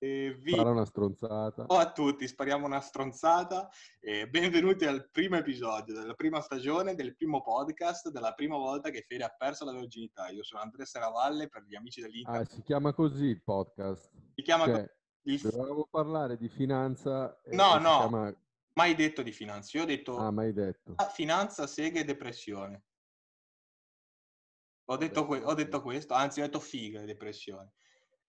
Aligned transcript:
Eh, 0.00 0.34
vi... 0.42 0.50
Spara 0.50 0.70
una 0.70 0.84
stronzata. 0.84 1.64
Ciao 1.68 1.78
a 1.78 1.92
tutti, 1.92 2.26
spariamo 2.26 2.66
una 2.66 2.80
stronzata 2.80 3.68
e 4.00 4.28
benvenuti 4.28 4.84
al 4.84 5.08
primo 5.12 5.36
episodio 5.36 5.94
della 5.94 6.14
prima 6.14 6.40
stagione 6.40 6.96
del 6.96 7.14
primo 7.14 7.40
podcast 7.40 8.08
della 8.10 8.32
prima 8.34 8.56
volta 8.56 8.90
che 8.90 9.04
Fede 9.06 9.22
ha 9.22 9.28
perso 9.28 9.64
la 9.64 9.70
virginità. 9.72 10.28
Io 10.30 10.42
sono 10.42 10.60
Andrea 10.60 10.84
Seravalle 10.84 11.46
per 11.48 11.62
gli 11.68 11.76
amici 11.76 12.00
dell'Inter. 12.00 12.40
Ah, 12.40 12.44
si 12.44 12.62
chiama 12.62 12.92
così 12.92 13.26
il 13.26 13.44
podcast. 13.44 14.10
si 14.34 14.42
chiama 14.42 14.64
Cioè, 14.64 14.92
il... 15.26 15.40
dovevamo 15.40 15.86
parlare 15.88 16.36
di 16.36 16.48
finanza. 16.48 17.40
e- 17.42 17.54
No, 17.54 17.76
e 17.76 17.78
no. 17.78 17.98
chiama- 17.98 18.40
mai 18.72 18.96
detto 18.96 19.22
di 19.22 19.30
finanza. 19.30 19.78
Io 19.78 19.84
ho 19.84 19.86
detto 19.86 20.16
Ah, 20.16 20.32
mai 20.32 20.52
detto. 20.52 20.96
finanza, 21.12 21.68
seghe 21.68 22.00
e 22.00 22.04
depressione. 22.04 22.82
Ho 24.86 24.96
detto, 24.96 25.26
que- 25.26 25.44
ho 25.44 25.54
detto 25.54 25.80
questo, 25.80 26.14
anzi 26.14 26.40
ho 26.40 26.44
detto 26.44 26.58
figa 26.58 27.02
e 27.02 27.04
depressione. 27.04 27.74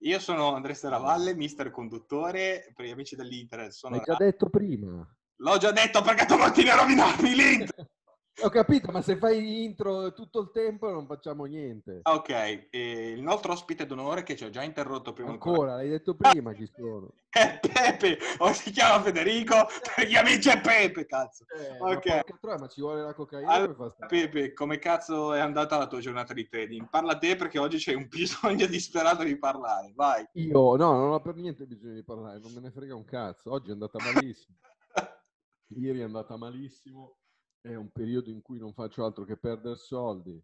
Io 0.04 0.20
sono 0.20 0.56
Andrea 0.56 0.74
Seravalle, 0.74 1.36
mister 1.36 1.70
conduttore, 1.70 2.72
per 2.76 2.86
gli 2.86 2.92
amici 2.92 3.16
dell'Inter 3.16 3.72
sono... 3.72 3.98
L'hai 3.98 4.06
già 4.06 4.16
detto 4.16 4.50
prima. 4.50 5.08
L'ho 5.36 5.58
già 5.58 5.72
detto 5.72 6.02
perché 6.02 6.26
tu 6.26 6.38
continui 6.38 6.72
a 6.72 6.76
rovinarmi 6.76 7.36
l'Inter! 7.36 7.90
Ho 8.44 8.50
capito, 8.50 8.92
ma 8.92 9.02
se 9.04 9.18
fai 9.18 9.64
intro 9.64 10.14
tutto 10.14 10.40
il 10.40 10.50
tempo 10.52 10.90
non 10.90 11.06
facciamo 11.06 11.46
niente. 11.46 12.00
Ok, 12.04 12.30
e 12.72 13.12
il 13.16 13.22
nostro 13.22 13.52
ospite 13.52 13.86
d'onore 13.86 14.24
che 14.24 14.36
ci 14.36 14.44
ho 14.44 14.50
già 14.50 14.64
interrotto 14.64 15.14
prima 15.14 15.30
Ancora, 15.30 15.76
l'hai 15.76 15.90
detto 15.90 16.16
prima 16.16 16.52
chi 16.54 16.66
sono. 16.66 17.14
è 17.30 17.60
Pepe, 17.60 18.18
o 18.40 18.52
si 18.52 18.72
chiama 18.72 19.02
Federico, 19.04 19.56
per 19.96 20.08
gli 20.08 20.16
amici 20.16 20.50
è 20.50 20.60
Pepe, 20.60 21.06
cazzo. 21.06 21.46
Eh, 21.56 21.78
Ok. 21.80 22.06
ma, 22.08 22.38
troia, 22.40 22.58
ma 22.58 22.68
ci 22.68 22.82
vuole 22.82 23.04
la 23.04 23.14
cocaina 23.14 23.52
Allora, 23.52 23.92
Pepe, 24.08 24.54
come 24.54 24.80
cazzo 24.80 25.34
è 25.34 25.40
andata 25.40 25.78
la 25.78 25.88
tua 25.88 26.00
giornata 26.00 26.34
di 26.34 26.48
trading? 26.48 26.90
Parla 26.90 27.18
te 27.18 27.36
perché 27.36 27.60
oggi 27.60 27.78
c'è 27.78 27.94
un 27.94 28.08
bisogno 28.08 28.66
disperato 28.68 29.24
di 29.24 29.38
parlare, 29.38 29.94
vai. 29.96 30.28
Io, 30.34 30.76
no, 30.76 30.94
non 30.94 31.12
ho 31.12 31.22
per 31.22 31.36
niente 31.36 31.68
bisogno 31.68 31.94
di 31.94 32.04
parlare, 32.04 32.40
non 32.40 32.52
me 32.54 32.62
ne 32.62 32.72
frega 32.72 32.96
un 32.96 33.06
cazzo. 33.06 33.52
Oggi 33.52 33.70
è 33.70 33.74
andata 33.74 34.00
malissimo. 34.04 34.58
Ieri 35.78 36.00
è 36.00 36.04
andata 36.04 36.36
malissimo. 36.38 37.18
È 37.62 37.76
un 37.76 37.90
periodo 37.92 38.32
in 38.32 38.42
cui 38.42 38.58
non 38.58 38.74
faccio 38.74 39.06
altro 39.06 39.24
che 39.24 39.38
perdere 39.38 39.76
soldi. 39.76 40.44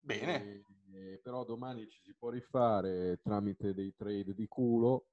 Bene, 0.00 0.64
E- 0.90 1.18
però 1.22 1.44
domani 1.44 1.88
ci 1.88 2.00
si 2.02 2.14
può 2.14 2.28
rifare 2.30 3.20
tramite 3.22 3.72
dei 3.74 3.94
trade 3.94 4.34
di 4.34 4.46
culo. 4.46 5.06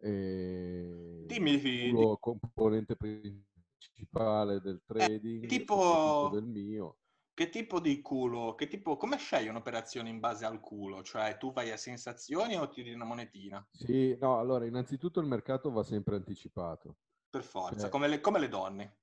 E 0.00 1.24
Dimmi, 1.26 1.52
il 1.52 1.60
di- 1.62 1.90
culo 1.90 2.16
componente 2.18 2.96
principale 2.96 4.60
del 4.60 4.82
trading, 4.84 5.44
Eh, 5.44 5.48
tipo- 5.48 6.30
del 6.32 6.44
mio. 6.44 6.96
che 7.34 7.48
tipo 7.48 7.78
di 7.80 8.00
culo, 8.00 8.54
che 8.56 8.66
tipo, 8.66 8.96
come 8.96 9.16
scegli 9.16 9.46
un'operazione 9.48 10.08
in 10.08 10.18
base 10.18 10.44
al 10.44 10.58
culo? 10.60 11.02
Cioè 11.02 11.36
tu 11.36 11.52
vai 11.52 11.70
a 11.70 11.76
sensazioni 11.76 12.56
o 12.56 12.68
tiri 12.68 12.92
una 12.92 13.04
monetina? 13.04 13.64
Sì, 13.70 14.16
no, 14.20 14.38
allora 14.38 14.66
innanzitutto 14.66 15.20
il 15.20 15.26
mercato 15.26 15.70
va 15.70 15.82
sempre 15.84 16.16
anticipato. 16.16 16.96
Per 17.30 17.42
forza, 17.44 17.86
Eh. 17.86 17.90
come, 17.90 18.08
le, 18.08 18.20
come 18.20 18.38
le 18.40 18.48
donne. 18.48 18.96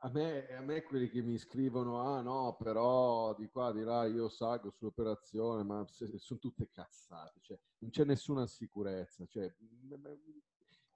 A 0.00 0.08
me, 0.10 0.46
a 0.54 0.60
me 0.60 0.82
quelli 0.82 1.08
che 1.08 1.22
mi 1.22 1.36
scrivono, 1.38 2.00
ah 2.00 2.20
no, 2.20 2.54
però 2.56 3.34
di 3.34 3.48
qua, 3.48 3.72
di 3.72 3.82
là, 3.82 4.04
io 4.06 4.28
salgo 4.28 4.70
sull'operazione, 4.70 5.64
ma 5.64 5.84
se- 5.88 6.18
sono 6.18 6.38
tutte 6.38 6.68
cazzate, 6.70 7.40
cioè, 7.40 7.58
non 7.78 7.90
c'è 7.90 8.04
nessuna 8.04 8.46
sicurezza. 8.46 9.26
Cioè, 9.26 9.52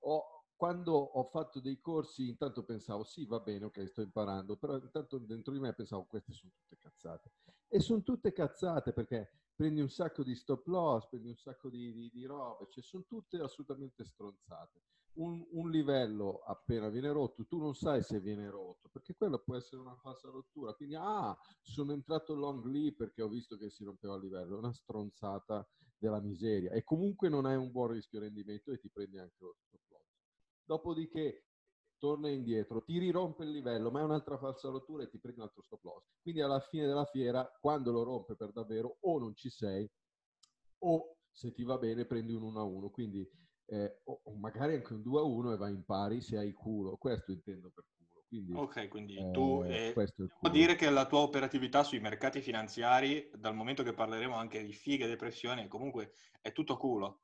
ho- 0.00 0.44
quando 0.56 0.92
ho 0.94 1.24
fatto 1.24 1.60
dei 1.60 1.80
corsi, 1.80 2.28
intanto 2.28 2.64
pensavo, 2.64 3.02
sì, 3.02 3.26
va 3.26 3.40
bene, 3.40 3.64
ok, 3.64 3.84
sto 3.88 4.02
imparando, 4.02 4.56
però 4.56 4.76
intanto 4.76 5.18
dentro 5.18 5.52
di 5.52 5.58
me 5.58 5.74
pensavo, 5.74 6.04
queste 6.06 6.32
sono 6.32 6.52
tutte 6.54 6.76
cazzate. 6.78 7.32
E 7.68 7.80
sono 7.80 8.02
tutte 8.02 8.32
cazzate 8.32 8.92
perché 8.92 9.30
prendi 9.56 9.80
un 9.80 9.88
sacco 9.90 10.22
di 10.22 10.34
stop 10.36 10.66
loss, 10.68 11.08
prendi 11.08 11.28
un 11.28 11.36
sacco 11.36 11.68
di, 11.68 11.92
di, 11.92 12.10
di 12.10 12.24
robe, 12.24 12.66
cioè 12.70 12.82
sono 12.84 13.04
tutte 13.04 13.38
assolutamente 13.38 14.04
stronzate 14.04 14.82
un, 15.14 15.44
un 15.50 15.70
livello 15.70 16.42
appena 16.46 16.88
viene 16.88 17.10
rotto, 17.12 17.44
tu 17.46 17.58
non 17.58 17.74
sai 17.74 18.02
se 18.02 18.20
viene 18.20 18.48
rotto, 18.48 18.88
perché 18.88 19.14
quello 19.14 19.38
può 19.38 19.56
essere 19.56 19.80
una 19.80 19.96
falsa 19.96 20.28
rottura. 20.30 20.72
Quindi, 20.74 20.94
ah, 20.94 21.36
sono 21.60 21.92
entrato 21.92 22.34
long 22.34 22.64
lì 22.66 22.94
perché 22.94 23.22
ho 23.22 23.28
visto 23.28 23.56
che 23.56 23.70
si 23.70 23.84
rompeva 23.84 24.16
il 24.16 24.22
livello, 24.22 24.56
è 24.56 24.58
una 24.58 24.72
stronzata 24.72 25.66
della 25.98 26.20
miseria. 26.20 26.72
E 26.72 26.82
comunque 26.82 27.28
non 27.28 27.44
hai 27.46 27.56
un 27.56 27.70
buon 27.70 27.92
rischio 27.92 28.20
rendimento 28.20 28.72
e 28.72 28.78
ti 28.78 28.90
prendi 28.90 29.18
anche 29.18 29.36
lo 29.38 29.56
stop 29.66 29.80
loss. 29.88 30.16
Dopodiché 30.64 31.46
torna 31.98 32.28
indietro, 32.28 32.82
ti 32.82 32.98
rirompe 32.98 33.44
il 33.44 33.50
livello, 33.50 33.90
ma 33.90 34.00
è 34.00 34.04
un'altra 34.04 34.36
falsa 34.38 34.68
rottura 34.70 35.04
e 35.04 35.08
ti 35.08 35.18
prendi 35.18 35.40
un 35.40 35.46
altro 35.46 35.62
stop 35.62 35.84
loss. 35.84 36.16
Quindi 36.20 36.40
alla 36.40 36.60
fine 36.60 36.86
della 36.86 37.04
fiera, 37.04 37.48
quando 37.60 37.92
lo 37.92 38.02
rompe 38.02 38.34
per 38.34 38.50
davvero, 38.50 38.96
o 39.00 39.18
non 39.18 39.34
ci 39.34 39.50
sei, 39.50 39.88
o 40.78 41.16
se 41.30 41.52
ti 41.52 41.62
va 41.62 41.78
bene 41.78 42.04
prendi 42.04 42.32
un 42.32 42.42
1 42.42 42.60
a 42.60 42.64
1. 42.64 42.90
Quindi 42.90 43.28
eh, 43.66 44.00
o, 44.04 44.20
o 44.24 44.34
magari 44.36 44.74
anche 44.74 44.92
un 44.92 45.02
2 45.02 45.20
a 45.20 45.24
1 45.24 45.52
e 45.52 45.56
vai 45.56 45.72
in 45.72 45.84
pari 45.84 46.20
se 46.20 46.38
hai 46.38 46.52
culo. 46.52 46.96
Questo 46.96 47.32
intendo 47.32 47.70
per 47.70 47.84
culo. 47.96 48.24
Quindi 48.28 48.52
Ok, 48.54 48.88
quindi 48.88 49.16
eh, 49.16 49.30
tu... 49.30 49.62
eh, 49.64 49.92
culo. 49.94 50.52
dire 50.52 50.74
che 50.74 50.88
la 50.90 51.06
tua 51.06 51.20
operatività 51.20 51.82
sui 51.82 52.00
mercati 52.00 52.40
finanziari, 52.40 53.30
dal 53.34 53.54
momento 53.54 53.82
che 53.82 53.92
parleremo 53.92 54.34
anche 54.34 54.64
di 54.64 54.72
fighe 54.72 55.04
e 55.04 55.08
depressione, 55.08 55.68
comunque 55.68 56.12
è 56.40 56.52
tutto 56.52 56.76
culo. 56.76 57.20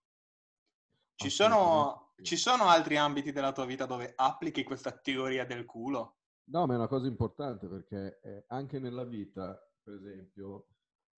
Ci 1.15 1.31
sono, 1.31 2.12
ci 2.22 2.37
sono 2.37 2.69
altri 2.69 2.97
ambiti 2.97 3.32
della 3.32 3.50
tua 3.53 3.65
vita 3.65 3.87
dove 3.87 4.12
applichi 4.15 4.62
questa 4.62 4.93
teoria 4.93 5.44
del 5.44 5.65
culo? 5.65 6.19
No, 6.50 6.66
ma 6.66 6.75
è 6.75 6.76
una 6.76 6.87
cosa 6.87 7.09
importante 7.09 7.66
perché 7.66 8.20
eh, 8.22 8.44
anche 8.49 8.78
nella 8.78 9.05
vita, 9.05 9.59
per 9.82 9.94
esempio, 9.94 10.69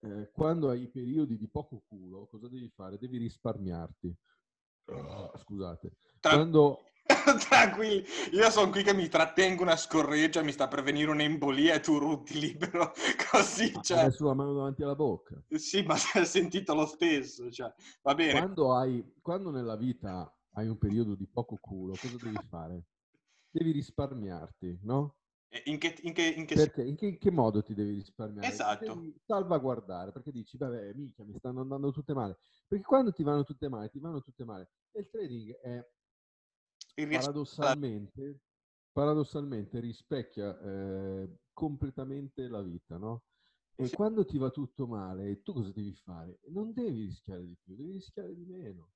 eh, 0.01 0.31
quando 0.33 0.71
hai 0.71 0.89
periodi 0.89 1.37
di 1.37 1.49
poco 1.49 1.83
culo, 1.87 2.27
cosa 2.27 2.49
devi 2.49 2.69
fare? 2.71 2.99
Devi 2.99 3.19
risparmiarti. 3.19 4.17
Ah, 4.87 5.31
scusate. 5.39 5.97
Tra- 6.21 6.33
Quando, 6.33 6.79
Tranquilli, 7.49 8.05
io 8.33 8.51
sono 8.51 8.71
qui 8.71 8.83
che 8.83 8.95
mi 8.95 9.09
trattengo 9.09 9.63
una 9.63 9.77
scorreggia, 9.77 10.43
mi 10.43 10.53
sta 10.53 10.69
per 10.69 10.83
venire 10.83 11.11
un'embolia 11.11 11.75
e 11.75 11.81
tu 11.81 11.99
rutti 11.99 12.39
libero 12.39 12.93
così, 13.31 13.73
cioè, 13.83 13.99
hai 13.99 14.05
messo 14.07 14.27
la 14.27 14.35
mano 14.35 14.55
davanti 14.55 14.83
alla 14.83 14.95
bocca. 14.95 15.43
sì, 15.57 15.83
ma 15.83 15.97
si 15.99 16.19
è 16.19 16.25
sentito 16.25 16.75
lo 16.75 16.87
stesso, 16.87 17.51
cioè, 17.51 17.73
va 18.03 18.15
bene. 18.15 18.39
Quando, 18.39 18.75
hai, 18.75 19.05
quando 19.21 19.51
nella 19.51 19.77
vita 19.77 20.33
hai 20.55 20.69
un 20.69 20.79
periodo 20.79 21.15
di 21.15 21.27
poco 21.27 21.57
culo, 21.57 21.95
cosa 21.97 22.17
devi 22.21 22.39
fare? 22.49 22.85
Devi 23.51 23.73
risparmiarti, 23.73 24.81
no? 24.83 25.20
In 25.65 25.79
che, 25.79 25.97
in 26.03 26.13
che, 26.13 26.23
in 26.27 26.47
che 26.47 26.55
Perché? 26.57 26.83
In 26.85 26.97
che, 26.97 27.07
in 27.07 27.19
che 27.19 27.31
modo 27.31 27.63
ti 27.63 27.75
devi 27.75 27.93
risparmiare? 27.95 28.61
Ti 28.63 28.77
Esatto. 28.79 28.95
devi 28.95 29.15
salvaguardare, 29.25 30.13
perché 30.13 30.31
dici, 30.33 30.57
vabbè, 30.57 30.93
minchia, 30.95 31.25
mi 31.25 31.35
stanno 31.39 31.61
andando 31.61 31.91
tutte 31.93 32.13
male. 32.15 32.39
Perché 32.67 32.85
quando 32.85 33.13
ti 33.13 33.23
vanno 33.23 33.45
tutte 33.45 33.69
male, 33.69 33.89
ti 33.91 33.99
vanno 34.01 34.21
tutte 34.21 34.45
male. 34.45 34.71
E 34.93 35.01
il 35.01 35.09
trading 35.11 35.53
è 35.61 35.85
paradossalmente, 37.09 38.41
paradossalmente 38.93 39.81
rispecchia 39.81 40.59
eh, 40.61 41.39
completamente 41.53 42.49
la 42.49 42.63
vita, 42.63 42.97
no? 42.99 43.25
E 43.75 43.89
Sì. 43.89 43.97
quando 43.97 44.25
ti 44.25 44.39
va 44.39 44.51
tutto 44.51 44.87
male, 44.87 45.43
tu 45.43 45.53
cosa 45.55 45.73
devi 45.73 45.95
fare? 45.95 46.39
Non 46.49 46.73
devi 46.73 47.05
rischiare 47.07 47.45
di 47.47 47.57
più, 47.63 47.75
devi 47.77 47.93
rischiare 47.93 48.35
di 48.35 48.45
meno. 48.45 48.93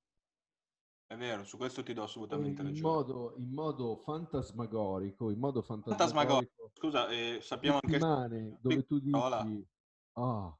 È 1.07 1.15
vero, 1.15 1.43
su 1.43 1.57
questo 1.57 1.83
ti 1.83 1.93
do 1.93 2.03
assolutamente 2.03 2.61
in 2.61 2.69
ragione. 2.69 2.93
modo, 2.95 3.35
in 3.37 3.51
modo 3.51 3.95
fantasmagorico, 3.97 5.29
in 5.29 5.37
modo 5.37 5.61
Fantasmagorico. 5.61 6.51
fantasmagorico, 6.51 6.71
Scusa, 6.73 7.07
eh, 7.09 7.39
sappiamo 7.41 7.79
anche... 7.81 7.99
settimane 7.99 8.57
dove 8.59 8.85
tu 8.85 8.99
dici, 8.99 9.67
ah, 10.13 10.57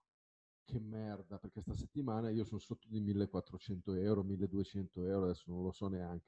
che 0.63 0.79
merda, 0.79 1.39
perché 1.39 1.61
sta 1.61 1.73
settimana 1.73 2.29
io 2.29 2.43
sono 2.45 2.59
sotto 2.59 2.87
di 2.87 2.99
1400 2.99 3.95
euro, 3.95 4.23
1200 4.23 5.03
euro, 5.05 5.25
adesso 5.25 5.45
non 5.47 5.63
lo 5.63 5.71
so 5.71 5.87
neanche. 5.87 6.27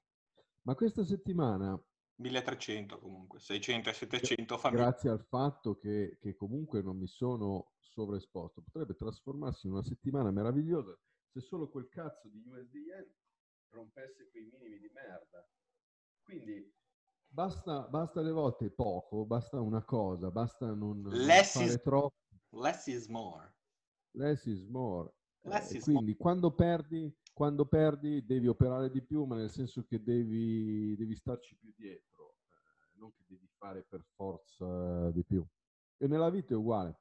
Ma 0.64 0.74
questa 0.74 1.04
settimana 1.06 1.80
1300 2.16 2.98
comunque, 3.00 3.40
600 3.40 3.90
e 3.90 3.94
700 3.94 4.58
famiglie. 4.58 4.82
grazie 4.84 5.10
al 5.12 5.24
fatto 5.24 5.78
che, 5.78 6.18
che 6.20 6.36
comunque 6.36 6.82
non 6.82 6.98
mi 6.98 7.08
sono 7.08 7.74
sovraesposto, 7.80 8.62
potrebbe 8.62 8.96
trasformarsi 8.96 9.68
in 9.68 9.74
una 9.74 9.84
settimana 9.84 10.32
meravigliosa 10.32 10.98
se 11.30 11.40
solo 11.42 11.70
quel 11.70 11.88
cazzo 11.88 12.28
di 12.30 12.44
USD 12.48 12.74
yen 12.76 13.06
rompesse 13.70 14.30
quei 14.30 14.46
minimi 14.46 14.80
di 14.80 14.90
merda. 14.94 15.48
Quindi 16.24 16.74
basta, 17.28 17.88
basta 17.88 18.22
le 18.22 18.32
volte 18.32 18.70
poco, 18.70 19.26
basta 19.26 19.60
una 19.60 19.84
cosa, 19.84 20.30
basta 20.32 20.74
non, 20.74 21.02
Less 21.04 21.54
fare 21.54 21.66
is- 21.74 21.82
troppo. 21.82 22.16
Less 22.52 22.88
is 22.88 23.08
more. 23.08 23.54
Less 24.12 24.46
is 24.46 24.66
more. 24.66 25.12
Eh, 25.42 25.50
Less 25.50 25.72
is 25.72 25.84
quindi 25.84 26.16
quando 26.16 26.52
perdi, 26.54 27.14
quando 27.34 27.66
perdi 27.66 28.26
devi 28.26 28.48
operare 28.48 28.90
di 28.90 29.02
più, 29.02 29.26
ma 29.26 29.36
nel 29.36 29.52
senso 29.52 29.84
che 29.84 30.02
devi, 30.02 30.96
devi 30.98 31.16
starci 31.16 31.56
più 31.56 31.72
dietro, 31.76 32.38
eh, 32.50 32.98
non 33.00 33.14
che 33.14 33.24
devi 33.28 33.48
fare 33.58 33.84
per 33.84 34.04
forza 34.16 35.12
di 35.12 35.24
più. 35.24 35.46
E 35.98 36.08
nella 36.08 36.30
vita 36.30 36.54
è 36.54 36.58
uguale. 36.58 37.00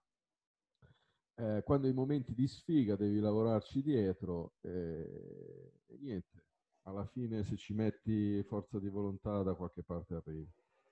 Eh, 1.38 1.62
quando 1.64 1.87
hai 1.87 1.93
momenti 1.93 2.35
di 2.35 2.46
sfiga 2.46 2.96
devi 2.96 3.20
lavorarci 3.20 3.82
dietro 3.82 4.55
eh, 4.62 5.73
e 5.87 5.96
niente. 5.99 6.44
Alla 6.87 7.05
fine 7.06 7.43
se 7.43 7.56
ci 7.56 7.73
metti 7.75 8.43
forza 8.44 8.79
di 8.79 8.88
volontà 8.88 9.43
da 9.43 9.55
qualche 9.55 9.83
parte 9.83 10.15
arrivi. 10.15 10.49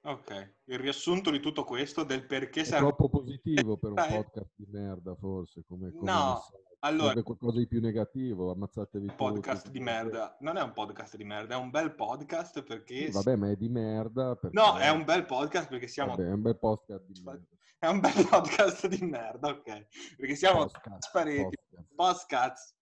Ok, 0.06 0.56
il 0.64 0.78
riassunto 0.78 1.30
di 1.30 1.40
tutto 1.40 1.64
questo, 1.64 2.02
del 2.04 2.26
perché 2.26 2.60
È 2.60 2.64
serve... 2.64 2.86
troppo 2.88 3.08
positivo 3.08 3.78
per 3.78 3.90
un 3.90 3.96
podcast 4.10 4.50
di 4.56 4.66
merda, 4.68 5.14
forse, 5.14 5.64
come, 5.66 5.92
come 5.92 6.10
No, 6.10 6.34
messaggio. 6.34 6.62
allora, 6.80 7.06
Serve 7.06 7.22
qualcosa 7.22 7.58
di 7.58 7.66
più 7.68 7.80
negativo, 7.80 8.50
ammazzatevi 8.50 9.06
un 9.08 9.14
podcast 9.14 9.64
tutti. 9.66 9.78
di 9.78 9.84
merda. 9.84 10.36
Non 10.40 10.56
è 10.58 10.62
un 10.62 10.72
podcast 10.72 11.16
di 11.16 11.24
merda, 11.24 11.54
è 11.54 11.58
un 11.58 11.70
bel 11.70 11.94
podcast 11.94 12.62
perché... 12.64 13.06
Sì, 13.06 13.12
vabbè, 13.12 13.36
ma 13.36 13.50
è 13.50 13.56
di 13.56 13.68
merda. 13.70 14.34
Perché... 14.36 14.60
No, 14.60 14.76
è 14.76 14.90
un 14.90 15.04
bel 15.04 15.24
podcast 15.24 15.68
perché 15.68 15.86
siamo... 15.86 16.10
Vabbè, 16.16 16.28
è 16.28 16.32
un 16.32 16.42
bel 16.42 16.58
podcast 16.58 17.06
di 17.06 17.22
merda. 17.22 17.46
È 17.78 17.86
un 17.86 18.00
bel 18.00 18.12
podcast 18.28 18.86
di 18.88 19.06
merda, 19.06 19.48
ok. 19.48 19.86
Perché 20.16 20.34
siamo 20.34 20.58
Podcast, 20.66 20.82
trasparenti. 20.84 21.56
podcast, 21.70 21.94
Postcazzi. 21.94 22.74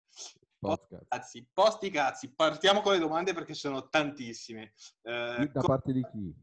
Podcast. 0.69 1.07
Cazzi, 1.09 1.49
posti 1.53 1.91
cazzi. 1.91 2.33
Partiamo 2.33 2.81
con 2.81 2.93
le 2.93 2.99
domande 2.99 3.33
perché 3.35 3.55
sono 3.55 3.89
tantissime. 3.89 4.73
Eh, 5.03 5.49
Da 5.53 5.61
co- 5.61 5.67
parte 5.67 5.93
di 5.93 6.07
chi? 6.11 6.35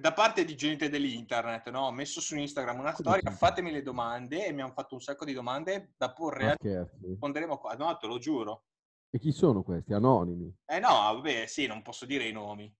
da 0.00 0.12
parte 0.14 0.44
di 0.46 0.56
gente 0.56 0.88
dell'internet, 0.88 1.68
no? 1.70 1.80
Ho 1.82 1.92
messo 1.92 2.20
su 2.20 2.34
Instagram 2.36 2.78
una 2.78 2.92
Come 2.92 2.96
storia, 3.02 3.20
gente? 3.22 3.36
fatemi 3.36 3.70
le 3.70 3.82
domande 3.82 4.46
e 4.46 4.52
mi 4.52 4.62
hanno 4.62 4.72
fatto 4.72 4.94
un 4.94 5.02
sacco 5.02 5.24
di 5.26 5.34
domande 5.34 5.92
da 5.98 6.12
porre 6.12 6.50
a 6.50 6.54
scherzi? 6.54 7.06
risponderemo 7.06 7.58
qua. 7.58 7.74
No, 7.74 7.96
te 7.98 8.06
lo 8.06 8.18
giuro. 8.18 8.64
E 9.10 9.18
chi 9.18 9.32
sono 9.32 9.62
questi? 9.62 9.92
Anonimi? 9.92 10.50
Eh 10.64 10.78
no, 10.78 10.88
vabbè, 10.88 11.46
sì, 11.46 11.66
non 11.66 11.82
posso 11.82 12.06
dire 12.06 12.24
i 12.26 12.32
nomi. 12.32 12.74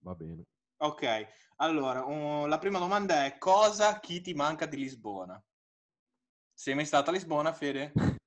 Va 0.00 0.14
bene. 0.14 0.44
Ok, 0.78 1.26
allora, 1.56 2.04
uh, 2.06 2.46
la 2.46 2.56
prima 2.58 2.78
domanda 2.78 3.26
è 3.26 3.36
cosa 3.36 4.00
chi 4.00 4.20
ti 4.22 4.32
manca 4.32 4.64
di 4.64 4.76
Lisbona? 4.78 5.42
Sei 6.54 6.74
mai 6.74 6.86
stato 6.86 7.10
a 7.10 7.12
Lisbona, 7.12 7.52
Fede? 7.52 7.92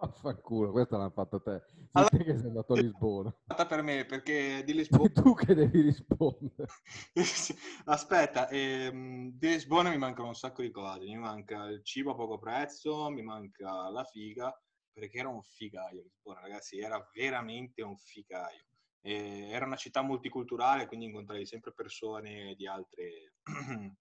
Vaffanculo, 0.00 0.70
questa 0.70 0.96
l'hanno 0.96 1.10
fatta 1.10 1.38
te. 1.40 1.62
Sei 1.66 1.88
Allora- 1.92 2.16
te 2.16 2.24
che 2.24 2.36
sei 2.38 2.46
andato 2.46 2.72
a 2.72 2.76
Lisbona. 2.80 3.36
Fatta 3.46 3.66
per 3.66 3.82
me, 3.82 4.06
perché 4.06 4.62
di 4.64 4.72
Sei 4.72 4.74
Lisbona... 4.74 5.10
tu 5.12 5.34
che 5.34 5.54
devi 5.54 5.80
rispondere. 5.82 6.68
Aspetta, 7.84 8.48
ehm, 8.48 9.30
di 9.32 9.48
Lisbona 9.48 9.90
mi 9.90 9.98
mancano 9.98 10.28
un 10.28 10.34
sacco 10.34 10.62
di 10.62 10.70
cose. 10.70 11.04
Mi 11.04 11.16
manca 11.18 11.64
il 11.66 11.84
cibo 11.84 12.12
a 12.12 12.14
poco 12.14 12.38
prezzo, 12.38 13.10
mi 13.10 13.22
manca 13.22 13.90
la 13.90 14.04
figa, 14.04 14.58
perché 14.90 15.18
era 15.18 15.28
un 15.28 15.42
figaio 15.42 16.02
Lisbona, 16.02 16.40
ragazzi, 16.40 16.78
era 16.78 17.06
veramente 17.12 17.82
un 17.82 17.96
figaio. 17.98 18.64
E 19.02 19.48
era 19.50 19.66
una 19.66 19.76
città 19.76 20.02
multiculturale, 20.02 20.86
quindi 20.86 21.06
incontrai 21.06 21.44
sempre 21.44 21.72
persone 21.74 22.54
di 22.54 22.66
altre, 22.66 23.34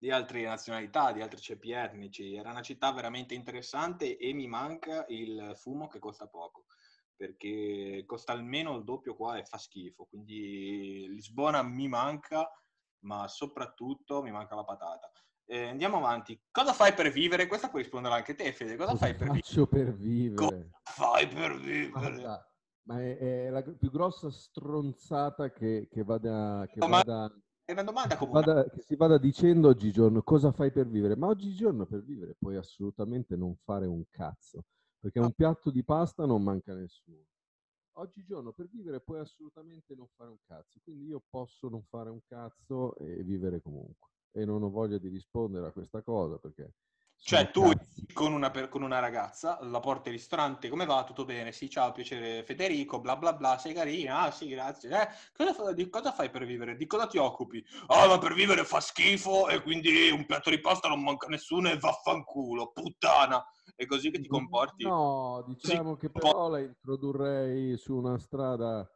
di 0.00 0.10
altre 0.10 0.42
nazionalità, 0.44 1.12
di 1.12 1.20
altri 1.20 1.38
ceppi 1.40 1.72
etnici. 1.72 2.34
Era 2.34 2.50
una 2.50 2.62
città 2.62 2.90
veramente 2.90 3.34
interessante 3.34 4.16
e 4.16 4.32
mi 4.32 4.46
manca 4.46 5.04
il 5.08 5.52
fumo 5.56 5.88
che 5.88 5.98
costa 5.98 6.26
poco 6.26 6.64
perché 7.14 8.04
costa 8.06 8.32
almeno 8.32 8.76
il 8.76 8.84
doppio 8.84 9.14
qua 9.14 9.36
e 9.36 9.44
fa 9.44 9.58
schifo. 9.58 10.06
Quindi 10.06 11.06
Lisbona 11.10 11.62
mi 11.62 11.86
manca, 11.86 12.50
ma 13.00 13.28
soprattutto 13.28 14.22
mi 14.22 14.30
manca 14.30 14.54
la 14.54 14.64
patata. 14.64 15.12
Eh, 15.44 15.68
andiamo 15.68 15.98
avanti. 15.98 16.40
Cosa 16.50 16.72
fai 16.72 16.94
per 16.94 17.10
vivere? 17.10 17.46
Questa 17.46 17.68
puoi 17.68 17.82
rispondere 17.82 18.14
anche 18.14 18.34
te, 18.34 18.54
Fede. 18.54 18.76
Cosa, 18.76 18.96
fai 18.96 19.14
per 19.14 19.26
vivere? 19.26 19.42
faccio 19.42 19.66
per 19.66 19.94
vivere? 19.94 20.34
Cosa 20.34 20.70
fai 20.82 21.28
per 21.28 21.58
vivere? 21.58 21.90
Guarda, 21.90 22.54
ma 22.84 23.02
è, 23.02 23.18
è 23.18 23.50
la 23.50 23.62
più 23.62 23.90
grossa 23.90 24.30
stronzata 24.30 25.52
che, 25.52 25.88
che 25.90 26.02
vada, 26.02 26.66
che 26.72 26.80
No, 26.80 26.88
ma- 26.88 26.96
vada- 27.04 27.38
È 27.70 27.72
una 27.72 27.84
domanda 27.84 28.16
che 28.16 28.26
comune. 28.26 28.44
vada- 28.44 28.68
che 28.68 28.80
si 28.82 28.96
vada 28.96 29.16
dicendo 29.16 29.68
oggigiorno 29.68 30.24
cosa 30.24 30.50
fai 30.50 30.72
per 30.72 30.88
vivere, 30.88 31.14
ma 31.14 31.28
oggigiorno 31.28 31.86
per 31.86 32.02
vivere 32.02 32.34
puoi 32.36 32.56
assolutamente 32.56 33.36
non 33.36 33.54
fare 33.62 33.86
un 33.86 34.02
cazzo, 34.10 34.64
perché 34.98 35.20
No. 35.20 35.26
un 35.26 35.32
piatto 35.32 35.70
di 35.70 35.84
pasta 35.84 36.26
non 36.26 36.42
manca 36.42 36.74
nessuno. 36.74 37.22
Oggigiorno 37.98 38.52
per 38.52 38.66
vivere 38.66 39.00
puoi 39.00 39.20
assolutamente 39.20 39.94
non 39.94 40.08
fare 40.16 40.30
un 40.30 40.38
cazzo, 40.44 40.80
quindi 40.82 41.06
io 41.06 41.22
posso 41.30 41.68
non 41.68 41.84
fare 41.84 42.10
un 42.10 42.20
cazzo 42.26 42.96
e 42.96 43.22
vivere 43.22 43.60
comunque. 43.62 44.08
E 44.32 44.44
non 44.44 44.64
ho 44.64 44.68
voglia 44.70 44.98
di 44.98 45.06
rispondere 45.06 45.68
a 45.68 45.70
questa 45.70 46.02
cosa 46.02 46.38
perché... 46.38 46.72
Cioè, 47.22 47.50
tu 47.50 47.70
con 48.14 48.32
una, 48.32 48.50
per- 48.50 48.68
con 48.68 48.82
una 48.82 48.98
ragazza 48.98 49.58
la 49.62 49.78
porti 49.78 50.08
al 50.08 50.14
ristorante, 50.14 50.68
come 50.68 50.86
va? 50.86 51.04
Tutto 51.04 51.24
bene? 51.24 51.52
Sì, 51.52 51.68
ciao, 51.68 51.92
piacere 51.92 52.42
Federico, 52.44 53.00
bla 53.00 53.16
bla 53.16 53.34
bla, 53.34 53.58
sei 53.58 53.74
carina? 53.74 54.20
Ah 54.22 54.30
sì, 54.30 54.48
grazie. 54.48 54.90
Eh, 54.90 55.08
cosa, 55.54 55.72
di 55.72 55.88
cosa 55.88 56.12
fai 56.12 56.30
per 56.30 56.46
vivere? 56.46 56.76
Di 56.76 56.86
cosa 56.86 57.06
ti 57.06 57.18
occupi? 57.18 57.62
Ah, 57.88 58.06
ma 58.06 58.18
per 58.18 58.32
vivere 58.32 58.64
fa 58.64 58.80
schifo 58.80 59.48
e 59.48 59.62
quindi 59.62 60.10
un 60.10 60.24
piatto 60.24 60.50
di 60.50 60.60
pasta 60.60 60.88
non 60.88 61.02
manca 61.02 61.28
nessuno 61.28 61.70
e 61.70 61.78
vaffanculo, 61.78 62.72
puttana! 62.72 63.44
È 63.76 63.84
così 63.86 64.10
che 64.10 64.20
ti 64.20 64.26
comporti? 64.26 64.84
No, 64.84 65.44
diciamo 65.46 65.96
che 65.96 66.10
però 66.10 66.48
la 66.48 66.58
introdurrei 66.58 67.76
su 67.76 67.94
una 67.94 68.18
strada 68.18 68.90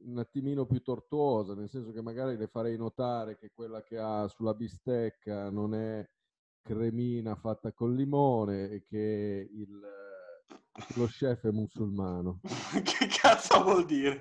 un 0.00 0.18
attimino 0.18 0.64
più 0.64 0.80
tortuosa, 0.80 1.54
nel 1.54 1.68
senso 1.68 1.90
che 1.90 2.02
magari 2.02 2.36
le 2.36 2.46
farei 2.46 2.76
notare 2.76 3.36
che 3.36 3.50
quella 3.52 3.82
che 3.82 3.98
ha 3.98 4.28
sulla 4.28 4.54
bistecca 4.54 5.50
non 5.50 5.74
è 5.74 6.08
cremina 6.68 7.34
fatta 7.34 7.72
col 7.72 7.94
limone 7.94 8.68
e 8.68 8.84
che 8.84 9.48
il, 9.50 9.80
lo 10.96 11.06
chef 11.06 11.46
è 11.46 11.50
musulmano. 11.50 12.40
che 12.84 13.06
cazzo 13.06 13.62
vuol 13.62 13.86
dire? 13.86 14.20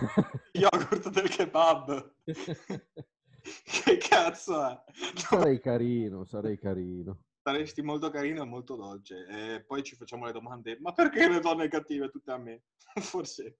Yogurt 0.52 1.10
del 1.10 1.28
kebab? 1.28 2.14
Che 3.46 3.96
cazzo 3.98 4.66
è? 4.66 4.82
sarei 5.14 5.60
carino, 5.60 6.24
sarei 6.24 6.58
carino. 6.58 7.26
Saresti 7.44 7.80
molto 7.80 8.10
carino 8.10 8.42
e 8.42 8.44
molto 8.44 8.74
dolce. 8.74 9.24
E 9.28 9.64
poi 9.64 9.84
ci 9.84 9.94
facciamo 9.94 10.24
le 10.24 10.32
domande, 10.32 10.78
ma 10.80 10.90
perché 10.90 11.28
le 11.28 11.38
donne 11.38 11.68
cattive 11.68 12.10
tutte 12.10 12.32
a 12.32 12.38
me? 12.38 12.64
Forse 12.98 13.58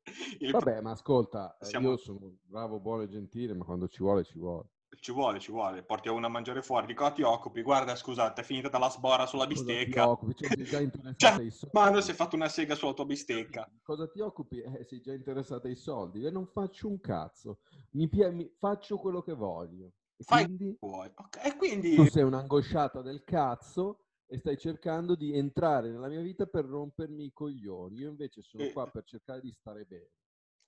Vabbè, 0.50 0.80
ma 0.80 0.90
ascolta, 0.90 1.56
Siamo- 1.60 1.90
io 1.90 1.96
sono 1.98 2.38
bravo, 2.42 2.80
buono 2.80 3.02
e 3.02 3.08
gentile, 3.08 3.54
ma 3.54 3.64
quando 3.64 3.86
ci 3.86 4.02
vuole 4.02 4.24
ci 4.24 4.36
vuole. 4.36 4.70
Ci 4.98 5.12
vuole, 5.12 5.40
ci 5.40 5.50
vuole. 5.50 5.82
Porti 5.82 6.08
a 6.08 6.12
una 6.12 6.26
a 6.26 6.30
mangiare 6.30 6.62
fuori. 6.62 6.86
Di 6.86 6.94
cosa 6.94 7.12
ti 7.12 7.22
occupi? 7.22 7.62
Guarda, 7.62 7.94
scusate, 7.96 8.40
è 8.40 8.44
finita 8.44 8.68
dalla 8.68 8.88
sbora 8.88 9.26
sulla 9.26 9.46
Cosa 9.46 9.62
ti 9.62 9.66
bistecca. 9.66 10.08
occupi? 10.08 10.34
Cioè, 10.34 10.48
sei 10.56 10.64
già 10.64 10.80
interessato 10.80 11.42
Cioè. 11.42 11.68
Mano 11.72 12.00
si 12.00 12.10
è 12.10 12.14
fatto 12.14 12.36
una 12.36 12.48
sega 12.48 12.74
sulla 12.74 12.92
tua 12.94 13.04
bistecca. 13.04 13.70
Cosa 13.82 14.08
ti 14.08 14.20
occupi? 14.20 14.60
Eh, 14.60 14.84
sei 14.84 15.00
già 15.00 15.12
interessato 15.12 15.66
ai 15.66 15.76
soldi. 15.76 16.24
E 16.24 16.30
non 16.30 16.46
faccio 16.46 16.88
un 16.88 17.00
cazzo. 17.00 17.58
Mi 17.92 18.08
mi- 18.12 18.54
faccio 18.58 18.96
quello 18.96 19.22
che 19.22 19.34
voglio. 19.34 19.92
E 20.16 20.24
Fai- 20.24 20.44
quindi 20.44 20.76
Vuoi. 20.80 21.10
Ok, 21.14 21.44
E 21.44 21.56
quindi... 21.56 21.94
tu 21.94 22.04
sei 22.06 22.22
un'angosciata 22.22 23.02
del 23.02 23.22
cazzo 23.24 24.00
e 24.26 24.38
stai 24.38 24.56
cercando 24.56 25.14
di 25.14 25.36
entrare 25.36 25.90
nella 25.90 26.08
mia 26.08 26.20
vita 26.20 26.46
per 26.46 26.64
rompermi 26.64 27.24
i 27.24 27.32
coglioni. 27.32 27.98
Io 27.98 28.08
invece 28.08 28.42
sono 28.42 28.64
Eh. 28.64 28.72
qua 28.72 28.86
per 28.88 29.04
cercare 29.04 29.40
di 29.40 29.52
stare 29.52 29.84
bene. 29.84 30.10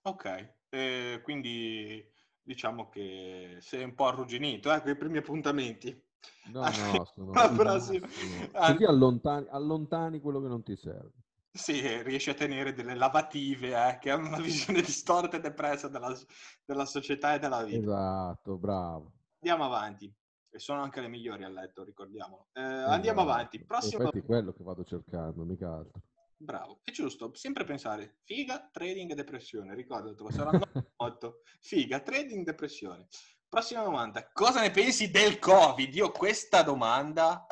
Ok, 0.03 0.55
eh, 0.71 1.21
quindi 1.23 2.05
diciamo 2.49 2.89
che 2.89 3.59
sei 3.61 3.85
un 3.85 3.95
po' 3.95 4.07
arrugginito, 4.07 4.73
eh, 4.73 4.81
con 4.81 4.91
i 4.91 4.97
primi 4.97 5.19
appuntamenti. 5.19 6.03
No, 6.51 6.63
no, 6.63 6.71
sono 7.15 7.33
la 7.33 7.51
prossima- 7.51 8.09
Così 8.09 8.85
allontani, 8.85 9.47
allontani 9.51 10.21
quello 10.21 10.41
che 10.41 10.49
non 10.49 10.63
ti 10.63 10.75
serve. 10.75 11.13
Sì, 11.51 12.03
riesci 12.03 12.31
a 12.31 12.35
tenere 12.35 12.73
delle 12.73 12.95
lavative, 12.95 13.69
eh, 13.69 13.99
che 13.99 14.11
hanno 14.11 14.29
una 14.29 14.41
visione 14.41 14.81
distorta 14.81 15.37
e 15.37 15.41
depressa 15.41 15.89
della, 15.89 16.17
della 16.65 16.87
società 16.87 17.35
e 17.35 17.39
della 17.39 17.63
vita. 17.65 17.79
Esatto, 17.79 18.57
bravo. 18.57 19.13
Andiamo 19.41 19.65
avanti. 19.65 20.13
E 20.51 20.59
sono 20.59 20.81
anche 20.81 21.03
le 21.03 21.09
migliori 21.09 21.45
a 21.45 21.51
letto, 21.51 21.85
ricordiamolo. 21.85 22.47
Eh, 22.55 22.63
andiamo 22.63 23.21
Esatto. 23.21 23.35
avanti. 23.35 23.63
Prossimo... 23.63 24.03
Infatti 24.05 24.19
è 24.21 24.25
quello 24.25 24.53
che 24.55 24.63
vado 24.63 24.85
cercando, 24.85 25.45
mica 25.45 25.71
altro. 25.71 26.01
Bravo, 26.41 26.81
è 26.85 26.93
giusto, 26.93 27.35
sempre 27.35 27.65
pensare 27.65 28.19
figa, 28.23 28.69
trading 28.71 29.11
e 29.11 29.15
depressione, 29.17 29.75
ricordatelo, 29.75 30.31
saranno 30.31 30.61
otto. 30.97 31.43
Figa, 31.61 31.99
trading, 31.99 32.45
depressione. 32.45 33.09
Prossima 33.49 33.83
domanda, 33.83 34.31
cosa 34.33 34.61
ne 34.61 34.71
pensi 34.71 35.11
del 35.11 35.41
Covid? 35.41 35.93
Io 35.95 36.13
questa 36.13 36.63
domanda 36.63 37.45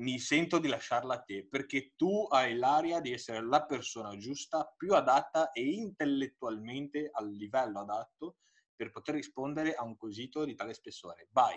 mi 0.00 0.18
sento 0.18 0.58
di 0.58 0.66
lasciarla 0.66 1.14
a 1.14 1.22
te, 1.22 1.46
perché 1.46 1.92
tu 1.94 2.26
hai 2.30 2.56
l'aria 2.56 3.00
di 3.00 3.12
essere 3.12 3.44
la 3.46 3.64
persona 3.64 4.16
giusta, 4.16 4.72
più 4.76 4.94
adatta 4.94 5.52
e 5.52 5.62
intellettualmente 5.62 7.10
al 7.12 7.30
livello 7.30 7.80
adatto 7.80 8.38
per 8.74 8.90
poter 8.90 9.14
rispondere 9.14 9.74
a 9.74 9.84
un 9.84 9.96
quesito 9.96 10.44
di 10.44 10.56
tale 10.56 10.74
spessore. 10.74 11.28
Vai. 11.30 11.56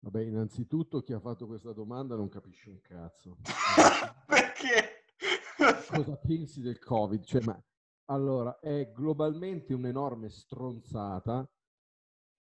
Vabbè, 0.00 0.22
innanzitutto 0.22 1.02
chi 1.02 1.12
ha 1.12 1.18
fatto 1.18 1.46
questa 1.46 1.72
domanda 1.72 2.14
non 2.14 2.28
capisce 2.28 2.70
un 2.70 2.80
cazzo. 2.80 3.38
Cosa 5.88 6.16
pensi 6.16 6.60
del 6.60 6.78
Covid? 6.78 7.24
Cioè, 7.24 7.42
ma 7.44 7.58
allora, 8.10 8.58
è 8.60 8.90
globalmente 8.92 9.72
un'enorme 9.74 10.28
stronzata 10.28 11.48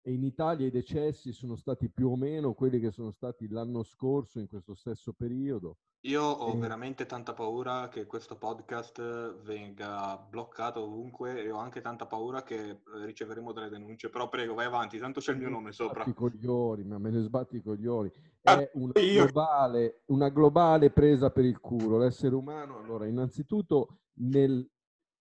e 0.06 0.12
in 0.12 0.24
Italia 0.24 0.68
i 0.68 0.72
decessi 0.72 1.32
sono 1.32 1.56
stati 1.56 1.90
più 1.90 2.10
o 2.10 2.18
meno 2.18 2.54
quelli 2.54 2.80
che 2.80 2.92
sono 2.92 3.12
stati 3.12 3.48
l'anno 3.48 3.84
scorso 3.84 4.40
in 4.40 4.50
questo 4.50 4.76
stesso 4.76 5.14
periodo. 5.14 5.78
Io 6.02 6.22
ho 6.22 6.54
Eh. 6.54 6.58
veramente 6.58 7.06
tanta 7.06 7.34
paura 7.34 7.88
che 7.88 8.06
questo 8.06 8.38
podcast 8.38 9.42
venga 9.44 10.18
bloccato 10.18 10.82
ovunque 10.82 11.42
e 11.42 11.50
ho 11.50 11.58
anche 11.58 11.80
tanta 11.80 12.06
paura 12.06 12.44
che 12.44 12.70
eh, 12.72 12.80
riceveremo 13.06 13.54
delle 13.54 13.70
denunce. 13.70 14.10
Però 14.10 14.28
prego, 14.28 14.54
vai 14.54 14.66
avanti, 14.66 14.98
tanto 14.98 15.22
c'è 15.22 15.32
il 15.32 15.38
mio 15.38 15.48
nome 15.48 15.72
sopra. 15.72 16.04
Sbatti 16.04 16.10
i 16.10 16.14
coglioni, 16.14 16.84
ma 16.84 16.98
me 16.98 17.10
ne 17.10 17.22
sbatti 17.22 17.56
i 17.56 17.62
coglioni. 17.62 18.12
Ah, 18.42 18.60
È 18.60 18.72
una 18.74 18.92
globale, 18.92 20.02
una 20.08 20.28
globale 20.28 20.92
presa 20.92 21.30
per 21.32 21.46
il 21.46 21.62
culo. 21.62 21.98
L'essere 21.98 22.36
umano, 22.36 22.78
allora, 22.78 23.08
innanzitutto, 23.08 24.00
nel, 24.16 24.70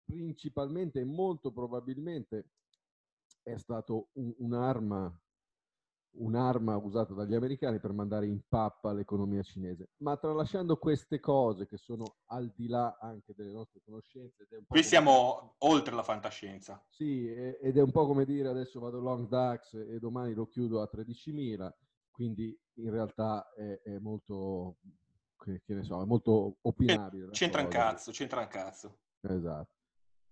principalmente 0.04 0.98
e 0.98 1.04
molto 1.04 1.52
probabilmente 1.52 2.48
è 3.46 3.56
stato 3.58 4.08
un, 4.14 4.34
un'arma 4.38 5.20
un'arma 6.18 6.76
usata 6.76 7.12
dagli 7.12 7.34
americani 7.34 7.78
per 7.78 7.92
mandare 7.92 8.26
in 8.26 8.40
pappa 8.48 8.92
l'economia 8.92 9.42
cinese. 9.42 9.90
Ma 9.98 10.16
tralasciando 10.16 10.78
queste 10.78 11.20
cose 11.20 11.66
che 11.66 11.76
sono 11.76 12.16
al 12.26 12.50
di 12.54 12.68
là 12.68 12.96
anche 13.00 13.34
delle 13.34 13.52
nostre 13.52 13.80
conoscenze. 13.84 14.46
Qui 14.66 14.82
siamo 14.82 15.36
come... 15.36 15.74
oltre 15.74 15.94
la 15.94 16.02
fantascienza. 16.02 16.82
Sì, 16.88 17.30
ed 17.30 17.76
è 17.76 17.82
un 17.82 17.90
po' 17.90 18.06
come 18.06 18.24
dire 18.24 18.48
adesso 18.48 18.80
vado 18.80 18.98
long 18.98 19.28
DAX 19.28 19.74
e 19.74 19.98
domani 19.98 20.32
lo 20.32 20.46
chiudo 20.46 20.80
a 20.80 20.88
13.000, 20.90 21.70
quindi 22.10 22.58
in 22.78 22.90
realtà 22.90 23.52
è, 23.54 23.82
è 23.82 23.98
molto, 23.98 24.78
che, 25.36 25.60
che, 25.64 25.74
ne 25.74 25.82
so, 25.82 26.00
è 26.00 26.06
molto 26.06 26.56
opinabile. 26.62 27.28
C'entra 27.30 27.60
un 27.60 27.68
cazzo, 27.68 28.10
c'entra 28.10 28.40
un 28.40 28.48
cazzo. 28.48 29.00
Esatto. 29.20 29.75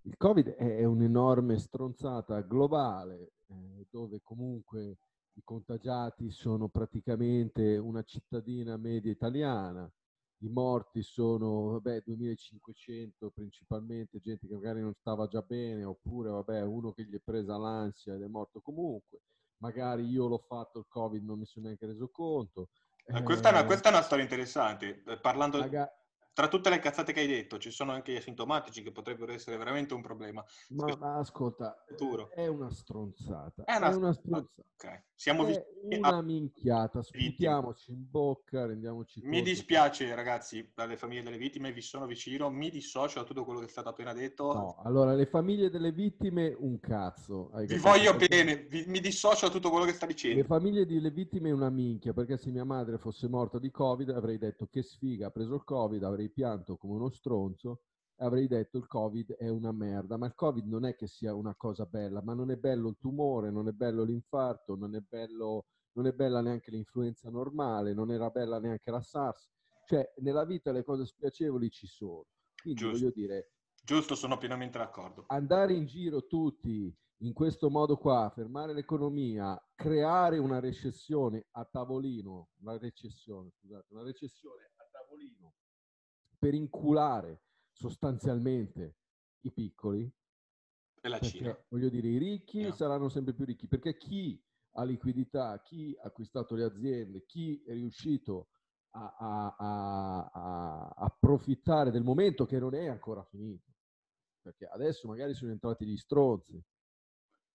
Il 0.06 0.16
Covid 0.18 0.50
è 0.50 0.84
un'enorme 0.84 1.58
stronzata 1.58 2.42
globale 2.42 3.32
eh, 3.46 3.86
dove 3.90 4.20
comunque 4.22 4.98
i 5.32 5.42
contagiati 5.42 6.30
sono 6.30 6.68
praticamente 6.68 7.78
una 7.78 8.02
cittadina 8.02 8.76
media 8.76 9.10
italiana, 9.10 9.90
i 10.42 10.48
morti 10.48 11.02
sono 11.02 11.70
vabbè, 11.70 12.02
2500 12.04 13.30
principalmente, 13.30 14.20
gente 14.20 14.46
che 14.46 14.52
magari 14.52 14.82
non 14.82 14.92
stava 14.92 15.26
già 15.26 15.40
bene, 15.40 15.84
oppure 15.84 16.28
vabbè, 16.28 16.62
uno 16.62 16.92
che 16.92 17.04
gli 17.04 17.14
è 17.14 17.20
presa 17.24 17.56
l'ansia 17.56 18.14
ed 18.14 18.22
è 18.22 18.26
morto 18.26 18.60
comunque, 18.60 19.22
magari 19.62 20.06
io 20.06 20.28
l'ho 20.28 20.44
fatto 20.46 20.80
il 20.80 20.86
Covid, 20.86 21.24
non 21.24 21.38
mi 21.38 21.46
sono 21.46 21.64
neanche 21.64 21.86
reso 21.86 22.08
conto. 22.08 22.68
Eh, 23.06 23.22
questa, 23.22 23.48
è 23.48 23.52
una, 23.52 23.64
questa, 23.64 23.88
è 23.88 23.92
una, 23.92 24.02
storia 24.02 24.24
interessante. 24.24 25.02
Eh, 25.06 25.18
parlando, 25.18 25.58
Maga- 25.58 25.90
tra 26.34 26.48
tutte 26.48 26.68
le 26.68 26.80
cazzate 26.80 27.12
che 27.12 27.20
hai 27.20 27.28
detto, 27.28 27.58
ci 27.58 27.70
sono 27.70 27.92
anche 27.92 28.12
gli 28.12 28.16
asintomatici 28.16 28.82
che 28.82 28.90
potrebbero 28.90 29.32
essere 29.32 29.56
veramente 29.56 29.94
un 29.94 30.02
problema. 30.02 30.44
Ma, 30.70 30.96
ma 30.98 31.18
ascolta, 31.18 31.82
futuro. 31.86 32.28
è 32.30 32.48
una 32.48 32.70
stronzata. 32.70 33.62
È 33.64 33.76
una, 33.76 33.90
è 33.90 33.94
una 33.94 34.12
stronzata. 34.12 34.62
Okay. 34.76 35.02
Siamo 35.14 35.46
è 35.46 35.96
una 35.96 36.20
minchiata, 36.20 37.00
sputiamoci 37.00 37.92
in 37.92 38.10
bocca, 38.10 38.66
rendiamoci 38.66 39.20
conto. 39.20 39.34
Mi 39.34 39.42
dispiace 39.42 40.12
ragazzi, 40.12 40.72
dalle 40.74 40.96
famiglie 40.96 41.22
delle 41.22 41.38
vittime, 41.38 41.72
vi 41.72 41.80
sono 41.80 42.04
vicino, 42.06 42.50
mi 42.50 42.68
dissocio 42.68 43.20
da 43.20 43.24
tutto 43.24 43.44
quello 43.44 43.60
che 43.60 43.66
è 43.66 43.68
stato 43.68 43.90
appena 43.90 44.12
detto. 44.12 44.52
No, 44.52 44.82
allora, 44.82 45.14
le 45.14 45.26
famiglie 45.26 45.70
delle 45.70 45.92
vittime, 45.92 46.54
un 46.58 46.80
cazzo. 46.80 47.52
vi 47.64 47.76
voglio 47.76 48.16
bene, 48.16 48.66
vi, 48.68 48.84
mi 48.88 48.98
dissocio 48.98 49.46
da 49.46 49.52
tutto 49.52 49.70
quello 49.70 49.84
che 49.84 49.92
sta 49.92 50.04
dicendo. 50.04 50.38
Le 50.38 50.44
famiglie 50.44 50.84
delle 50.84 51.10
vittime 51.10 51.52
una 51.52 51.70
minchia, 51.70 52.12
perché 52.12 52.36
se 52.36 52.50
mia 52.50 52.64
madre 52.64 52.98
fosse 52.98 53.28
morta 53.28 53.60
di 53.60 53.70
Covid 53.70 54.10
avrei 54.10 54.36
detto 54.36 54.66
che 54.66 54.82
sfiga, 54.82 55.28
ha 55.28 55.30
preso 55.30 55.54
il 55.54 55.64
Covid, 55.64 56.02
avrei 56.02 56.23
avrei 56.24 56.30
pianto 56.30 56.76
come 56.76 56.94
uno 56.94 57.10
stronzo 57.10 57.82
e 58.16 58.24
avrei 58.24 58.46
detto 58.46 58.78
il 58.78 58.86
Covid 58.86 59.34
è 59.34 59.48
una 59.48 59.72
merda. 59.72 60.16
Ma 60.16 60.26
il 60.26 60.34
Covid 60.34 60.66
non 60.66 60.84
è 60.84 60.94
che 60.94 61.06
sia 61.06 61.34
una 61.34 61.54
cosa 61.54 61.84
bella, 61.84 62.22
ma 62.22 62.34
non 62.34 62.50
è 62.50 62.56
bello 62.56 62.88
il 62.88 62.96
tumore, 62.98 63.50
non 63.50 63.68
è 63.68 63.72
bello 63.72 64.04
l'infarto, 64.04 64.76
non 64.76 64.94
è, 64.94 65.00
bello, 65.00 65.66
non 65.92 66.06
è 66.06 66.12
bella 66.12 66.40
neanche 66.40 66.70
l'influenza 66.70 67.28
normale, 67.30 67.92
non 67.92 68.10
era 68.10 68.30
bella 68.30 68.58
neanche 68.58 68.90
la 68.90 69.02
SARS. 69.02 69.50
Cioè, 69.86 70.14
nella 70.18 70.44
vita 70.44 70.72
le 70.72 70.84
cose 70.84 71.04
spiacevoli 71.04 71.70
ci 71.70 71.86
sono. 71.86 72.26
Quindi 72.60 72.80
Giusto. 72.80 72.98
voglio 72.98 73.12
dire... 73.14 73.50
Giusto, 73.84 74.14
sono 74.14 74.38
pienamente 74.38 74.78
d'accordo. 74.78 75.24
Andare 75.26 75.74
in 75.74 75.84
giro 75.84 76.24
tutti 76.24 76.96
in 77.18 77.32
questo 77.32 77.68
modo 77.68 77.96
qua, 77.96 78.30
fermare 78.34 78.72
l'economia, 78.72 79.58
creare 79.74 80.38
una 80.38 80.58
recessione 80.58 81.46
a 81.52 81.64
tavolino, 81.64 82.48
una 82.60 82.78
recessione, 82.78 83.50
scusate, 83.50 83.86
una 83.90 84.02
recessione 84.02 84.70
a 84.76 84.88
tavolino 84.90 85.54
per 86.44 86.52
inculare 86.52 87.40
sostanzialmente 87.72 88.96
i 89.44 89.50
piccoli. 89.50 90.02
E 91.00 91.08
la 91.08 91.18
perché, 91.18 91.38
Cina. 91.38 91.64
Voglio 91.70 91.88
dire, 91.88 92.08
i 92.08 92.18
ricchi 92.18 92.64
no. 92.64 92.72
saranno 92.72 93.08
sempre 93.08 93.32
più 93.32 93.46
ricchi 93.46 93.66
perché 93.66 93.96
chi 93.96 94.38
ha 94.72 94.84
liquidità, 94.84 95.58
chi 95.62 95.96
ha 95.98 96.06
acquistato 96.06 96.54
le 96.54 96.64
aziende, 96.64 97.24
chi 97.24 97.62
è 97.64 97.72
riuscito 97.72 98.48
a, 98.90 99.16
a, 99.18 99.56
a, 99.56 100.30
a 100.34 100.88
approfittare 100.96 101.90
del 101.90 102.02
momento 102.02 102.44
che 102.44 102.58
non 102.58 102.74
è 102.74 102.88
ancora 102.88 103.22
finito. 103.22 103.72
Perché 104.42 104.66
adesso 104.66 105.08
magari 105.08 105.32
sono 105.32 105.50
entrati 105.50 105.86
gli 105.86 105.96
stronzi, 105.96 106.62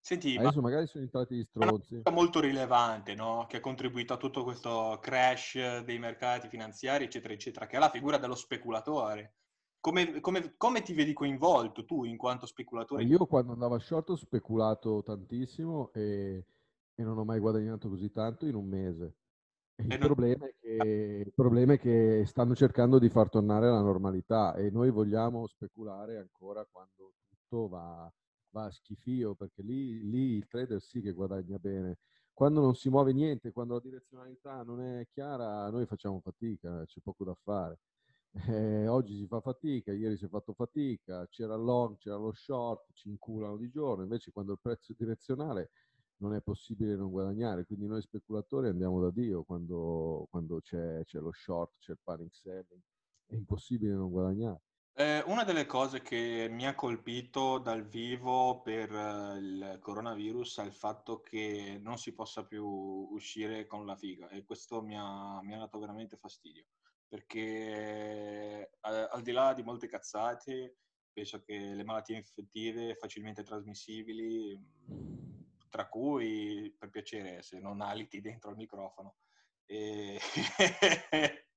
Senti, 0.02 0.36
Adesso 0.36 0.62
magari 0.62 0.86
sono 0.86 1.04
entrati 1.04 1.36
gli 1.36 1.44
stronzi. 1.44 2.00
È 2.02 2.10
molto 2.10 2.40
rilevante, 2.40 3.14
no? 3.14 3.46
Che 3.46 3.58
ha 3.58 3.60
contribuito 3.60 4.14
a 4.14 4.16
tutto 4.16 4.42
questo 4.42 4.98
crash 5.00 5.80
dei 5.84 5.98
mercati 5.98 6.48
finanziari, 6.48 7.04
eccetera, 7.04 7.34
eccetera, 7.34 7.66
che 7.66 7.76
è 7.76 7.78
la 7.78 7.90
figura 7.90 8.16
dello 8.16 8.34
speculatore. 8.34 9.34
Come, 9.78 10.20
come, 10.20 10.54
come 10.56 10.82
ti 10.82 10.94
vedi 10.94 11.12
coinvolto 11.12 11.84
tu 11.84 12.04
in 12.04 12.16
quanto 12.16 12.46
speculatore? 12.46 13.04
Io 13.04 13.24
quando 13.26 13.52
andavo 13.52 13.76
a 13.76 13.78
short 13.78 14.10
ho 14.10 14.16
speculato 14.16 15.02
tantissimo 15.02 15.90
e, 15.92 16.44
e 16.94 17.02
non 17.02 17.16
ho 17.16 17.24
mai 17.24 17.38
guadagnato 17.38 17.88
così 17.88 18.10
tanto 18.10 18.46
in 18.46 18.54
un 18.54 18.66
mese. 18.66 19.14
Il, 19.76 19.98
problema 19.98 20.46
che, 20.60 21.22
il, 21.24 21.32
problema 21.34 21.72
è 21.72 21.78
che, 21.78 22.24
stanno 22.26 22.54
cercando 22.54 22.98
di 22.98 23.08
far 23.08 23.30
tornare 23.30 23.70
la 23.70 23.80
normalità 23.80 24.54
e 24.54 24.70
noi 24.70 24.90
vogliamo 24.90 25.46
speculare 25.46 26.18
ancora 26.18 26.66
quando 26.70 27.14
tutto 27.28 27.68
va, 27.68 28.12
va 28.50 28.64
a 28.64 28.70
schifio 28.70 29.34
perché 29.34 29.62
lì, 29.62 30.08
lì 30.08 30.36
il 30.36 30.46
trader 30.46 30.80
sì 30.80 31.00
che 31.00 31.12
guadagna 31.12 31.58
bene. 31.58 31.98
Quando 32.32 32.60
non 32.60 32.74
si 32.74 32.88
muove 32.88 33.12
niente, 33.12 33.52
quando 33.52 33.74
la 33.74 33.80
direzionalità 33.80 34.62
non 34.62 34.80
è 34.80 35.06
chiara, 35.10 35.68
noi 35.70 35.86
facciamo 35.86 36.20
fatica, 36.20 36.84
c'è 36.86 37.00
poco 37.00 37.24
da 37.24 37.34
fare. 37.34 37.78
Eh, 38.46 38.86
oggi 38.86 39.16
si 39.16 39.26
fa 39.26 39.40
fatica, 39.40 39.92
ieri 39.92 40.16
si 40.16 40.24
è 40.24 40.28
fatto 40.28 40.52
fatica, 40.54 41.26
c'era 41.28 41.54
il 41.56 41.62
long, 41.62 41.96
c'era 41.98 42.16
lo 42.16 42.32
short, 42.32 42.92
ci 42.92 43.08
inculano 43.08 43.56
di 43.56 43.68
giorno, 43.68 44.02
invece 44.02 44.30
quando 44.30 44.52
il 44.52 44.58
prezzo 44.60 44.92
è 44.92 44.94
direzionale 44.96 45.70
non 46.20 46.34
è 46.34 46.40
possibile 46.40 46.96
non 46.96 47.10
guadagnare, 47.10 47.64
quindi 47.64 47.86
noi 47.86 48.02
speculatori 48.02 48.68
andiamo 48.68 49.00
da 49.00 49.10
Dio 49.10 49.42
quando, 49.42 50.26
quando 50.30 50.60
c'è, 50.60 51.02
c'è 51.04 51.18
lo 51.18 51.32
short, 51.32 51.78
c'è 51.78 51.92
il 51.92 51.98
panic 52.02 52.34
selling, 52.34 52.80
è 53.26 53.34
impossibile 53.34 53.94
non 53.94 54.10
guadagnare. 54.10 54.60
Eh, 55.00 55.22
una 55.24 55.44
delle 55.44 55.64
cose 55.64 56.02
che 56.02 56.46
mi 56.50 56.66
ha 56.66 56.74
colpito 56.74 57.56
dal 57.56 57.86
vivo 57.86 58.60
per 58.60 58.92
eh, 58.92 59.38
il 59.38 59.78
coronavirus 59.80 60.58
è 60.58 60.64
il 60.64 60.74
fatto 60.74 61.22
che 61.22 61.78
non 61.80 61.96
si 61.96 62.12
possa 62.12 62.44
più 62.44 62.66
uscire 62.66 63.64
con 63.64 63.86
la 63.86 63.96
figa 63.96 64.28
e 64.28 64.44
questo 64.44 64.82
mi 64.82 64.98
ha, 64.98 65.40
mi 65.40 65.54
ha 65.54 65.58
dato 65.58 65.78
veramente 65.78 66.18
fastidio 66.18 66.66
perché 67.08 67.40
eh, 67.40 68.68
al 68.78 69.22
di 69.22 69.32
là 69.32 69.54
di 69.54 69.62
molte 69.62 69.88
cazzate 69.88 70.76
penso 71.10 71.40
che 71.40 71.56
le 71.56 71.82
malattie 71.82 72.16
infettive 72.16 72.94
facilmente 72.94 73.42
trasmissibili 73.42 74.54
tra 75.70 75.88
cui 75.88 76.76
per 76.78 76.90
piacere 76.90 77.40
se 77.40 77.58
non 77.58 77.80
aliti 77.80 78.20
dentro 78.20 78.50
il 78.50 78.56
microfono 78.56 79.16
e 79.64 80.20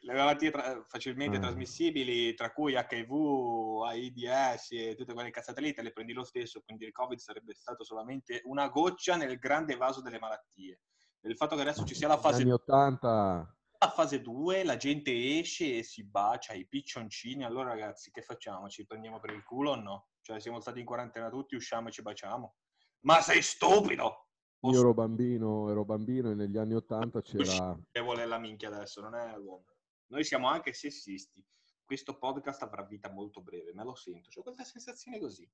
le 0.00 0.12
malattie 0.12 0.50
tra- 0.50 0.84
facilmente 0.86 1.36
ah. 1.38 1.40
trasmissibili, 1.40 2.34
tra 2.34 2.52
cui 2.52 2.74
HIV, 2.74 3.82
AIDS 3.86 4.70
e 4.72 4.94
tutte 4.94 5.14
quelle 5.14 5.30
cazzate 5.30 5.60
lì, 5.60 5.72
te 5.72 5.82
le 5.82 5.92
prendi 5.92 6.12
lo 6.12 6.24
stesso, 6.24 6.62
quindi 6.62 6.84
il 6.84 6.92
Covid 6.92 7.18
sarebbe 7.18 7.54
stato 7.54 7.84
solamente 7.84 8.42
una 8.44 8.68
goccia 8.68 9.16
nel 9.16 9.38
grande 9.38 9.76
vaso 9.76 10.00
delle 10.00 10.18
malattie. 10.18 10.80
Il 11.22 11.36
fatto 11.36 11.56
che 11.56 11.62
adesso 11.62 11.84
ci 11.84 11.94
sia 11.94 12.08
la 12.08 12.18
fase... 12.18 12.42
Anni 12.42 12.52
80... 12.52 13.50
La 13.78 13.90
fase 13.90 14.22
2, 14.22 14.64
la 14.64 14.78
gente 14.78 15.38
esce 15.38 15.78
e 15.78 15.82
si 15.82 16.02
bacia 16.02 16.54
i 16.54 16.66
piccioncini, 16.66 17.44
allora 17.44 17.68
ragazzi 17.68 18.10
che 18.10 18.22
facciamo? 18.22 18.68
Ci 18.68 18.86
prendiamo 18.86 19.20
per 19.20 19.32
il 19.32 19.44
culo 19.44 19.72
o 19.72 19.74
no? 19.74 20.08
Cioè 20.22 20.40
siamo 20.40 20.60
stati 20.60 20.80
in 20.80 20.86
quarantena 20.86 21.28
tutti, 21.28 21.56
usciamo 21.56 21.88
e 21.88 21.92
ci 21.92 22.00
baciamo? 22.00 22.54
Ma 23.00 23.20
sei 23.20 23.42
stupido! 23.42 24.25
Io 24.60 24.80
ero 24.80 24.94
bambino, 24.94 25.70
ero 25.70 25.84
bambino 25.84 26.30
e 26.30 26.34
negli 26.34 26.56
anni 26.56 26.74
Ottanta 26.74 27.20
c'era... 27.20 27.78
Che 27.90 28.00
vuole 28.00 28.26
la 28.26 28.38
minchia 28.38 28.68
adesso, 28.68 29.00
non 29.00 29.14
è 29.14 29.36
l'uomo. 29.36 29.64
Noi 30.08 30.24
siamo 30.24 30.48
anche 30.48 30.72
sessisti. 30.72 31.44
Questo 31.84 32.18
podcast 32.18 32.62
avrà 32.62 32.82
vita 32.82 33.10
molto 33.12 33.42
breve, 33.42 33.72
me 33.72 33.84
lo 33.84 33.94
sento. 33.94 34.28
Ho 34.40 34.42
questa 34.42 34.64
sensazione 34.64 35.20
così. 35.20 35.48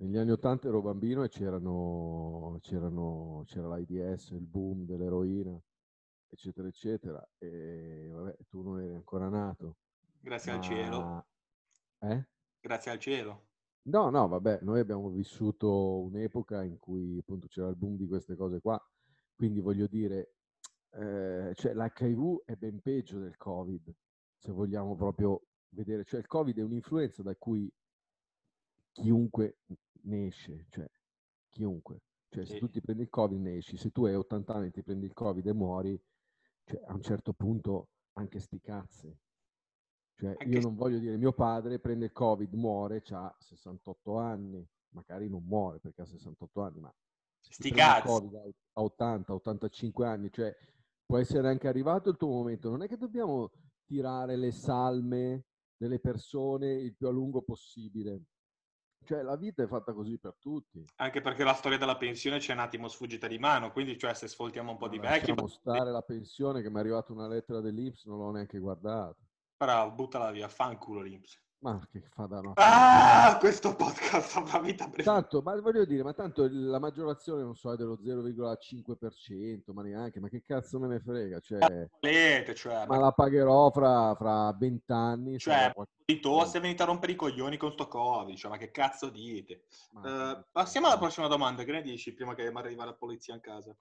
Negli 0.00 0.16
anni 0.16 0.30
Ottanta 0.30 0.68
ero 0.68 0.80
bambino 0.80 1.22
e 1.24 1.28
c'erano, 1.28 2.58
c'erano, 2.62 3.44
c'era 3.46 3.68
l'AIDS, 3.68 4.30
il 4.30 4.46
boom 4.46 4.84
dell'eroina, 4.86 5.60
eccetera, 6.28 6.68
eccetera. 6.68 7.28
E 7.38 8.08
vabbè, 8.12 8.36
tu 8.48 8.62
non 8.62 8.80
eri 8.80 8.94
ancora 8.94 9.28
nato. 9.28 9.76
Grazie 10.20 10.52
ma... 10.52 10.58
al 10.58 10.64
cielo. 10.64 11.26
Eh? 12.00 12.26
Grazie 12.60 12.90
al 12.90 12.98
cielo. 12.98 13.47
No, 13.82 14.10
no, 14.10 14.28
vabbè, 14.28 14.58
noi 14.62 14.80
abbiamo 14.80 15.08
vissuto 15.08 16.00
un'epoca 16.02 16.62
in 16.62 16.76
cui 16.78 17.18
appunto 17.18 17.46
c'era 17.48 17.68
il 17.68 17.76
boom 17.76 17.96
di 17.96 18.06
queste 18.06 18.36
cose 18.36 18.60
qua, 18.60 18.78
quindi 19.34 19.60
voglio 19.60 19.86
dire, 19.86 20.34
eh, 20.90 21.52
cioè 21.54 21.72
l'HIV 21.72 22.42
è 22.44 22.54
ben 22.56 22.80
peggio 22.80 23.18
del 23.18 23.36
Covid, 23.38 23.90
se 24.36 24.52
vogliamo 24.52 24.94
proprio 24.94 25.42
vedere, 25.70 26.04
cioè 26.04 26.20
il 26.20 26.26
Covid 26.26 26.58
è 26.58 26.62
un'influenza 26.62 27.22
da 27.22 27.34
cui 27.36 27.72
chiunque 28.92 29.58
ne 30.02 30.26
esce, 30.26 30.66
cioè 30.68 30.86
chiunque, 31.48 32.02
cioè 32.28 32.44
se 32.44 32.58
tu 32.58 32.68
ti 32.68 32.80
prendi 32.82 33.02
il 33.02 33.08
Covid 33.08 33.40
ne 33.40 33.56
esci, 33.56 33.76
se 33.78 33.90
tu 33.90 34.04
hai 34.04 34.14
80 34.14 34.54
anni 34.54 34.66
e 34.66 34.70
ti 34.70 34.82
prendi 34.82 35.06
il 35.06 35.14
Covid 35.14 35.46
e 35.46 35.52
muori, 35.54 35.98
cioè 36.64 36.82
a 36.84 36.92
un 36.94 37.02
certo 37.02 37.32
punto 37.32 37.88
anche 38.12 38.38
sti 38.38 38.60
cazzi, 38.60 39.16
cioè, 40.18 40.30
Anche 40.30 40.44
io 40.48 40.60
non 40.60 40.74
voglio 40.74 40.98
dire, 40.98 41.16
mio 41.16 41.32
padre 41.32 41.78
prende 41.78 42.06
il 42.06 42.12
Covid, 42.12 42.52
muore, 42.54 43.04
ha 43.10 43.32
68 43.38 44.18
anni, 44.18 44.66
magari 44.90 45.28
non 45.28 45.44
muore 45.44 45.78
perché 45.78 46.02
ha 46.02 46.06
68 46.06 46.60
anni, 46.60 46.80
ma 46.80 46.92
Sti 47.40 47.70
cazzi. 47.70 48.10
A 48.72 48.82
80, 48.82 49.32
85 49.32 50.06
anni, 50.06 50.30
cioè 50.32 50.54
può 51.06 51.18
essere 51.18 51.48
anche 51.48 51.68
arrivato 51.68 52.10
il 52.10 52.16
tuo 52.16 52.28
momento. 52.28 52.68
Non 52.68 52.82
è 52.82 52.88
che 52.88 52.96
dobbiamo 52.96 53.52
tirare 53.84 54.36
le 54.36 54.50
salme 54.50 55.44
delle 55.76 56.00
persone 56.00 56.72
il 56.72 56.94
più 56.96 57.06
a 57.06 57.10
lungo 57.10 57.42
possibile. 57.42 58.22
Cioè, 59.04 59.22
la 59.22 59.36
vita 59.36 59.62
è 59.62 59.66
fatta 59.66 59.92
così 59.92 60.18
per 60.18 60.36
tutti. 60.38 60.84
Anche 60.96 61.20
perché 61.20 61.44
la 61.44 61.54
storia 61.54 61.78
della 61.78 61.96
pensione 61.96 62.38
c'è 62.38 62.52
un 62.52 62.58
attimo 62.58 62.88
sfuggita 62.88 63.26
di 63.26 63.38
mano, 63.38 63.70
quindi 63.70 63.96
cioè 63.96 64.12
se 64.14 64.28
sfoltiamo 64.28 64.72
un 64.72 64.76
po' 64.76 64.88
di 64.88 64.98
vecchi... 64.98 65.28
Lasciamo 65.28 65.46
stare 65.46 65.90
la 65.92 66.02
pensione 66.02 66.60
che 66.60 66.68
mi 66.68 66.76
è 66.76 66.80
arrivata 66.80 67.12
una 67.12 67.28
lettera 67.28 67.60
dell'Inps, 67.60 68.04
non 68.04 68.18
l'ho 68.18 68.32
neanche 68.32 68.58
guardata. 68.58 69.16
Bravo, 69.58 69.90
buttala 69.90 70.30
via, 70.30 70.46
fanculo 70.46 71.00
l'Inps. 71.00 71.36
Ma 71.60 71.84
che 71.90 72.00
fa 72.12 72.26
da 72.26 72.40
no? 72.40 72.52
Ah, 72.54 73.36
questo 73.40 73.74
podcast 73.74 74.36
avrà 74.36 74.60
vita 74.60 74.86
breve. 74.86 75.02
Tanto, 75.02 75.42
ma 75.42 75.60
voglio 75.60 75.84
dire, 75.84 76.04
ma 76.04 76.12
tanto 76.12 76.46
la 76.48 76.78
maggiorazione, 76.78 77.42
non 77.42 77.56
so, 77.56 77.72
è 77.72 77.76
dello 77.76 77.98
0,5%, 78.00 79.72
ma 79.72 79.82
neanche, 79.82 80.20
ma 80.20 80.28
che 80.28 80.44
cazzo 80.46 80.78
me 80.78 80.86
ne 80.86 81.00
frega? 81.00 81.40
Cioè, 81.40 81.88
Volete, 82.00 82.54
cioè, 82.54 82.86
ma 82.86 82.98
la 82.98 83.10
pagherò 83.10 83.68
fra, 83.72 84.14
fra 84.14 84.52
20 84.56 84.92
anni. 84.92 85.38
Cioè, 85.40 85.72
qualche- 85.74 85.92
di 86.04 86.20
tosse 86.20 86.60
venite 86.60 86.84
a 86.84 86.86
rompere 86.86 87.10
i 87.10 87.16
coglioni 87.16 87.56
con 87.56 87.72
sto 87.72 87.88
covid, 87.88 88.36
cioè, 88.36 88.52
ma 88.52 88.56
che 88.58 88.70
cazzo 88.70 89.10
dite? 89.10 89.64
ma- 89.90 90.38
Eh, 90.38 90.44
passiamo 90.52 90.86
alla 90.86 90.98
prossima 90.98 91.26
domanda, 91.26 91.64
che 91.64 91.72
ne 91.72 91.82
dici 91.82 92.14
prima 92.14 92.36
che 92.36 92.48
mi 92.52 92.58
arriva 92.60 92.84
la 92.84 92.94
polizia 92.94 93.34
in 93.34 93.40
casa? 93.40 93.74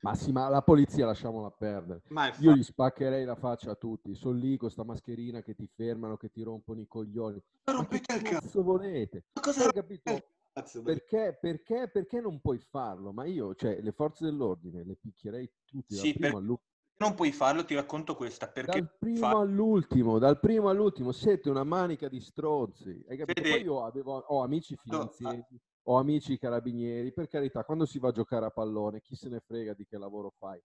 Ma 0.00 0.14
sì, 0.14 0.30
ma 0.32 0.48
la 0.48 0.62
polizia 0.62 1.06
lasciamola 1.06 1.50
perdere. 1.50 2.02
Ma 2.08 2.32
Io 2.40 2.52
gli 2.52 2.62
spaccherei 2.62 3.24
la 3.24 3.34
faccia 3.34 3.72
a 3.72 3.74
tutti. 3.74 4.14
Sono 4.14 4.38
lì 4.38 4.56
con 4.56 4.70
sta 4.70 4.84
mascherina 4.84 5.42
che 5.42 5.54
ti 5.54 5.66
fermano, 5.66 6.16
che 6.16 6.30
ti 6.30 6.42
rompono 6.42 6.80
i 6.80 6.86
coglioni. 6.86 7.34
Ma 7.34 7.40
che 7.62 7.72
rompete 7.72 8.14
il 8.14 8.22
cazzo? 8.22 8.40
cazzo 8.40 8.62
volete? 8.62 9.24
Ma 9.34 9.42
cosa 9.42 9.64
Hai 9.64 9.72
capito? 9.72 10.22
cazzo? 10.52 10.82
Perché, 10.82 11.36
perché, 11.40 11.88
perché 11.92 12.20
non 12.20 12.40
puoi 12.40 12.58
farlo? 12.58 13.12
Ma 13.12 13.24
io, 13.24 13.54
cioè, 13.54 13.80
le 13.80 13.92
forze 13.92 14.24
dell'ordine 14.24 14.84
le 14.84 14.96
picchierei 14.96 15.50
tutti 15.64 15.94
Sì, 15.96 16.14
per- 16.14 16.32
all'ultimo. 16.32 16.60
Non 17.00 17.14
puoi 17.14 17.30
farlo, 17.32 17.64
ti 17.64 17.74
racconto 17.74 18.16
questa, 18.16 18.48
perché 18.48 18.72
Dal 18.72 18.96
primo 18.98 19.20
fa- 19.20 19.40
all'ultimo, 19.40 20.18
dal 20.18 20.40
primo 20.40 20.68
all'ultimo, 20.68 21.12
siete 21.12 21.48
una 21.48 21.62
manica 21.64 22.08
di 22.08 22.20
stronzi. 22.20 23.04
Hai 23.08 23.16
capito? 23.16 23.40
Fede- 23.42 23.50
Poi 23.56 23.62
io 23.62 23.84
avevo, 23.84 24.16
ho 24.18 24.42
amici 24.42 24.74
ah. 24.74 24.78
finanzieri, 24.82 25.44
ho 25.90 25.96
amici 25.96 26.36
carabinieri, 26.38 27.12
per 27.12 27.28
carità, 27.28 27.64
quando 27.64 27.86
si 27.86 27.98
va 27.98 28.08
a 28.08 28.12
giocare 28.12 28.44
a 28.44 28.50
pallone, 28.50 29.00
chi 29.00 29.16
se 29.16 29.28
ne 29.30 29.40
frega 29.40 29.72
di 29.72 29.86
che 29.86 29.96
lavoro 29.96 30.30
fai. 30.36 30.62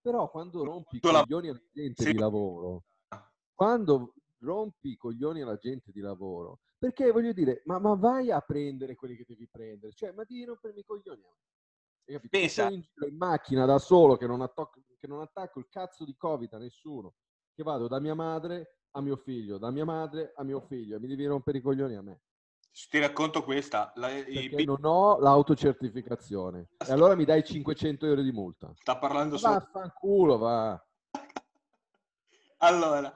Però 0.00 0.30
quando 0.30 0.64
rompi 0.64 0.96
i 0.96 1.00
coglioni 1.00 1.48
alla 1.48 1.62
gente 1.72 2.02
Sì. 2.02 2.12
di 2.12 2.18
lavoro, 2.18 2.84
quando 3.54 4.12
rompi 4.40 4.90
i 4.90 4.96
coglioni 4.96 5.40
alla 5.40 5.56
gente 5.56 5.90
di 5.92 6.00
lavoro, 6.00 6.60
perché 6.78 7.10
voglio 7.10 7.32
dire, 7.32 7.62
ma, 7.64 7.78
ma 7.78 7.94
vai 7.94 8.30
a 8.30 8.40
prendere 8.40 8.94
quelli 8.94 9.16
che 9.16 9.24
devi 9.26 9.48
prendere, 9.48 9.92
cioè, 9.92 10.12
ma 10.12 10.24
di 10.24 10.44
rompermi 10.44 10.80
i 10.80 10.84
coglioni. 10.84 11.22
capito? 12.04 12.38
Pensa- 12.38 12.68
in 12.70 12.82
giro 12.82 13.06
in 13.06 13.16
macchina 13.16 13.64
da 13.64 13.78
solo 13.78 14.16
che 14.16 14.26
non, 14.26 14.42
attacco, 14.42 14.82
che 14.98 15.06
non 15.06 15.22
attacco 15.22 15.58
il 15.58 15.68
cazzo 15.70 16.04
di 16.04 16.14
Covid 16.14 16.52
a 16.52 16.58
nessuno, 16.58 17.14
che 17.54 17.62
vado 17.62 17.88
da 17.88 17.98
mia 17.98 18.14
madre 18.14 18.80
a 18.90 19.00
mio 19.00 19.16
figlio, 19.16 19.56
da 19.58 19.70
mia 19.70 19.86
madre 19.86 20.32
a 20.36 20.44
mio 20.44 20.60
figlio, 20.60 20.96
e 20.96 21.00
mi 21.00 21.08
devi 21.08 21.24
rompere 21.24 21.58
i 21.58 21.62
coglioni 21.62 21.96
a 21.96 22.02
me, 22.02 22.20
ti 22.90 22.98
racconto 22.98 23.42
questa. 23.42 23.90
La- 23.94 24.10
i 24.10 24.64
non 24.64 24.84
ho 24.84 25.18
l'autocertificazione. 25.18 26.68
E 26.86 26.92
allora 26.92 27.14
mi 27.14 27.24
dai 27.24 27.42
500 27.42 28.06
euro 28.06 28.20
di 28.20 28.32
multa. 28.32 28.70
Sta 28.74 28.98
parlando 28.98 29.38
solo 29.38 29.54
Vaffanculo, 29.54 30.36
va. 30.36 30.86
Allora, 32.60 33.12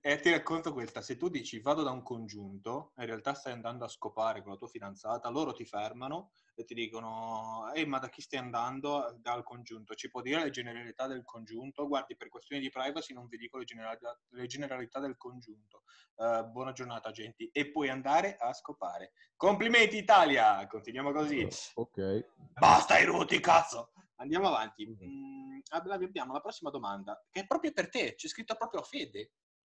eh, 0.00 0.20
ti 0.20 0.30
racconto 0.30 0.72
questa, 0.72 1.02
se 1.02 1.16
tu 1.16 1.28
dici 1.28 1.58
vado 1.58 1.82
da 1.82 1.90
un 1.90 2.02
congiunto, 2.02 2.92
in 2.98 3.06
realtà 3.06 3.34
stai 3.34 3.52
andando 3.52 3.84
a 3.84 3.88
scopare 3.88 4.40
con 4.40 4.52
la 4.52 4.56
tua 4.56 4.68
fidanzata, 4.68 5.28
loro 5.30 5.52
ti 5.52 5.64
fermano 5.64 6.30
e 6.54 6.64
ti 6.64 6.74
dicono, 6.74 7.72
ehi 7.74 7.86
ma 7.86 7.98
da 7.98 8.08
chi 8.08 8.22
stai 8.22 8.38
andando? 8.38 9.16
Dal 9.18 9.42
congiunto, 9.42 9.94
ci 9.94 10.08
può 10.08 10.22
dire 10.22 10.44
le 10.44 10.50
generalità 10.50 11.08
del 11.08 11.24
congiunto? 11.24 11.88
Guardi, 11.88 12.16
per 12.16 12.28
questioni 12.28 12.62
di 12.62 12.70
privacy 12.70 13.12
non 13.14 13.26
vi 13.26 13.36
dico 13.36 13.58
le 13.58 13.64
generalità, 13.64 14.16
le 14.28 14.46
generalità 14.46 15.00
del 15.00 15.16
congiunto. 15.16 15.82
Eh, 16.16 16.44
buona 16.44 16.70
giornata, 16.70 17.08
agenti. 17.08 17.50
E 17.52 17.72
puoi 17.72 17.88
andare 17.88 18.36
a 18.36 18.52
scopare. 18.52 19.12
Complimenti 19.34 19.96
Italia! 19.96 20.64
Continuiamo 20.68 21.10
così. 21.10 21.48
Ok. 21.74 22.26
Basta 22.52 22.96
i 23.00 23.04
ruti, 23.04 23.40
cazzo! 23.40 23.90
Andiamo 24.16 24.46
avanti. 24.46 24.86
Mhm. 24.86 25.23
Abbiamo 25.70 26.32
la 26.32 26.40
prossima 26.40 26.70
domanda, 26.70 27.20
che 27.30 27.40
è 27.40 27.46
proprio 27.46 27.72
per 27.72 27.88
te. 27.88 28.14
C'è 28.14 28.28
scritto 28.28 28.56
proprio 28.56 28.82
Fede. 28.82 29.32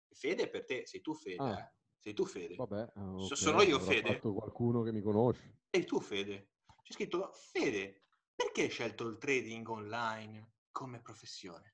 Fede 0.10 0.44
è 0.44 0.50
per 0.50 0.66
te, 0.66 0.86
sei 0.86 1.02
tu 1.02 1.14
Fede. 1.14 1.44
Ah. 1.44 1.60
eh. 1.60 1.74
Sei 2.00 2.14
tu 2.14 2.26
Fede. 2.26 2.56
Vabbè, 2.56 2.92
eh, 2.96 3.02
ok, 3.02 3.38
sono 3.38 3.62
io, 3.62 3.80
Fede? 3.80 4.20
qualcuno 4.20 4.84
che 4.84 4.92
mi 4.92 5.02
conosce. 5.02 5.62
Sei 5.72 5.86
tu 5.86 6.00
Fede. 6.00 6.52
C'è 6.84 6.94
scritto 6.94 7.32
Fede, 7.34 8.04
perché 8.36 8.64
hai 8.64 8.70
scelto 8.70 9.08
il 9.08 9.18
trading 9.18 9.68
online 9.68 10.54
come 10.72 11.02
professione? 11.02 11.74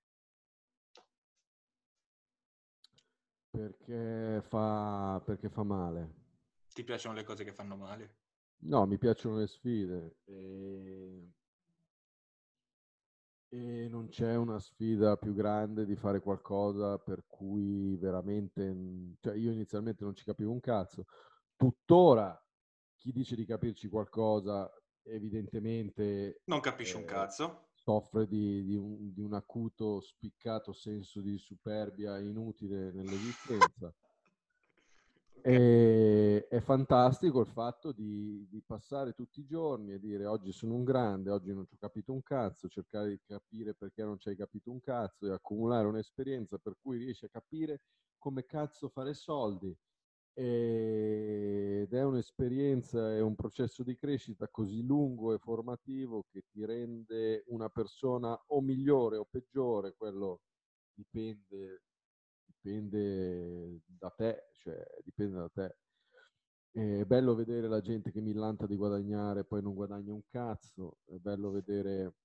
Perché 3.49 4.41
fa, 4.47 5.21
perché 5.25 5.49
fa 5.49 5.63
male. 5.63 6.19
Ti 6.73 6.83
piacciono 6.85 7.15
le 7.15 7.23
cose 7.23 7.43
che 7.43 7.51
fanno 7.51 7.75
male? 7.75 8.19
No, 8.59 8.85
mi 8.85 8.97
piacciono 8.97 9.37
le 9.37 9.47
sfide. 9.47 10.19
E... 10.23 11.29
e 13.53 13.87
non 13.89 14.07
c'è 14.07 14.35
una 14.35 14.59
sfida 14.59 15.17
più 15.17 15.33
grande 15.33 15.85
di 15.85 15.95
fare 15.95 16.21
qualcosa 16.21 16.97
per 16.99 17.25
cui 17.27 17.97
veramente... 17.97 18.73
Cioè, 19.19 19.35
io 19.35 19.51
inizialmente 19.51 20.03
non 20.05 20.15
ci 20.15 20.23
capivo 20.23 20.51
un 20.51 20.61
cazzo. 20.61 21.05
Tuttora 21.55 22.41
chi 22.97 23.11
dice 23.11 23.35
di 23.35 23.45
capirci 23.45 23.89
qualcosa 23.89 24.71
evidentemente 25.03 26.43
Non 26.45 26.59
capisci 26.59 26.97
un 26.97 27.03
Eh, 27.03 27.05
cazzo? 27.05 27.69
soffre 27.73 28.27
di, 28.27 28.63
di 28.63 28.75
un, 28.75 29.11
di 29.11 29.21
un 29.21 29.33
acuto, 29.33 29.99
spiccato 30.01 30.71
senso 30.71 31.19
di 31.21 31.37
superbia 31.37 32.19
inutile 32.19 32.91
nell'esistenza. 32.91 33.93
E, 35.43 36.45
è 36.47 36.59
fantastico 36.59 37.39
il 37.39 37.47
fatto 37.47 37.91
di, 37.91 38.47
di 38.47 38.61
passare 38.63 39.13
tutti 39.13 39.39
i 39.39 39.45
giorni 39.45 39.93
e 39.93 39.99
dire 39.99 40.25
oggi 40.27 40.51
sono 40.51 40.75
un 40.75 40.83
grande, 40.83 41.31
oggi 41.31 41.51
non 41.53 41.65
ci 41.65 41.73
ho 41.73 41.77
capito 41.79 42.13
un 42.13 42.21
cazzo, 42.21 42.67
cercare 42.67 43.09
di 43.09 43.19
capire 43.25 43.73
perché 43.73 44.03
non 44.03 44.19
ci 44.19 44.29
hai 44.29 44.35
capito 44.35 44.69
un 44.71 44.79
cazzo 44.79 45.25
e 45.27 45.31
accumulare 45.31 45.87
un'esperienza 45.87 46.57
per 46.59 46.75
cui 46.79 46.97
riesci 46.99 47.25
a 47.25 47.29
capire 47.29 47.81
come 48.19 48.45
cazzo 48.45 48.87
fare 48.89 49.13
soldi. 49.15 49.75
Ed 50.33 51.93
è 51.93 52.03
un'esperienza 52.03 53.13
e 53.15 53.21
un 53.21 53.35
processo 53.35 53.83
di 53.83 53.95
crescita 53.95 54.47
così 54.49 54.83
lungo 54.85 55.33
e 55.33 55.39
formativo 55.39 56.25
che 56.31 56.43
ti 56.49 56.65
rende 56.65 57.43
una 57.47 57.69
persona 57.69 58.39
o 58.47 58.61
migliore 58.61 59.17
o 59.17 59.25
peggiore, 59.25 59.93
quello 59.95 60.41
dipende, 60.93 61.83
dipende 62.61 63.81
da 63.85 64.09
te, 64.11 64.49
cioè 64.53 64.83
dipende 65.03 65.37
da 65.37 65.49
te. 65.49 65.77
È 66.71 67.03
bello 67.05 67.35
vedere 67.35 67.67
la 67.67 67.81
gente 67.81 68.11
che 68.11 68.21
millanta 68.21 68.65
di 68.65 68.75
guadagnare 68.75 69.41
e 69.41 69.45
poi 69.45 69.61
non 69.61 69.73
guadagna 69.73 70.13
un 70.13 70.23
cazzo, 70.25 70.99
è 71.05 71.15
bello 71.17 71.51
vedere, 71.51 72.15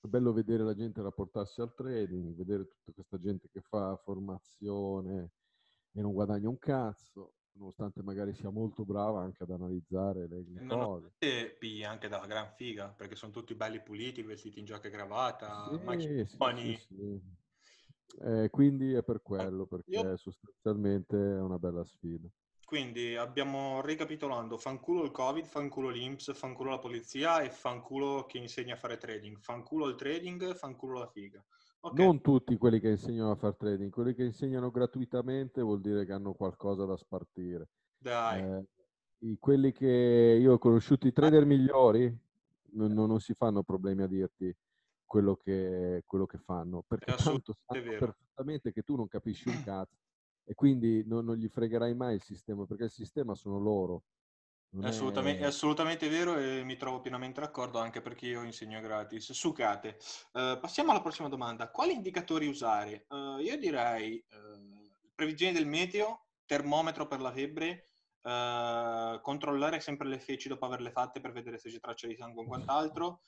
è 0.00 0.06
bello 0.06 0.32
vedere 0.32 0.64
la 0.64 0.74
gente 0.74 1.00
rapportarsi 1.02 1.60
al 1.62 1.74
trading, 1.74 2.34
vedere 2.34 2.66
tutta 2.66 2.92
questa 2.92 3.18
gente 3.18 3.48
che 3.50 3.60
fa 3.62 3.96
formazione 3.96 5.32
e 5.92 6.00
non 6.02 6.12
guadagna 6.12 6.48
un 6.50 6.58
cazzo, 6.58 7.36
nonostante 7.52 8.02
magari 8.02 8.34
sia 8.34 8.50
molto 8.50 8.84
brava 8.84 9.22
anche 9.22 9.42
ad 9.44 9.50
analizzare 9.50 10.28
le, 10.28 10.44
le 10.46 10.62
Non 10.62 10.80
ho- 10.80 10.86
cose. 10.86 11.12
Pigli 11.58 11.84
anche 11.84 12.08
dalla 12.08 12.26
gran 12.26 12.50
figa, 12.54 12.88
perché 12.90 13.14
sono 13.16 13.32
tutti 13.32 13.54
belli 13.54 13.80
puliti, 13.82 14.22
vestiti 14.22 14.58
in 14.58 14.66
giacca 14.66 14.88
e 14.88 14.90
cravatta, 14.90 15.78
Sì, 15.86 16.24
sì, 16.26 16.74
sì. 16.74 17.20
Eh, 18.20 18.48
quindi 18.50 18.92
è 18.92 19.02
per 19.02 19.22
quello, 19.22 19.66
perché 19.66 19.92
Io- 19.92 20.16
sostanzialmente 20.16 21.16
è 21.16 21.40
una 21.40 21.58
bella 21.58 21.84
sfida. 21.84 22.28
Quindi 22.62 23.14
abbiamo 23.16 23.80
ricapitolando, 23.80 24.58
fanculo 24.58 25.04
il 25.04 25.10
Covid, 25.12 25.46
fanculo 25.46 25.88
l'Inps, 25.88 26.34
fanculo 26.34 26.70
la 26.70 26.78
polizia 26.78 27.40
e 27.40 27.48
fanculo 27.50 28.26
chi 28.26 28.38
insegna 28.38 28.74
a 28.74 28.76
fare 28.76 28.98
trading. 28.98 29.38
Fanculo 29.38 29.88
il 29.88 29.94
trading, 29.94 30.54
fanculo 30.54 30.98
la 30.98 31.06
figa. 31.08 31.42
Ok, 31.80 31.94
Non 31.94 32.20
tutti 32.20 32.56
quelli 32.56 32.80
che 32.80 32.88
insegnano 32.90 33.30
a 33.32 33.36
fare 33.36 33.56
trading, 33.56 33.90
quelli 33.90 34.14
che 34.14 34.24
insegnano 34.24 34.70
gratuitamente 34.70 35.60
vuol 35.62 35.80
dire 35.80 36.04
che 36.04 36.12
hanno 36.12 36.32
qualcosa 36.34 36.84
da 36.84 36.96
spartire. 36.96 37.68
dai. 38.00 38.46
Eh, 38.48 38.66
i- 39.20 39.38
quelli 39.38 39.72
che 39.72 39.86
io 40.40 40.54
ho 40.54 40.58
conosciuto, 40.58 41.06
i 41.06 41.12
trader 41.12 41.44
migliori, 41.46 42.06
non, 42.72 42.92
non- 42.92 43.08
non 43.08 43.20
si 43.20 43.34
fanno 43.34 43.62
problemi 43.62 44.02
a 44.02 44.06
dirti 44.08 44.54
quello 45.14 45.36
che, 45.36 46.02
quello 46.04 46.26
che 46.26 46.38
fanno, 46.38 46.82
perché 46.82 47.04
tanto 47.04 47.22
assolutamente 47.22 47.62
sanno 47.66 47.82
vero. 47.84 48.06
perfettamente 48.06 48.72
che 48.72 48.82
tu 48.82 48.96
non 48.96 49.06
capisci 49.06 49.48
un 49.48 49.54
cazzo 49.62 49.96
e 50.42 50.54
quindi 50.54 51.04
non, 51.06 51.24
non 51.24 51.36
gli 51.36 51.46
fregherai 51.46 51.94
mai 51.94 52.16
il 52.16 52.22
sistema, 52.22 52.66
perché 52.66 52.84
il 52.84 52.90
sistema 52.90 53.36
sono 53.36 53.60
loro. 53.60 54.02
È 54.76 54.86
assolutamente, 54.86 55.42
è 55.42 55.44
è- 55.44 55.46
assolutamente 55.46 56.08
vero 56.08 56.36
e 56.36 56.64
mi 56.64 56.76
trovo 56.76 57.00
pienamente 57.00 57.40
d'accordo 57.40 57.78
anche 57.78 58.00
perché 58.00 58.26
io 58.26 58.42
insegno 58.42 58.80
gratis. 58.80 59.30
Sucate. 59.30 59.98
Eh, 60.32 60.58
passiamo 60.60 60.90
alla 60.90 61.00
prossima 61.00 61.28
domanda. 61.28 61.70
Quali 61.70 61.92
indicatori 61.92 62.48
usare? 62.48 63.06
Eh, 63.08 63.42
io 63.42 63.56
direi 63.56 64.16
eh, 64.16 64.90
previsioni 65.14 65.52
del 65.52 65.68
meteo, 65.68 66.26
termometro 66.44 67.06
per 67.06 67.20
la 67.20 67.30
febbre, 67.30 67.90
uh, 68.22 69.20
controllare 69.20 69.80
sempre 69.80 70.08
le 70.08 70.18
feci 70.18 70.48
dopo 70.48 70.66
averle 70.66 70.90
fatte 70.90 71.20
per 71.20 71.32
vedere 71.32 71.58
se 71.58 71.70
c'è 71.70 71.78
traccia 71.78 72.06
di 72.06 72.16
sangue 72.16 72.42
o 72.42 72.46
quant'altro, 72.46 73.20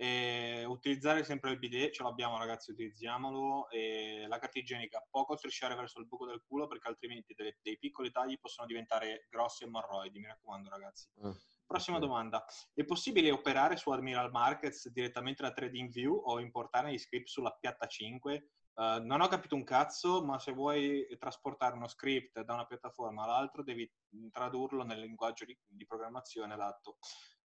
e 0.00 0.64
utilizzare 0.64 1.24
sempre 1.24 1.50
il 1.50 1.58
bidet, 1.58 1.92
ce 1.92 2.02
l'abbiamo 2.02 2.38
ragazzi, 2.38 2.70
utilizziamolo, 2.70 3.68
e 3.68 4.24
la 4.28 4.38
carta 4.38 4.58
igienica, 4.58 5.06
poco 5.10 5.36
strisciare 5.36 5.74
verso 5.74 6.00
il 6.00 6.06
buco 6.06 6.24
del 6.24 6.42
culo 6.48 6.66
perché 6.66 6.88
altrimenti 6.88 7.34
dei, 7.34 7.54
dei 7.60 7.76
piccoli 7.76 8.10
tagli 8.10 8.38
possono 8.40 8.66
diventare 8.66 9.26
grossi 9.28 9.64
emorroidi, 9.64 10.18
mi 10.18 10.26
raccomando 10.26 10.70
ragazzi. 10.70 11.06
Uh, 11.16 11.36
Prossima 11.66 11.98
okay. 11.98 12.08
domanda, 12.08 12.42
è 12.72 12.82
possibile 12.84 13.30
operare 13.30 13.76
su 13.76 13.90
Admiral 13.90 14.30
Markets 14.30 14.88
direttamente 14.88 15.42
da 15.42 15.52
TradingView 15.52 16.22
o 16.24 16.40
importare 16.40 16.90
gli 16.90 16.98
script 16.98 17.28
sulla 17.28 17.54
piatta 17.60 17.86
5? 17.86 18.52
Uh, 18.72 19.04
non 19.04 19.20
ho 19.20 19.28
capito 19.28 19.54
un 19.54 19.64
cazzo, 19.64 20.24
ma 20.24 20.38
se 20.38 20.52
vuoi 20.52 21.06
trasportare 21.18 21.76
uno 21.76 21.88
script 21.88 22.40
da 22.40 22.54
una 22.54 22.64
piattaforma 22.64 23.24
all'altra 23.24 23.62
devi 23.62 23.86
tradurlo 24.30 24.82
nel 24.82 25.00
linguaggio 25.00 25.44
di, 25.44 25.54
di 25.66 25.84
programmazione 25.84 26.54
adatto. 26.54 26.96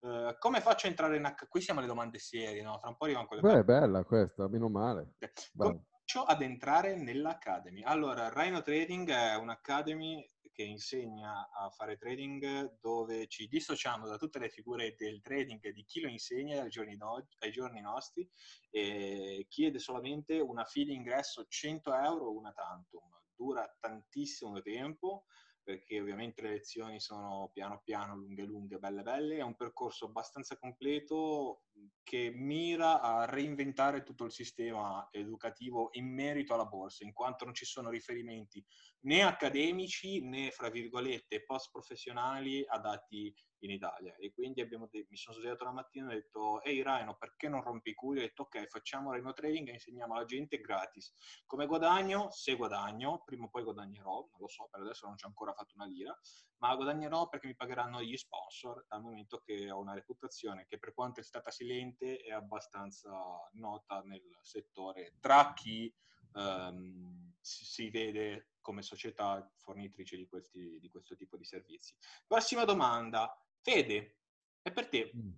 Uh, 0.06 0.36
come 0.38 0.62
faccio 0.62 0.86
a 0.86 0.90
entrare 0.92 1.18
in 1.18 1.26
H? 1.26 1.48
Qui 1.50 1.62
siamo 1.62 1.80
alle 1.80 1.90
domande 1.90 2.20
serie, 2.20 2.62
no? 2.62 2.78
Tra 2.78 2.90
un 2.90 2.96
po' 2.96 3.06
arrivano 3.06 3.26
quelle... 3.26 3.42
Beh, 3.42 3.60
è 3.60 3.64
bella 3.64 4.04
questa, 4.04 4.48
meno 4.48 4.70
male. 4.70 5.16
Come 5.58 5.84
faccio 5.90 6.22
ad 6.22 6.44
entrare 6.44 6.96
nell'Academy? 6.96 7.82
Allora, 7.82 8.30
Rhino 8.32 8.62
Trading 8.62 9.10
è 9.10 9.36
un'Academy 9.36 10.30
che 10.52 10.62
insegna 10.62 11.50
a 11.52 11.70
fare 11.72 11.98
trading 11.98 12.78
dove 12.80 13.28
ci 13.28 13.48
dissociamo 13.48 14.08
da 14.08 14.18
tutte 14.18 14.38
le 14.38 14.50
figure 14.50 14.96
del 14.96 15.22
trading 15.22 15.72
di 15.72 15.84
chi 15.84 16.00
lo 16.00 16.08
insegna 16.08 16.62
ai 16.62 16.70
giorni, 16.70 16.96
no- 16.96 17.28
ai 17.40 17.52
giorni 17.52 17.82
nostri 17.82 18.30
e 18.70 19.48
chiede 19.50 19.80
solamente 19.80 20.40
una 20.40 20.64
fee 20.64 20.86
di 20.86 20.94
ingresso 20.94 21.46
100 21.48 21.94
euro 21.96 22.32
una 22.32 22.54
tantum. 22.54 23.10
Dura 23.36 23.68
tantissimo 23.80 24.62
tempo 24.62 25.26
perché 25.66 26.00
ovviamente 26.00 26.44
le 26.44 26.52
lezioni 26.52 27.00
sono 27.00 27.50
piano 27.52 27.82
piano, 27.84 28.16
lunghe 28.16 28.44
lunghe, 28.44 28.78
belle 28.78 29.02
belle, 29.02 29.38
è 29.38 29.42
un 29.42 29.56
percorso 29.56 30.06
abbastanza 30.06 30.58
completo 30.58 31.65
che 32.04 32.32
mira 32.34 33.02
a 33.02 33.26
reinventare 33.26 34.04
tutto 34.04 34.26
il 34.26 34.32
sistema 34.32 35.08
educativo 35.12 35.90
in 35.94 36.06
merito 36.06 36.54
alla 36.54 36.66
borsa, 36.66 37.04
in 37.04 37.14
quanto 37.14 37.46
non 37.46 37.54
ci 37.54 37.66
sono 37.66 37.90
riferimenti 37.90 38.64
né 39.02 39.24
accademici 39.24 40.22
né, 40.22 40.52
fra 40.52 40.70
virgolette, 40.70 41.44
post 41.44 41.72
professionali 41.72 42.64
adatti 42.68 43.34
in 43.60 43.72
Italia. 43.72 44.16
E 44.18 44.32
quindi 44.32 44.66
de- 44.68 45.06
mi 45.10 45.18
sono 45.18 45.36
svegliato 45.36 45.64
la 45.64 45.72
mattina 45.72 46.12
e 46.12 46.16
ho 46.16 46.20
detto, 46.20 46.64
ehi 46.64 46.84
Rhino, 46.84 47.16
perché 47.18 47.50
non 47.50 47.62
rompi 47.62 47.90
i 47.90 47.94
culi? 47.94 48.20
Ho 48.20 48.22
detto, 48.22 48.44
ok, 48.44 48.68
facciamo 48.68 49.12
Rhino 49.12 49.34
Trading 49.34 49.68
e 49.68 49.74
insegniamo 49.74 50.14
alla 50.16 50.26
gente 50.26 50.60
gratis. 50.60 51.14
Come 51.46 51.66
guadagno? 51.66 52.30
Se 52.32 52.56
guadagno, 52.56 53.24
prima 53.26 53.46
o 53.46 53.50
poi 53.50 53.64
guadagnerò, 53.64 54.14
non 54.14 54.40
lo 54.40 54.48
so, 54.48 54.68
per 54.70 54.82
adesso 54.82 55.08
non 55.08 55.18
ci 55.18 55.26
ho 55.26 55.30
ancora 55.30 55.54
fatto 55.54 55.74
una 55.76 55.86
lira, 55.86 56.18
ma 56.58 56.76
guadagnerò 56.76 57.28
perché 57.28 57.48
mi 57.48 57.56
pagheranno 57.56 58.02
gli 58.02 58.16
sponsor 58.16 58.86
dal 58.88 59.02
momento 59.02 59.40
che 59.40 59.70
ho 59.72 59.80
una 59.80 59.94
reputazione 59.94 60.66
che 60.68 60.78
per 60.78 60.94
quanto 60.94 61.20
è 61.20 61.24
stata 61.24 61.52
silente 61.66 62.18
è 62.18 62.32
abbastanza 62.32 63.12
nota 63.54 64.02
nel 64.06 64.22
settore 64.42 65.16
tra 65.20 65.54
chi 65.54 65.92
um, 66.34 67.34
si 67.40 67.90
vede 67.90 68.52
come 68.62 68.84
società 68.84 69.52
fornitrice 69.58 70.16
di, 70.16 70.28
questi, 70.28 70.80
di 70.80 70.90
questo 70.90 71.16
tipo 71.16 71.38
di 71.38 71.46
servizi. 71.46 71.94
Prossima 72.26 72.64
domanda. 72.66 73.36
Fede, 73.62 74.18
è 74.62 74.72
per 74.72 74.88
te. 74.88 75.12
Mm. 75.16 75.32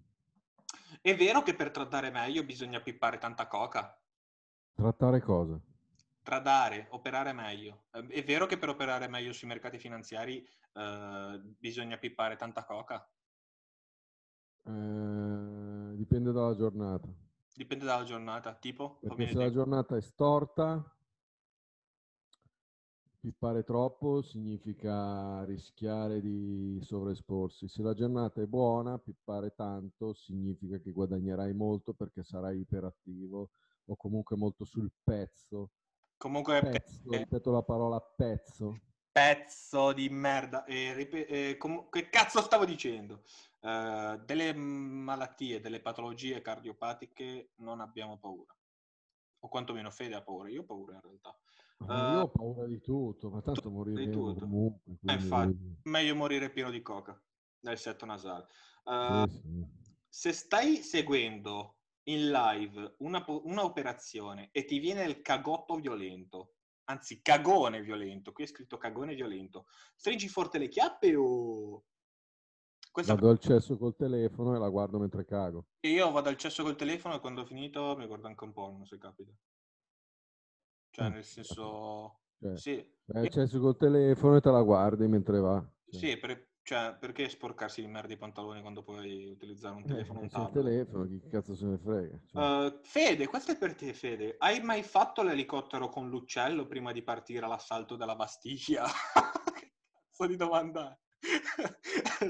È 1.02 1.16
vero 1.16 1.42
che 1.44 1.56
per 1.56 1.72
trattare 1.72 2.10
meglio 2.10 2.44
bisogna 2.44 2.82
pippare 2.82 3.18
tanta 3.18 3.48
coca? 3.48 4.00
Trattare 4.74 5.22
cosa? 5.22 5.60
Tradare, 6.22 6.88
operare 6.92 7.34
meglio. 7.34 7.86
Ehm, 7.92 8.10
è 8.10 8.24
vero 8.24 8.46
che 8.46 8.58
per 8.58 8.70
operare 8.70 9.08
meglio 9.08 9.34
sui 9.34 9.48
mercati 9.48 9.78
finanziari 9.78 10.46
eh, 10.74 11.42
bisogna 11.58 11.98
pippare 11.98 12.36
tanta 12.36 12.64
coca? 12.64 13.10
Eh, 14.64 15.57
dipende 16.08 16.32
dalla 16.32 16.56
giornata. 16.56 17.08
Dipende 17.54 17.86
dalla 17.86 18.04
giornata, 18.04 18.54
tipo? 18.56 18.98
Perché 19.02 19.28
se 19.28 19.38
la 19.38 19.52
giornata 19.52 19.98
è 19.98 20.02
storta, 20.02 20.96
pippare 23.20 23.64
troppo 23.64 24.22
significa 24.22 25.44
rischiare 25.44 26.22
di 26.22 26.80
sovraesporsi. 26.82 27.68
Se 27.68 27.82
la 27.82 27.94
giornata 27.94 28.42
è 28.42 28.46
buona, 28.46 28.98
pippare 28.98 29.54
tanto 29.54 30.14
significa 30.14 30.78
che 30.78 30.92
guadagnerai 30.92 31.54
molto 31.54 31.94
perché 31.94 32.24
sarai 32.24 32.60
iperattivo 32.60 33.50
o 33.86 33.96
comunque 33.98 34.38
molto 34.38 34.64
sul 34.64 34.90
pezzo. 35.04 35.72
Comunque, 36.16 36.62
pezzo, 36.62 37.10
pe- 37.10 37.18
ripeto 37.18 37.52
la 37.52 37.64
parola 37.64 38.00
pezzo. 38.00 38.80
Pezzo 39.18 39.94
di 39.94 40.10
merda. 40.10 40.64
Eh, 40.66 40.94
rip- 40.94 41.26
eh, 41.28 41.58
com- 41.58 41.90
che 41.90 42.08
cazzo 42.08 42.40
stavo 42.40 42.66
dicendo? 42.66 43.24
Uh, 43.62 44.24
delle 44.24 44.54
malattie, 44.54 45.60
delle 45.60 45.82
patologie 45.82 46.44
cardiopatiche 46.44 47.54
non 47.56 47.82
abbiamo 47.82 48.20
paura. 48.20 48.56
O 49.40 49.48
quantomeno 49.50 49.90
Fede 49.90 50.14
ha 50.14 50.22
paura. 50.22 50.50
Io 50.50 50.62
ho 50.62 50.66
paura 50.66 50.94
in 50.94 51.02
realtà. 51.02 51.36
Uh, 51.78 52.14
io 52.14 52.22
ho 52.22 52.30
paura 52.30 52.68
di 52.68 52.80
tutto, 52.80 53.32
ma 53.32 53.42
tanto 53.42 53.72
moriremo 53.72 54.36
comunque. 54.36 54.98
Eh, 55.04 55.14
infatti, 55.14 55.80
meglio 55.86 56.14
morire 56.14 56.52
pieno 56.52 56.70
di 56.70 56.84
coca 56.84 57.20
nel 57.62 57.80
setto 57.80 58.06
nasale. 58.06 58.46
Uh, 58.84 59.28
sì, 59.28 59.40
sì. 59.40 59.66
Se 60.08 60.32
stai 60.32 60.76
seguendo 60.84 61.78
in 62.04 62.30
live 62.30 62.98
una, 63.00 63.26
una, 63.28 63.64
operazione 63.64 64.50
e 64.52 64.64
ti 64.66 64.78
viene 64.78 65.06
il 65.06 65.24
cagotto 65.24 65.74
violento, 65.74 66.57
anzi 66.90 67.22
cagone 67.22 67.82
violento, 67.82 68.32
qui 68.32 68.44
è 68.44 68.48
scritto 68.48 68.78
cagone 68.78 69.16
violento, 69.16 69.68
stringi 69.96 70.28
forte 70.28 70.58
le 70.58 70.68
chiappe 70.68 71.16
o... 71.16 71.84
Questa... 72.92 73.14
Vado 73.14 73.30
al 73.30 73.40
cesso 73.40 73.78
col 73.78 73.96
telefono 73.96 74.56
e 74.56 74.60
la 74.60 74.70
guardo 74.70 74.98
mentre 74.98 75.24
cago. 75.26 75.68
E 75.80 75.90
io 75.90 76.10
vado 76.12 76.30
al 76.30 76.38
cesso 76.38 76.64
col 76.64 76.76
telefono 76.76 77.16
e 77.16 77.20
quando 77.20 77.42
ho 77.42 77.46
finito 77.46 77.96
mi 77.96 78.08
guardo 78.08 78.28
anche 78.28 78.44
un 78.44 78.54
porno, 78.54 78.86
se 78.86 78.98
capita. 78.98 79.32
Cioè, 80.90 81.10
mm. 81.10 81.14
nel 81.14 81.24
senso... 81.24 82.22
Cioè, 82.40 82.58
sì. 82.58 82.96
Vai 83.06 83.26
al 83.26 83.32
cesso 83.32 83.60
col 83.60 83.78
telefono 83.78 84.38
e 84.38 84.42
te 84.42 84.50
la 84.50 84.62
guardi 84.64 85.08
mentre 85.08 85.40
va. 85.40 85.60
Cioè. 85.90 86.00
Sì, 86.00 86.18
per, 86.18 86.47
cioè, 86.68 86.98
perché 87.00 87.30
sporcarsi 87.30 87.80
di 87.80 87.88
merda 87.88 88.12
i 88.12 88.18
pantaloni 88.18 88.60
quando 88.60 88.84
puoi 88.84 89.30
utilizzare 89.30 89.76
un 89.76 89.86
telefono? 89.86 90.20
Eh, 90.20 90.30
un 90.34 90.52
telefono, 90.52 91.06
chi 91.06 91.22
cazzo 91.30 91.56
se 91.56 91.66
ne 91.66 91.78
frega? 91.78 92.20
Cioè. 92.26 92.66
Uh, 92.66 92.80
Fede, 92.84 93.28
questo 93.28 93.54
è 93.54 93.58
per 93.58 93.74
te, 93.74 93.94
Fede. 93.94 94.36
Hai 94.38 94.62
mai 94.62 94.84
fatto 94.84 95.24
l'elicottero 95.24 95.88
con 95.88 96.10
l'uccello 96.10 96.68
prima 96.68 96.92
di 96.92 97.02
partire 97.02 97.46
all'assalto 97.46 97.96
della 97.96 98.18
Bastiglia? 98.18 98.84
che 99.58 99.72
cazzo 99.94 100.28
di 100.28 100.36
domanda 100.36 101.00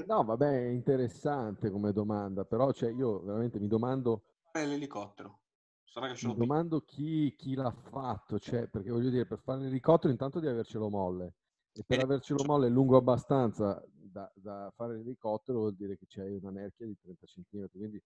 no, 0.06 0.22
vabbè, 0.22 0.66
è 0.66 0.68
interessante 0.68 1.68
come 1.68 1.92
domanda, 1.92 2.44
però 2.44 2.70
cioè, 2.70 2.92
io 2.92 3.20
veramente 3.24 3.58
mi 3.58 3.66
domando... 3.66 4.22
L'elicottero. 4.52 5.40
Sarà 5.82 6.12
che 6.12 6.26
mi 6.28 6.36
domando 6.36 6.82
chi, 6.82 7.34
chi, 7.36 7.56
l'ha 7.56 7.72
fatto, 7.72 8.38
cioè, 8.38 8.68
perché 8.68 8.90
voglio 8.90 9.10
dire, 9.10 9.26
per 9.26 9.40
fare 9.40 9.62
l'elicottero 9.62 10.12
intanto 10.12 10.38
devi 10.38 10.52
avercelo 10.52 10.88
molle. 10.88 11.34
E 11.72 11.82
per 11.84 12.00
avercelo 12.04 12.44
molle 12.44 12.68
lungo 12.68 12.96
abbastanza 12.96 13.82
da, 14.10 14.30
da 14.34 14.72
fare 14.74 14.96
l'elicottero 14.96 15.58
vuol 15.58 15.74
dire 15.74 15.96
che 15.96 16.06
c'hai 16.06 16.34
una 16.34 16.50
nerchia 16.50 16.86
di 16.86 16.96
30 16.98 17.26
cm, 17.26 17.68
quindi 17.70 18.02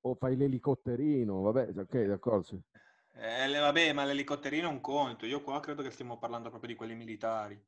o 0.00 0.14
fai 0.14 0.36
l'elicotterino, 0.36 1.40
vabbè, 1.40 1.72
ok, 1.76 2.04
d'accordo. 2.04 2.42
Sì. 2.44 2.62
Eh, 3.18 3.48
vabbè, 3.48 3.92
ma 3.92 4.04
l'elicotterino 4.04 4.68
è 4.68 4.70
un 4.70 4.80
conto. 4.80 5.26
Io 5.26 5.42
qua 5.42 5.58
credo 5.60 5.82
che 5.82 5.90
stiamo 5.90 6.18
parlando 6.18 6.48
proprio 6.50 6.70
di 6.70 6.76
quelli 6.76 6.94
militari. 6.94 7.60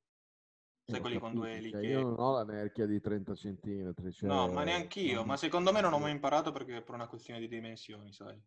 Sai, 0.84 1.00
quelli 1.00 1.18
con 1.18 1.34
due 1.34 1.52
eliche. 1.52 1.84
Io 1.84 2.00
non 2.00 2.14
ho 2.18 2.32
la 2.32 2.44
nerchia 2.44 2.86
di 2.86 3.00
30 3.00 3.34
cm. 3.34 4.10
Cioè... 4.10 4.28
No, 4.28 4.48
ma 4.48 4.64
neanch'io. 4.64 5.24
Ma 5.24 5.36
secondo 5.36 5.72
me 5.72 5.80
non 5.80 5.92
ho 5.92 5.98
mai 5.98 6.12
imparato 6.12 6.50
perché 6.52 6.78
è 6.78 6.82
per 6.82 6.94
una 6.94 7.08
questione 7.08 7.40
di 7.40 7.48
dimensioni, 7.48 8.12
sai. 8.12 8.40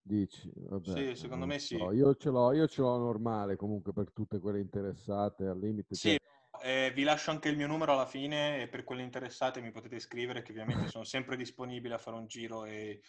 Dici, 0.00 0.50
vabbè. 0.54 0.90
Sì, 0.90 1.14
secondo 1.14 1.46
me 1.46 1.58
sì. 1.58 1.76
So. 1.76 1.92
Io 1.92 2.14
ce 2.16 2.30
l'ho, 2.30 2.52
io 2.52 2.66
ce 2.66 2.80
l'ho 2.82 2.96
normale 2.96 3.56
comunque 3.56 3.92
per 3.92 4.10
tutte 4.12 4.40
quelle 4.40 4.58
interessate 4.58 5.46
al 5.46 5.58
limite. 5.58 5.94
Sì, 5.94 6.08
cioè... 6.08 6.18
eh, 6.62 6.92
vi 6.94 7.02
lascio 7.02 7.30
anche 7.30 7.48
il 7.48 7.56
mio 7.56 7.66
numero 7.66 7.92
alla 7.92 8.06
fine 8.06 8.62
e 8.62 8.68
per 8.68 8.84
quelle 8.84 9.02
interessate 9.02 9.60
mi 9.60 9.70
potete 9.70 9.98
scrivere 9.98 10.42
che 10.42 10.52
ovviamente 10.52 10.88
sono 10.88 11.04
sempre 11.04 11.36
disponibile 11.36 11.94
a 11.94 11.98
fare 11.98 12.16
un 12.16 12.26
giro 12.26 12.64
e 12.64 13.00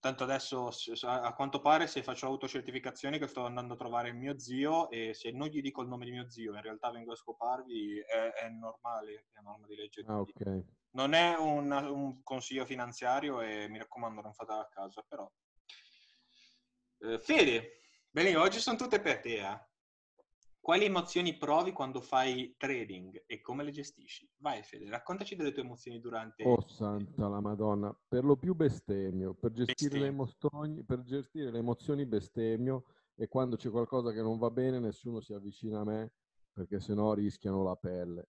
Tanto 0.00 0.22
adesso, 0.22 0.70
a 1.02 1.34
quanto 1.34 1.60
pare, 1.60 1.88
se 1.88 2.04
faccio 2.04 2.26
autocertificazioni 2.26 3.18
che 3.18 3.26
sto 3.26 3.44
andando 3.44 3.74
a 3.74 3.76
trovare 3.76 4.12
mio 4.12 4.38
zio 4.38 4.88
e 4.90 5.12
se 5.12 5.32
non 5.32 5.48
gli 5.48 5.60
dico 5.60 5.82
il 5.82 5.88
nome 5.88 6.04
di 6.04 6.12
mio 6.12 6.30
zio, 6.30 6.54
in 6.54 6.62
realtà 6.62 6.92
vengo 6.92 7.12
a 7.12 7.16
scoparvi, 7.16 7.98
è, 8.06 8.44
è 8.44 8.48
normale, 8.48 9.26
è 9.32 9.40
norma 9.40 9.66
di 9.66 9.74
legge. 9.74 10.04
Ah, 10.06 10.20
okay. 10.20 10.64
Non 10.90 11.14
è 11.14 11.36
un, 11.36 11.72
un, 11.72 12.22
consiglio 12.22 12.64
finanziario 12.64 13.40
e 13.40 13.68
mi 13.68 13.78
raccomando 13.78 14.20
non 14.20 14.32
fate 14.32 14.52
a 14.52 14.68
casa, 14.70 15.04
però. 15.06 15.28
Eh, 17.00 17.18
Fede, 17.18 17.80
bene, 18.08 18.36
oggi 18.36 18.60
sono 18.60 18.76
tutte 18.76 19.00
per 19.00 19.20
te, 19.20 19.40
eh? 19.40 19.67
Quali 20.60 20.84
emozioni 20.84 21.36
provi 21.36 21.72
quando 21.72 22.00
fai 22.00 22.54
trading 22.58 23.24
e 23.26 23.40
come 23.40 23.64
le 23.64 23.70
gestisci? 23.70 24.30
Vai 24.38 24.62
Fede, 24.62 24.90
raccontaci 24.90 25.34
delle 25.34 25.52
tue 25.52 25.62
emozioni 25.62 25.98
durante... 26.00 26.44
Oh 26.44 26.66
santa 26.68 27.28
la 27.28 27.40
madonna, 27.40 27.96
per 28.06 28.24
lo 28.24 28.36
più 28.36 28.54
bestemmio, 28.54 29.34
per 29.34 29.52
gestire, 29.52 29.74
bestemmio. 29.74 30.00
Le, 30.00 30.08
emozioni, 30.08 30.84
per 30.84 31.02
gestire 31.04 31.50
le 31.50 31.58
emozioni 31.58 32.06
bestemmio 32.06 32.84
e 33.14 33.28
quando 33.28 33.56
c'è 33.56 33.70
qualcosa 33.70 34.12
che 34.12 34.20
non 34.20 34.38
va 34.38 34.50
bene 34.50 34.78
nessuno 34.78 35.20
si 35.20 35.32
avvicina 35.32 35.80
a 35.80 35.84
me 35.84 36.12
perché 36.52 36.80
sennò 36.80 37.14
rischiano 37.14 37.62
la 37.62 37.76
pelle. 37.76 38.28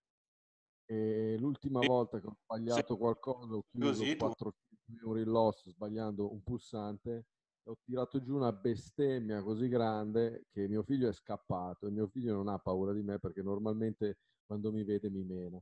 E 0.86 1.36
l'ultima 1.40 1.80
volta 1.82 2.20
che 2.20 2.28
ho 2.28 2.38
sbagliato 2.44 2.98
qualcosa, 2.98 3.56
ho 3.56 3.64
chiuso 3.70 4.04
4 4.18 4.56
memory 4.86 5.24
loss 5.24 5.68
sbagliando 5.70 6.32
un 6.32 6.42
pulsante, 6.42 7.26
ho 7.70 7.78
tirato 7.86 8.22
giù 8.22 8.36
una 8.36 8.52
bestemmia 8.52 9.44
così 9.44 9.68
grande 9.68 10.48
che 10.52 10.68
mio 10.68 10.82
figlio 10.82 11.08
è 11.08 11.14
scappato 11.14 11.86
e 11.86 11.92
mio 11.92 12.08
figlio 12.08 12.34
non 12.34 12.48
ha 12.48 12.58
paura 12.58 12.94
di 12.94 13.04
me 13.04 13.20
perché 13.20 13.44
normalmente 13.44 14.18
quando 14.46 14.72
mi 14.72 14.84
vede 14.84 15.10
mi 15.12 15.24
mena. 15.24 15.62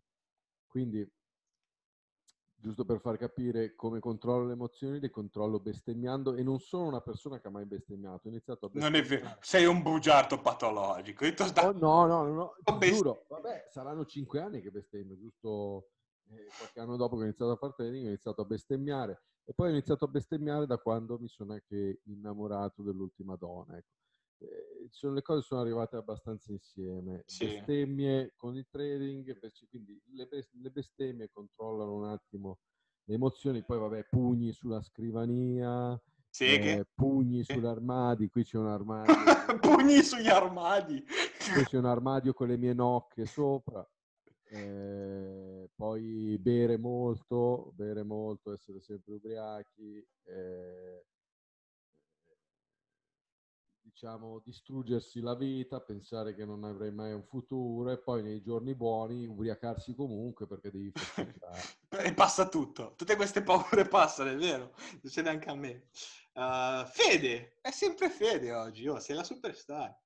Quindi 0.68 1.06
giusto 2.60 2.86
per 2.86 3.02
far 3.02 3.18
capire 3.18 3.76
come 3.76 4.00
controllo 4.00 4.48
le 4.48 4.54
emozioni, 4.54 5.00
le 5.00 5.10
controllo 5.10 5.60
bestemmiando 5.60 6.34
e 6.36 6.44
non 6.44 6.60
sono 6.60 6.88
una 6.88 7.02
persona 7.02 7.42
che 7.42 7.48
ha 7.48 7.52
mai 7.52 7.66
bestemmiato. 7.66 8.28
Ho 8.28 8.32
iniziato 8.32 8.68
a 8.68 8.70
Non 8.74 8.96
è 8.96 9.04
vero, 9.04 9.38
sei 9.42 9.66
un 9.66 9.82
bugiardo 9.82 10.40
patologico. 10.40 11.26
Sta... 11.26 11.68
Oh, 11.68 11.74
no, 11.74 12.06
no, 12.06 12.24
no, 12.24 12.34
no. 12.34 12.78
Best... 12.78 12.94
giuro, 12.94 13.26
vabbè, 13.28 13.66
saranno 13.70 14.06
cinque 14.06 14.40
anni 14.40 14.62
che 14.62 14.72
bestemmio, 14.72 15.18
giusto 15.18 15.90
eh, 16.30 16.48
qualche 16.58 16.80
anno 16.80 16.96
dopo 16.96 17.16
che 17.18 17.24
ho 17.24 17.26
iniziato 17.26 17.52
a 17.52 17.58
fare 17.58 17.74
training 17.76 18.06
ho 18.06 18.08
iniziato 18.08 18.42
a 18.42 18.46
bestemmiare 18.46 19.24
e 19.50 19.54
poi 19.54 19.70
ho 19.70 19.72
iniziato 19.72 20.04
a 20.04 20.10
bestemmiare 20.10 20.66
da 20.66 20.78
quando 20.78 21.18
mi 21.18 21.30
sono 21.30 21.54
anche 21.54 22.02
innamorato 22.04 22.84
dell'ultima 22.84 23.38
donna. 23.38 23.78
Ecco. 23.78 23.96
Eh, 24.40 24.88
sono, 24.90 25.14
le 25.14 25.22
cose 25.22 25.42
sono 25.42 25.62
arrivate 25.62 25.96
abbastanza 25.96 26.52
insieme. 26.52 27.24
Sì. 27.26 27.46
Bestemmie 27.46 28.34
con 28.36 28.58
il 28.58 28.68
trading, 28.70 29.40
quindi 29.70 30.00
le, 30.12 30.28
le 30.30 30.70
bestemmie 30.70 31.30
controllano 31.32 31.96
un 31.96 32.06
attimo 32.06 32.60
le 33.06 33.16
emozioni, 33.16 33.64
poi 33.64 33.80
vabbè, 33.80 34.08
pugni 34.10 34.52
sulla 34.52 34.82
scrivania, 34.82 35.98
eh, 36.40 36.86
pugni 36.94 37.42
sugli 37.44 37.66
armadi, 37.66 38.28
qui 38.28 38.44
c'è 38.44 38.58
un 38.58 38.68
armadio. 38.68 39.14
pugni 39.62 40.04
sugli 40.04 40.28
armadi! 40.28 41.02
qui 41.54 41.64
c'è 41.64 41.78
un 41.78 41.86
armadio 41.86 42.34
con 42.34 42.50
le 42.50 42.58
mie 42.58 42.74
nocche 42.74 43.26
sopra. 43.26 43.88
Eh, 44.50 45.57
poi 45.78 46.38
bere 46.40 46.78
molto, 46.78 47.72
bere 47.76 48.04
molto, 48.04 48.54
essere 48.54 48.82
sempre 48.82 49.14
ubriachi. 49.14 50.06
Eh, 50.26 51.06
diciamo, 53.98 54.44
distruggersi 54.46 55.22
la 55.22 55.34
vita, 55.34 55.82
pensare 55.82 56.36
che 56.36 56.46
non 56.46 56.64
avrei 56.64 56.92
mai 56.92 57.14
un 57.14 57.24
futuro 57.24 57.90
e 57.90 57.98
poi 57.98 58.22
nei 58.22 58.44
giorni 58.44 58.76
buoni 58.76 59.26
ubriacarsi 59.26 59.96
comunque 59.96 60.46
perché 60.46 60.70
devi 60.70 60.92
festeggiare. 60.94 61.62
e 62.06 62.14
passa 62.14 62.48
tutto, 62.48 62.94
tutte 62.96 63.16
queste 63.16 63.42
paure 63.42 63.88
passano, 63.88 64.30
è 64.30 64.36
vero, 64.36 64.76
succede 65.02 65.30
anche 65.30 65.50
a 65.50 65.56
me. 65.56 65.88
Uh, 66.34 66.86
Fede, 66.86 67.58
è 67.60 67.72
sempre 67.72 68.12
Fede 68.12 68.54
oggi, 68.54 68.88
oh, 68.88 69.00
sei 69.00 69.16
la 69.16 69.24
superstar. 69.24 70.00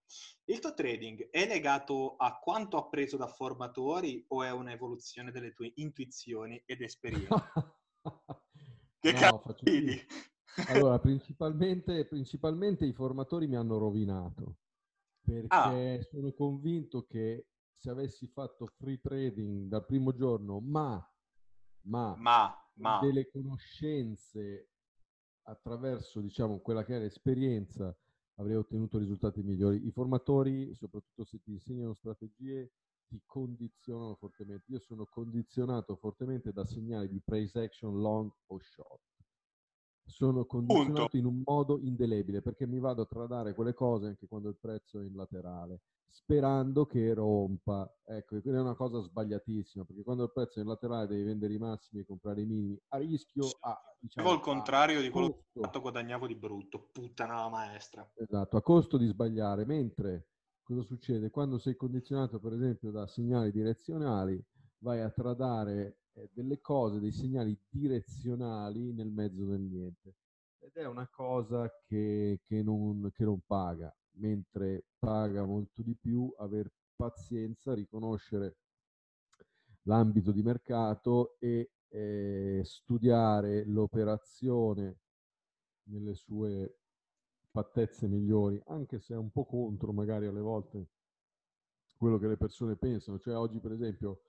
Il 0.46 0.60
tuo 0.60 0.74
trading 0.74 1.30
è 1.30 1.46
legato 1.46 2.16
a 2.16 2.40
quanto 2.40 2.78
appreso 2.78 3.18
da 3.18 3.28
formatori 3.28 4.24
o 4.30 4.42
è 4.42 4.52
un'evoluzione 4.52 5.32
delle 5.32 5.52
tue 5.52 5.74
intuizioni 5.76 6.64
ed 6.66 6.82
esperienze? 6.82 7.28
che 9.02 9.12
no, 9.12 9.20
cazzo 9.20 9.58
allora, 10.68 11.00
principalmente, 11.00 12.06
principalmente 12.06 12.86
i 12.86 12.94
formatori 12.94 13.48
mi 13.48 13.56
hanno 13.56 13.78
rovinato 13.78 14.58
perché 15.24 16.00
ah. 16.00 16.02
sono 16.10 16.32
convinto 16.34 17.06
che 17.06 17.48
se 17.76 17.90
avessi 17.90 18.28
fatto 18.28 18.68
free 18.78 19.00
trading 19.00 19.68
dal 19.68 19.86
primo 19.86 20.14
giorno, 20.14 20.60
ma, 20.60 21.04
ma, 21.84 22.16
ma, 22.16 22.72
ma. 22.76 23.00
delle 23.00 23.30
conoscenze 23.30 24.70
attraverso 25.44 26.22
diciamo 26.22 26.60
quella 26.60 26.84
che 26.84 26.96
è 26.96 27.00
l'esperienza 27.00 27.96
avrei 28.36 28.56
ottenuto 28.56 28.98
risultati 28.98 29.42
migliori. 29.42 29.86
I 29.86 29.92
formatori, 29.92 30.74
soprattutto 30.76 31.24
se 31.24 31.40
ti 31.42 31.52
insegnano 31.52 31.94
strategie, 31.94 32.72
ti 33.08 33.22
condizionano 33.26 34.16
fortemente. 34.16 34.66
Io 34.72 34.80
sono 34.80 35.06
condizionato 35.06 35.96
fortemente 35.96 36.52
da 36.52 36.66
segnali 36.66 37.10
di 37.10 37.22
price 37.22 37.60
action 37.60 38.00
long 38.00 38.32
o 38.48 38.60
short 38.60 39.11
sono 40.12 40.46
condizionato 40.46 41.10
Punto. 41.10 41.18
in 41.18 41.26
un 41.26 41.42
modo 41.46 41.80
indelebile 41.80 42.42
perché 42.42 42.68
mi 42.68 42.80
vado 42.80 43.02
a 43.02 43.06
tradare 43.06 43.54
quelle 43.54 43.74
cose 43.74 44.08
anche 44.08 44.28
quando 44.28 44.50
il 44.50 44.58
prezzo 44.60 45.00
è 45.00 45.06
in 45.06 45.16
laterale, 45.16 45.82
sperando 46.10 46.86
che 46.86 47.14
rompa. 47.14 47.92
Ecco, 48.06 48.40
quindi 48.42 48.60
è 48.60 48.62
una 48.62 48.76
cosa 48.76 49.00
sbagliatissima 49.02 49.86
perché 49.86 50.04
quando 50.04 50.24
il 50.24 50.32
prezzo 50.32 50.60
è 50.60 50.62
in 50.62 50.68
laterale 50.68 51.08
devi 51.08 51.24
vendere 51.24 51.54
i 51.54 51.58
massimi 51.58 52.02
e 52.02 52.06
comprare 52.06 52.42
i 52.42 52.46
minimi 52.46 52.80
a 52.90 52.98
rischio. 52.98 53.48
A, 53.62 53.82
diciamo, 54.00 54.34
il 54.34 54.40
contrario 54.42 55.02
di 55.02 55.10
quello 55.10 55.28
costo. 55.28 55.46
che 55.52 55.60
ho 55.60 55.64
fatto 55.64 55.82
guadagnavo 55.82 56.28
di 56.28 56.36
brutto, 56.36 56.90
puttana 56.92 57.36
la 57.36 57.50
maestra. 57.50 58.12
Esatto, 58.16 58.58
a 58.58 58.62
costo 58.62 58.98
di 58.98 59.08
sbagliare, 59.08 59.66
mentre 59.66 60.28
cosa 60.62 60.84
succede? 60.84 61.30
Quando 61.30 61.58
sei 61.58 61.76
condizionato 61.76 62.40
per 62.40 62.54
esempio 62.54 62.92
da 62.92 63.08
segnali 63.08 63.52
direzionali, 63.52 64.44
vai 64.80 65.02
a 65.02 65.10
tradare 65.10 66.01
eh, 66.14 66.30
delle 66.34 66.60
cose, 66.60 67.00
dei 67.00 67.12
segnali 67.12 67.58
direzionali 67.70 68.94
nel 68.94 69.12
mezzo 69.12 69.46
del 69.46 69.62
niente. 69.62 70.16
Ed 70.60 70.74
è 70.74 70.86
una 70.86 71.08
cosa 71.08 71.72
che, 71.88 72.42
che, 72.44 72.62
non, 72.62 73.10
che 73.14 73.24
non 73.24 73.40
paga, 73.46 73.94
mentre 74.14 74.86
paga 75.00 75.44
molto 75.46 75.82
di 75.82 75.96
più 75.96 76.34
aver 76.38 76.72
pazienza, 76.96 77.74
riconoscere 77.74 78.58
l'ambito 79.84 80.32
di 80.32 80.44
mercato 80.44 81.38
e 81.40 81.72
eh, 81.88 82.62
studiare 82.64 83.66
l'operazione 83.66 85.00
nelle 85.84 86.14
sue 86.14 86.78
fattezze 87.50 88.08
migliori, 88.08 88.62
anche 88.68 89.00
se 89.00 89.14
è 89.14 89.18
un 89.18 89.32
po' 89.32 89.46
contro 89.46 89.92
magari 89.92 90.26
alle 90.26 90.40
volte 90.40 90.90
quello 91.98 92.18
che 92.18 92.28
le 92.28 92.38
persone 92.38 92.76
pensano. 92.76 93.20
Cioè 93.20 93.36
oggi 93.36 93.60
per 93.60 93.74
esempio 93.74 94.22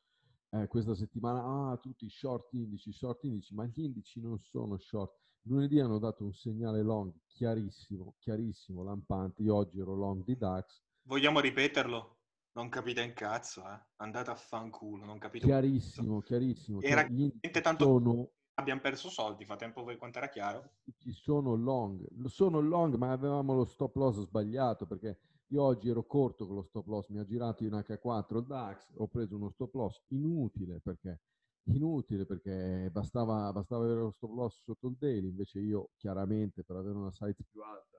eh, 0.54 0.66
questa 0.68 0.94
settimana, 0.94 1.70
ah, 1.70 1.76
tutti 1.78 2.08
short 2.10 2.52
indici, 2.52 2.92
short 2.92 3.24
indici, 3.24 3.54
ma 3.54 3.64
gli 3.64 3.82
indici 3.82 4.20
non 4.20 4.38
sono 4.38 4.76
short. 4.76 5.14
Lunedì 5.46 5.80
hanno 5.80 5.98
dato 5.98 6.24
un 6.24 6.34
segnale 6.34 6.82
long 6.82 7.12
chiarissimo, 7.26 8.14
chiarissimo, 8.18 8.84
lampante. 8.84 9.42
Io 9.42 9.54
oggi 9.54 9.80
ero 9.80 9.94
long 9.94 10.22
di 10.24 10.36
DAX. 10.36 10.82
Vogliamo 11.04 11.40
ripeterlo? 11.40 12.18
Non 12.52 12.68
capite 12.68 13.02
un 13.02 13.14
cazzo, 13.14 13.62
eh? 13.62 13.80
Andate 13.96 14.30
a 14.30 14.34
fanculo, 14.34 15.06
non 15.06 15.18
capite 15.18 15.46
Chiarissimo, 15.46 16.20
chiarissimo. 16.20 16.80
Cioè, 16.82 16.90
Era 16.90 17.08
cioè, 17.08 17.62
tanto 17.62 17.84
sono... 17.84 18.30
abbiamo 18.54 18.82
perso 18.82 19.08
soldi, 19.08 19.46
fa 19.46 19.56
tempo 19.56 19.82
voi 19.82 19.96
quanto 19.96 20.18
era 20.18 20.28
chiaro. 20.28 20.74
Ci 20.98 21.12
sono 21.12 21.54
long, 21.54 22.06
sono 22.26 22.60
long, 22.60 22.94
ma 22.96 23.10
avevamo 23.10 23.54
lo 23.54 23.64
stop 23.64 23.96
loss 23.96 24.20
sbagliato 24.20 24.86
perché 24.86 25.18
io 25.52 25.62
oggi 25.62 25.90
ero 25.90 26.04
corto 26.04 26.46
con 26.46 26.56
lo 26.56 26.62
stop 26.62 26.86
loss, 26.86 27.08
mi 27.08 27.18
ha 27.18 27.24
girato 27.24 27.64
in 27.64 27.72
H4 27.72 28.38
il 28.38 28.44
DAX, 28.46 28.92
ho 28.96 29.06
preso 29.06 29.36
uno 29.36 29.50
stop 29.50 29.74
loss 29.74 30.02
inutile 30.08 30.80
perché, 30.80 31.20
inutile 31.64 32.24
perché 32.24 32.88
bastava, 32.90 33.52
bastava 33.52 33.84
avere 33.84 34.00
lo 34.00 34.10
stop 34.12 34.32
loss 34.32 34.62
sotto 34.62 34.88
il 34.88 34.96
daily, 34.98 35.28
invece 35.28 35.60
io 35.60 35.90
chiaramente 35.96 36.64
per 36.64 36.76
avere 36.76 36.96
una 36.96 37.12
size 37.12 37.44
più 37.50 37.62
alta 37.62 37.98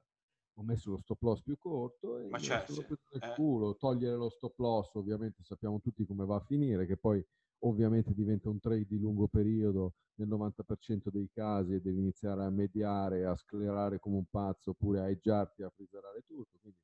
ho 0.56 0.64
messo 0.64 0.92
lo 0.92 0.98
stop 0.98 1.22
loss 1.22 1.42
più 1.42 1.58
corto 1.58 2.20
e 2.20 2.30
Ma 2.30 2.38
certo, 2.38 2.76
l'ho 2.76 2.84
preso 2.84 3.02
nel 3.12 3.32
eh. 3.32 3.34
culo. 3.36 3.76
Togliere 3.76 4.16
lo 4.16 4.30
stop 4.30 4.58
loss 4.60 4.94
ovviamente 4.96 5.44
sappiamo 5.44 5.80
tutti 5.80 6.06
come 6.06 6.26
va 6.26 6.36
a 6.36 6.42
finire, 6.42 6.86
che 6.86 6.98
poi 6.98 7.26
ovviamente 7.66 8.14
diventa 8.14 8.50
un 8.50 8.60
trade 8.60 8.86
di 8.86 9.00
lungo 9.00 9.28
periodo 9.28 9.96
nel 10.16 10.28
90% 10.28 11.10
dei 11.10 11.30
casi 11.34 11.74
e 11.74 11.82
devi 11.82 12.00
iniziare 12.00 12.44
a 12.44 12.50
mediare, 12.50 13.26
a 13.26 13.36
sclerare 13.36 14.00
come 14.00 14.18
un 14.18 14.26
pazzo 14.30 14.72
oppure 14.72 15.00
a 15.00 15.10
eggiarti, 15.10 15.64
a 15.64 15.70
frizzerare 15.70 16.22
tutto. 16.22 16.60
Quindi 16.62 16.80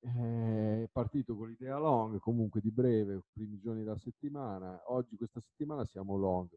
è 0.00 0.82
eh, 0.82 0.88
partito 0.92 1.36
con 1.36 1.48
l'idea 1.48 1.78
long, 1.78 2.18
comunque 2.18 2.60
di 2.60 2.70
breve, 2.70 3.22
primi 3.32 3.58
giorni 3.58 3.82
della 3.82 3.98
settimana. 3.98 4.80
Oggi, 4.86 5.16
questa 5.16 5.40
settimana, 5.40 5.84
siamo 5.84 6.16
long, 6.16 6.48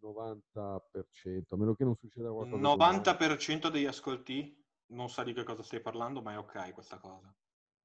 90%, 0.00 1.54
a 1.54 1.56
meno 1.56 1.74
che 1.74 1.84
non 1.84 1.96
succeda 1.96 2.30
qualcosa. 2.30 2.62
90% 2.62 3.68
degli 3.68 3.86
ascolti 3.86 4.62
non 4.86 5.08
sa 5.08 5.22
di 5.22 5.32
che 5.32 5.44
cosa 5.44 5.62
stai 5.62 5.80
parlando, 5.80 6.22
ma 6.22 6.32
è 6.32 6.38
ok 6.38 6.72
questa 6.72 6.98
cosa. 6.98 7.34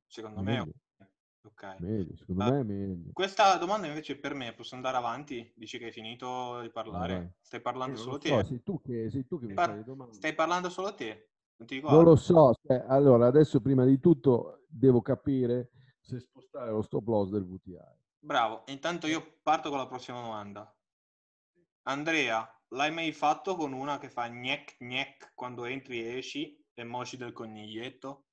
Secondo 0.06 0.42
meglio. 0.42 0.66
me 0.98 1.06
è 1.06 1.48
ok. 1.48 1.76
Meglio, 1.80 2.16
secondo 2.16 2.44
uh, 2.44 2.52
me 2.52 2.60
è 2.60 2.64
meglio. 2.64 3.12
Questa 3.14 3.58
domanda 3.58 3.88
invece 3.88 4.18
per 4.18 4.34
me, 4.34 4.54
posso 4.54 4.76
andare 4.76 4.98
avanti? 4.98 5.52
Dici 5.56 5.78
che 5.78 5.86
hai 5.86 5.92
finito 5.92 6.62
di 6.62 6.70
parlare? 6.70 7.16
Ah, 7.16 7.32
stai 7.42 7.62
parlando 7.62 7.96
eh, 7.96 8.00
solo 8.00 8.20
so, 8.20 8.20
te? 8.20 8.46
Sei 8.46 8.64
tu 8.64 8.82
che, 8.82 9.10
sei 9.10 9.26
tu 9.26 9.40
che 9.40 9.48
mi 9.48 9.54
par- 9.54 9.72
fai 9.72 9.84
domande. 9.84 10.14
Stai 10.14 10.34
parlando 10.34 10.70
solo 10.70 10.94
te? 10.94 11.30
Non, 11.60 11.82
non 11.84 12.04
lo 12.04 12.16
so. 12.16 12.54
Cioè, 12.62 12.86
allora, 12.88 13.28
adesso 13.28 13.62
prima 13.62 13.84
di 13.84 14.00
tutto 14.00 14.64
devo 14.68 15.02
capire 15.02 15.72
se 16.00 16.20
spostare 16.20 16.72
lo 16.72 16.82
stop 16.82 17.08
loss 17.08 17.30
del 17.30 17.46
VTI. 17.46 17.78
Bravo. 18.20 18.64
Intanto 18.68 19.08
io 19.08 19.40
parto 19.44 19.70
con 19.70 19.78
la 19.78 19.88
prossima 19.88 20.22
domanda. 20.22 20.74
Andrea, 21.84 22.48
l'hai 22.70 22.92
mai 22.92 23.12
fatto 23.12 23.56
con 23.56 23.74
una 23.74 23.98
che 23.98 24.10
fa 24.10 24.28
gnec 24.28 24.78
gnec 24.80 25.32
quando 25.34 25.66
entri 25.66 26.04
e 26.04 26.18
esci, 26.18 26.64
emoji 26.74 27.18
del 27.18 27.34
coniglietto? 27.34 28.26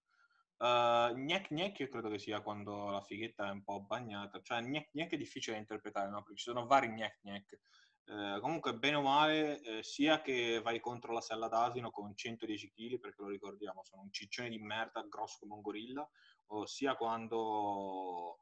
Uh, 0.58 1.12
gnec 1.14 1.52
gnec 1.52 1.78
io 1.80 1.88
credo 1.88 2.08
che 2.08 2.18
sia 2.18 2.40
quando 2.40 2.88
la 2.88 3.02
fighetta 3.02 3.48
è 3.48 3.50
un 3.50 3.62
po' 3.62 3.82
bagnata, 3.82 4.40
cioè 4.42 4.62
gnec 4.62 4.88
gnec 4.92 5.12
è 5.12 5.16
difficile 5.16 5.54
da 5.56 5.60
interpretare, 5.60 6.08
no? 6.08 6.22
perché 6.22 6.36
ci 6.36 6.44
sono 6.44 6.66
vari 6.66 6.88
gnec 6.88 7.18
gnec. 7.22 7.58
Eh, 8.08 8.38
comunque, 8.40 8.74
bene 8.74 8.96
o 8.96 9.02
male, 9.02 9.60
eh, 9.62 9.82
sia 9.82 10.20
che 10.20 10.60
vai 10.62 10.78
contro 10.78 11.12
la 11.12 11.20
sella 11.20 11.48
d'asino 11.48 11.90
con 11.90 12.14
110 12.14 12.70
kg, 12.70 13.00
perché 13.00 13.20
lo 13.20 13.28
ricordiamo, 13.28 13.82
sono 13.84 14.02
un 14.02 14.12
ciccione 14.12 14.48
di 14.48 14.58
merda 14.58 15.04
grosso 15.08 15.38
come 15.40 15.54
un 15.54 15.60
gorilla, 15.60 16.08
o 16.48 16.66
sia 16.66 16.94
quando 16.94 18.38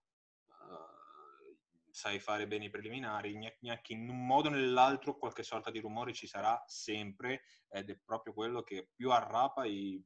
eh, 0.49 1.57
sai 1.91 2.19
fare 2.21 2.47
bene 2.47 2.67
i 2.67 2.71
preliminari, 2.71 3.39
gnacchi 3.61 3.93
in 3.95 4.11
un 4.11 4.27
modo 4.27 4.49
o 4.49 4.51
nell'altro 4.51 5.17
qualche 5.17 5.43
sorta 5.43 5.71
di 5.71 5.81
rumore 5.81 6.13
ci 6.13 6.27
sarà 6.27 6.63
sempre 6.67 7.45
ed 7.69 7.89
è 7.89 7.99
proprio 8.05 8.35
quello 8.35 8.63
che 8.63 8.91
più 8.95 9.11
arrapa 9.11 9.65
i 9.65 10.05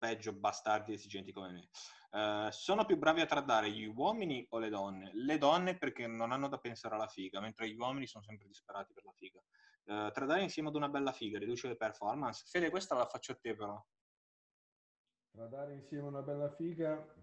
peggio 0.00 0.32
bastardi 0.32 0.94
esigenti 0.94 1.30
come 1.30 1.52
me. 1.52 1.68
Uh, 2.10 2.50
sono 2.50 2.84
più 2.84 2.96
bravi 2.96 3.20
a 3.20 3.26
tradare 3.26 3.70
gli 3.70 3.84
uomini 3.84 4.44
o 4.50 4.58
le 4.58 4.70
donne? 4.70 5.10
Le 5.12 5.38
donne 5.38 5.76
perché 5.76 6.08
non 6.08 6.32
hanno 6.32 6.48
da 6.48 6.58
pensare 6.58 6.96
alla 6.96 7.06
figa, 7.06 7.38
mentre 7.40 7.68
gli 7.68 7.78
uomini 7.78 8.06
sono 8.06 8.24
sempre 8.24 8.48
disperati 8.48 8.92
per 8.92 9.04
la 9.04 9.12
figa. 9.12 9.40
Uh, 9.84 10.10
tradare 10.10 10.42
insieme 10.42 10.70
ad 10.70 10.74
una 10.74 10.88
bella 10.88 11.12
figa 11.12 11.38
riduce 11.38 11.68
le 11.68 11.76
performance? 11.76 12.44
Fede, 12.48 12.70
questa 12.70 12.96
la 12.96 13.06
faccio 13.06 13.32
a 13.32 13.38
te 13.40 13.54
però. 13.54 13.86
Tradare 15.30 15.74
insieme 15.74 16.08
una 16.08 16.22
bella 16.22 16.50
figa... 16.50 17.14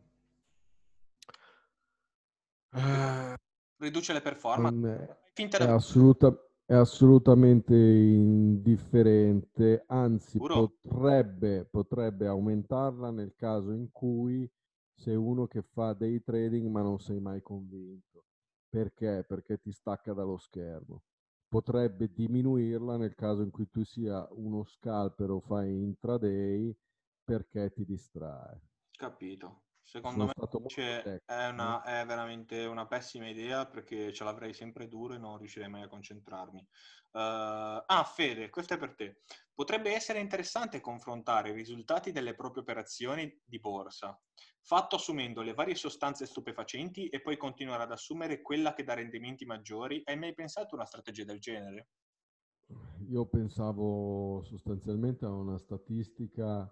Uh, 2.70 3.34
riduce 3.78 4.14
le 4.14 4.22
performance? 4.22 5.18
È, 5.34 5.48
è, 5.48 5.64
assoluta, 5.64 6.34
è, 6.68 6.74
assolutamente 6.74 7.74
indifferente, 7.74 9.86
anzi 9.88 10.38
potrebbe, 10.38 11.64
potrebbe 11.64 12.28
aumentarla 12.28 13.10
nel 13.10 13.36
caso 13.36 13.72
in 13.72 13.90
cui 13.90 14.52
sei 14.94 15.16
uno 15.16 15.48
che 15.48 15.62
fa 15.62 15.94
day 15.94 16.22
trading 16.22 16.70
ma 16.70 16.82
non 16.82 17.00
sei 17.00 17.22
mai 17.22 17.42
convinto. 17.42 18.26
Perché? 18.70 19.24
Perché 19.26 19.60
ti 19.60 19.72
stacca 19.72 20.12
dallo 20.12 20.38
schermo. 20.38 21.04
Potrebbe 21.48 22.12
diminuirla 22.12 22.98
nel 22.98 23.16
caso 23.16 23.44
in 23.44 23.50
cui 23.50 23.70
tu 23.70 23.86
sia 23.86 24.28
uno 24.32 24.66
scalper 24.66 25.30
o 25.30 25.40
fai 25.40 25.82
intraday 25.82 26.78
perché 27.24 27.72
ti 27.72 27.86
distrae. 27.86 28.60
Capito. 28.92 29.67
Secondo 29.88 30.30
Sono 30.36 30.64
me 30.64 30.68
cioè, 30.68 31.22
è, 31.24 31.48
una, 31.48 31.82
è, 31.82 32.06
veramente 32.06 32.66
una 32.66 32.86
pessima 32.88 33.30
idea 33.30 33.66
perché 33.66 34.12
ce 34.12 34.26
l'avrei 34.26 34.54
sempre 34.54 34.90
duro 34.90 35.14
e 35.14 35.18
non 35.18 35.38
riuscirei 35.38 35.70
mai 35.70 35.84
a 35.84 35.88
concentrarmi. 35.88 36.60
Uh, 36.60 37.82
ah, 37.86 38.04
Fede, 38.06 38.50
questo 38.50 38.74
è 38.74 38.78
per 38.78 38.96
te. 38.96 39.22
Potrebbe 39.54 39.96
essere 39.96 40.20
interessante 40.20 40.82
confrontare 40.82 41.52
i 41.52 41.54
risultati 41.54 42.12
delle 42.12 42.36
proprie 42.36 42.64
operazioni 42.64 43.34
di 43.46 43.60
borsa, 43.62 44.22
fatto 44.60 44.98
assumendo 44.98 45.42
le 45.42 45.54
varie 45.54 45.76
sostanze 45.76 46.26
stupefacenti 46.26 47.08
e 47.08 47.22
poi 47.22 47.38
continuare 47.38 47.84
ad 47.84 47.92
assumere 47.94 48.42
quella 48.42 48.74
che 48.74 48.84
dà 48.84 48.94
rendimenti 48.94 49.46
maggiori. 49.46 50.02
Hai 50.04 50.18
mai 50.18 50.34
pensato 50.34 50.74
a 50.74 50.80
una 50.80 50.86
strategia 50.86 51.24
del 51.24 51.40
genere? 51.40 51.88
Io 53.08 53.26
pensavo 53.26 54.44
sostanzialmente 54.44 55.24
a 55.24 55.32
una 55.32 55.58
statistica 55.58 56.70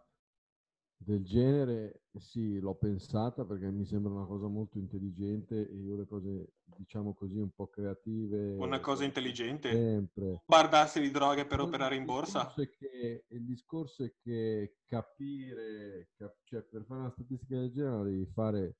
del 0.97 1.23
genere 1.23 2.03
sì, 2.19 2.60
l'ho 2.60 2.75
pensata 2.75 3.45
perché 3.45 3.69
mi 3.69 3.86
sembra 3.86 4.13
una 4.13 4.25
cosa 4.25 4.47
molto 4.47 4.77
intelligente 4.77 5.69
e 5.69 5.75
io 5.75 5.95
le 5.95 6.05
cose, 6.05 6.53
diciamo 6.63 7.13
così, 7.13 7.38
un 7.38 7.51
po' 7.51 7.67
creative... 7.67 8.55
Una 8.55 8.79
cosa 8.79 9.03
intelligente? 9.03 9.71
Sempre. 9.71 10.43
Guardarsi 10.45 10.99
di 10.99 11.12
droghe 11.12 11.45
per 11.45 11.60
operare 11.60 11.95
in 11.95 12.05
borsa? 12.05 12.53
Che, 12.55 13.25
il 13.27 13.45
discorso 13.45 14.03
è 14.03 14.13
che 14.21 14.77
capire, 14.86 16.10
cap- 16.15 16.39
cioè 16.43 16.62
per 16.62 16.86
fare 16.86 17.01
una 17.01 17.12
statistica 17.12 17.58
del 17.58 17.71
genere 17.71 17.97
la 17.97 18.03
devi 18.03 18.25
fare... 18.25 18.77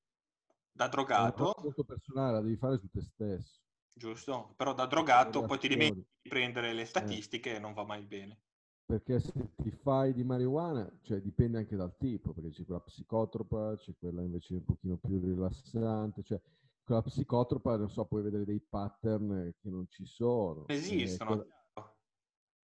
Da 0.72 0.88
drogato? 0.88 1.56
Molto 1.62 1.84
personale, 1.84 2.34
la 2.34 2.42
devi 2.42 2.58
fare 2.58 2.78
su 2.78 2.90
te 2.90 3.02
stesso. 3.02 3.62
Giusto, 3.98 4.54
però 4.58 4.74
da 4.74 4.86
drogato 4.88 5.46
poi 5.46 5.58
ti 5.58 5.70
dimentichi 5.70 6.08
di 6.22 6.30
prendere 6.30 6.74
le 6.74 6.82
eh. 6.82 6.86
statistiche 6.86 7.52
eh. 7.52 7.56
e 7.56 7.60
non 7.60 7.74
va 7.74 7.86
mai 7.86 8.04
bene. 8.04 8.40
Perché 8.88 9.20
se 9.20 9.34
ti 9.56 9.72
fai 9.72 10.14
di 10.14 10.24
marijuana, 10.24 10.88
cioè 11.02 11.20
dipende 11.20 11.58
anche 11.58 11.76
dal 11.76 11.98
tipo, 11.98 12.34
perché 12.34 12.52
c'è 12.52 12.66
quella 12.66 12.82
psicotropa, 12.82 13.76
c'è 13.78 13.96
quella 13.98 14.22
invece 14.22 14.54
un 14.54 14.64
pochino 14.64 14.98
più 14.98 15.20
rilassante, 15.20 16.22
cioè 16.22 16.40
quella 16.84 17.02
psicotropa, 17.02 17.78
non 17.78 17.90
so, 17.90 18.06
puoi 18.06 18.22
vedere 18.22 18.46
dei 18.46 18.60
pattern 18.60 19.52
che 19.60 19.70
non 19.70 19.88
ci 19.90 20.06
sono. 20.06 20.68
Esistono. 20.68 21.32
Quella, 21.32 21.96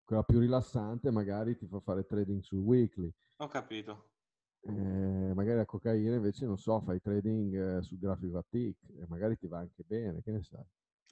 quella, 0.03 0.23
più 0.23 0.39
rilassante 0.39 1.11
magari 1.11 1.55
ti 1.55 1.67
fa 1.67 1.79
fare 1.79 2.03
trading 2.03 2.41
sul 2.41 2.57
weekly. 2.57 3.13
Ho 3.37 3.47
capito. 3.47 4.13
Eh, 4.61 5.33
magari 5.35 5.57
la 5.57 5.65
cocaina 5.65 6.15
invece, 6.15 6.47
non 6.47 6.57
so, 6.57 6.81
fai 6.81 6.99
trading 6.99 7.77
eh, 7.77 7.81
sul 7.83 7.99
grafico 7.99 8.39
a 8.39 8.45
tick 8.49 8.79
e 8.97 9.05
magari 9.07 9.37
ti 9.37 9.45
va 9.45 9.59
anche 9.59 9.83
bene, 9.85 10.23
che 10.23 10.31
ne 10.31 10.41
sai. 10.41 10.65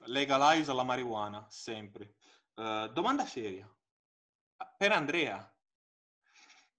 Legalize 0.06 0.72
la 0.72 0.82
marijuana, 0.82 1.46
sempre. 1.48 2.16
Uh, 2.56 2.92
domanda 2.92 3.24
seria 3.24 3.72
per 4.76 4.92
Andrea, 4.92 5.52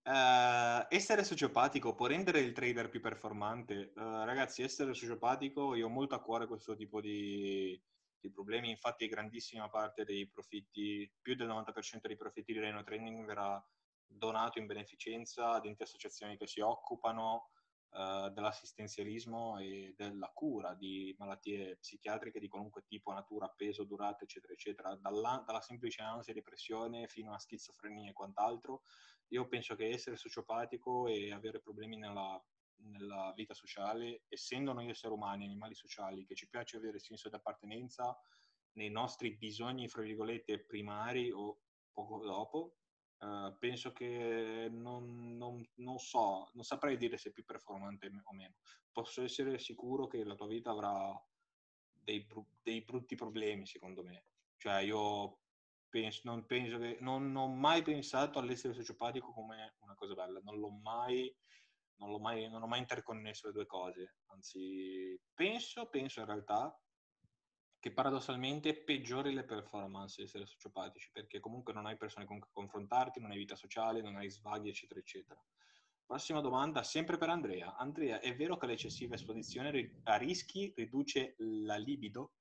Uh, 0.01 0.87
essere 0.89 1.23
sociopatico 1.23 1.93
può 1.93 2.07
rendere 2.07 2.39
il 2.39 2.51
trader 2.51 2.89
più 2.89 2.99
performante? 2.99 3.91
Uh, 3.95 4.23
ragazzi, 4.23 4.63
essere 4.63 4.95
sociopatico, 4.95 5.75
io 5.75 5.85
ho 5.85 5.89
molto 5.89 6.15
a 6.15 6.21
cuore 6.21 6.47
questo 6.47 6.75
tipo 6.75 6.99
di, 6.99 7.79
di, 8.19 8.31
problemi, 8.31 8.71
infatti 8.71 9.07
grandissima 9.07 9.69
parte 9.69 10.05
dei 10.05 10.27
profitti, 10.27 11.07
più 11.21 11.35
del 11.35 11.47
90% 11.47 12.07
dei 12.07 12.15
profitti 12.15 12.53
di 12.53 12.59
Reno 12.59 12.81
Training 12.81 13.23
verrà 13.23 13.63
donato 14.07 14.57
in 14.57 14.65
beneficenza 14.65 15.51
ad 15.51 15.65
enti 15.65 15.83
associazioni 15.83 16.37
che 16.37 16.47
si 16.47 16.61
occupano 16.61 17.51
uh, 17.91 18.29
dell'assistenzialismo 18.29 19.59
e 19.59 19.93
della 19.95 20.31
cura 20.33 20.73
di 20.73 21.15
malattie 21.17 21.77
psichiatriche 21.77 22.39
di 22.39 22.47
qualunque 22.47 22.83
tipo, 22.85 23.11
natura, 23.11 23.47
peso, 23.49 23.83
durata, 23.83 24.23
eccetera, 24.23 24.53
eccetera, 24.53 24.95
dalla, 24.95 25.43
dalla 25.45 25.61
semplice 25.61 26.01
ansia 26.01 26.33
e 26.33 26.35
depressione 26.35 27.07
fino 27.07 27.33
a 27.33 27.39
schizofrenia 27.39 28.09
e 28.09 28.13
quant'altro. 28.13 28.83
Io 29.29 29.47
penso 29.47 29.75
che 29.75 29.89
essere 29.89 30.15
sociopatico 30.15 31.07
e 31.07 31.31
avere 31.31 31.59
problemi 31.59 31.97
nella, 31.97 32.41
nella 32.77 33.31
vita 33.35 33.53
sociale, 33.53 34.23
essendo 34.27 34.73
noi 34.73 34.89
esseri 34.89 35.13
umani, 35.13 35.45
animali 35.45 35.75
sociali, 35.75 36.25
che 36.25 36.35
ci 36.35 36.49
piace 36.49 36.77
avere 36.77 36.99
senso 36.99 37.29
di 37.29 37.35
appartenenza 37.35 38.17
nei 38.73 38.89
nostri 38.89 39.35
bisogni, 39.35 39.87
fra 39.87 40.01
virgolette, 40.01 40.63
primari 40.65 41.31
o 41.31 41.61
poco 41.91 42.23
dopo, 42.23 42.75
Uh, 43.19 43.53
penso 43.57 43.91
che 43.91 44.69
non, 44.71 45.35
non, 45.35 45.61
non, 45.75 45.97
so, 45.97 46.49
non 46.53 46.63
saprei 46.63 46.95
dire 46.95 47.17
se 47.17 47.29
è 47.29 47.31
più 47.33 47.43
performante 47.43 48.09
o 48.23 48.33
meno. 48.33 48.55
Posso 48.91 49.21
essere 49.21 49.59
sicuro 49.59 50.07
che 50.07 50.23
la 50.23 50.35
tua 50.35 50.47
vita 50.47 50.71
avrà 50.71 51.13
dei, 51.91 52.25
dei 52.61 52.81
brutti 52.81 53.15
problemi, 53.15 53.65
secondo 53.65 54.03
me. 54.03 54.25
Cioè, 54.57 54.81
io 54.81 55.39
penso, 55.89 56.21
non, 56.23 56.45
penso 56.45 56.77
che, 56.77 56.97
non, 57.01 57.35
ho 57.35 57.47
mai 57.47 57.81
pensato 57.81 58.39
all'essere 58.39 58.73
sociopatico 58.73 59.33
come 59.33 59.75
una 59.79 59.95
cosa 59.95 60.13
bella, 60.13 60.39
non 60.43 60.57
l'ho 60.57 60.69
mai, 60.69 61.33
non, 61.95 62.09
l'ho 62.11 62.19
mai, 62.19 62.49
non 62.49 62.63
ho 62.63 62.67
mai 62.67 62.79
interconnesso 62.79 63.47
le 63.47 63.53
due 63.53 63.65
cose. 63.65 64.15
Anzi, 64.27 65.19
penso, 65.33 65.87
penso 65.87 66.21
in 66.21 66.25
realtà 66.25 66.73
che 67.79 67.91
paradossalmente 67.93 68.75
peggiori 68.75 69.33
le 69.33 69.43
performance 69.43 70.21
essere 70.21 70.45
sociopatici, 70.45 71.09
perché 71.11 71.39
comunque 71.39 71.73
non 71.73 71.85
hai 71.85 71.95
persone 71.95 72.25
con 72.25 72.39
cui 72.39 72.49
confrontarti, 72.51 73.21
non 73.21 73.31
hai 73.31 73.37
vita 73.37 73.55
sociale, 73.55 74.01
non 74.01 74.17
hai 74.17 74.29
svaghi, 74.29 74.69
eccetera, 74.69 74.99
eccetera. 74.99 75.41
Prossima 76.05 76.41
domanda, 76.41 76.83
sempre 76.83 77.17
per 77.17 77.29
Andrea. 77.29 77.75
Andrea, 77.77 78.19
è 78.19 78.35
vero 78.35 78.57
che 78.57 78.65
l'eccessiva 78.65 79.15
esposizione 79.15 79.99
a 80.03 80.17
rischi 80.17 80.73
riduce 80.75 81.35
la 81.37 81.77
libido? 81.77 82.33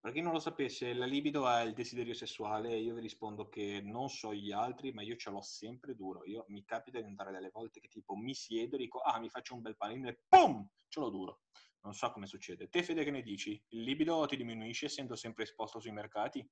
Per 0.00 0.12
chi 0.12 0.20
non 0.20 0.32
lo 0.32 0.38
sapesse, 0.38 0.94
la 0.94 1.04
libido 1.04 1.48
è 1.48 1.62
il 1.62 1.74
desiderio 1.74 2.14
sessuale 2.14 2.70
e 2.70 2.80
io 2.80 2.94
vi 2.94 3.00
rispondo 3.00 3.48
che 3.48 3.80
non 3.82 4.08
so 4.08 4.32
gli 4.32 4.50
altri, 4.50 4.92
ma 4.92 5.02
io 5.02 5.16
ce 5.16 5.30
l'ho 5.30 5.42
sempre 5.42 5.94
duro. 5.94 6.24
Io 6.24 6.44
mi 6.48 6.64
capita 6.64 6.98
di 6.98 7.06
andare 7.06 7.32
delle 7.32 7.50
volte 7.50 7.80
che 7.80 7.88
tipo 7.88 8.14
mi 8.16 8.34
siedo 8.34 8.76
e 8.76 8.78
dico, 8.78 9.00
ah, 9.00 9.18
mi 9.18 9.28
faccio 9.28 9.54
un 9.54 9.60
bel 9.60 9.76
panino 9.76 10.08
e 10.08 10.18
PUM! 10.26 10.66
Ce 10.88 11.00
l'ho 11.00 11.10
duro. 11.10 11.40
Non 11.82 11.94
so 11.94 12.10
come 12.10 12.26
succede. 12.26 12.68
Te, 12.68 12.82
Fede, 12.82 13.04
che 13.04 13.10
ne 13.10 13.22
dici? 13.22 13.60
Il 13.68 13.82
libido 13.82 14.26
ti 14.26 14.36
diminuisce 14.36 14.86
essendo 14.86 15.14
sempre 15.16 15.44
esposto 15.44 15.80
sui 15.80 15.92
mercati? 15.92 16.48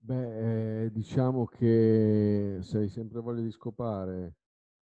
Beh, 0.00 0.84
eh, 0.84 0.90
diciamo 0.92 1.44
che 1.44 2.58
se 2.62 2.78
hai 2.78 2.88
sempre 2.88 3.20
voglia 3.20 3.42
di 3.42 3.50
scopare 3.50 4.36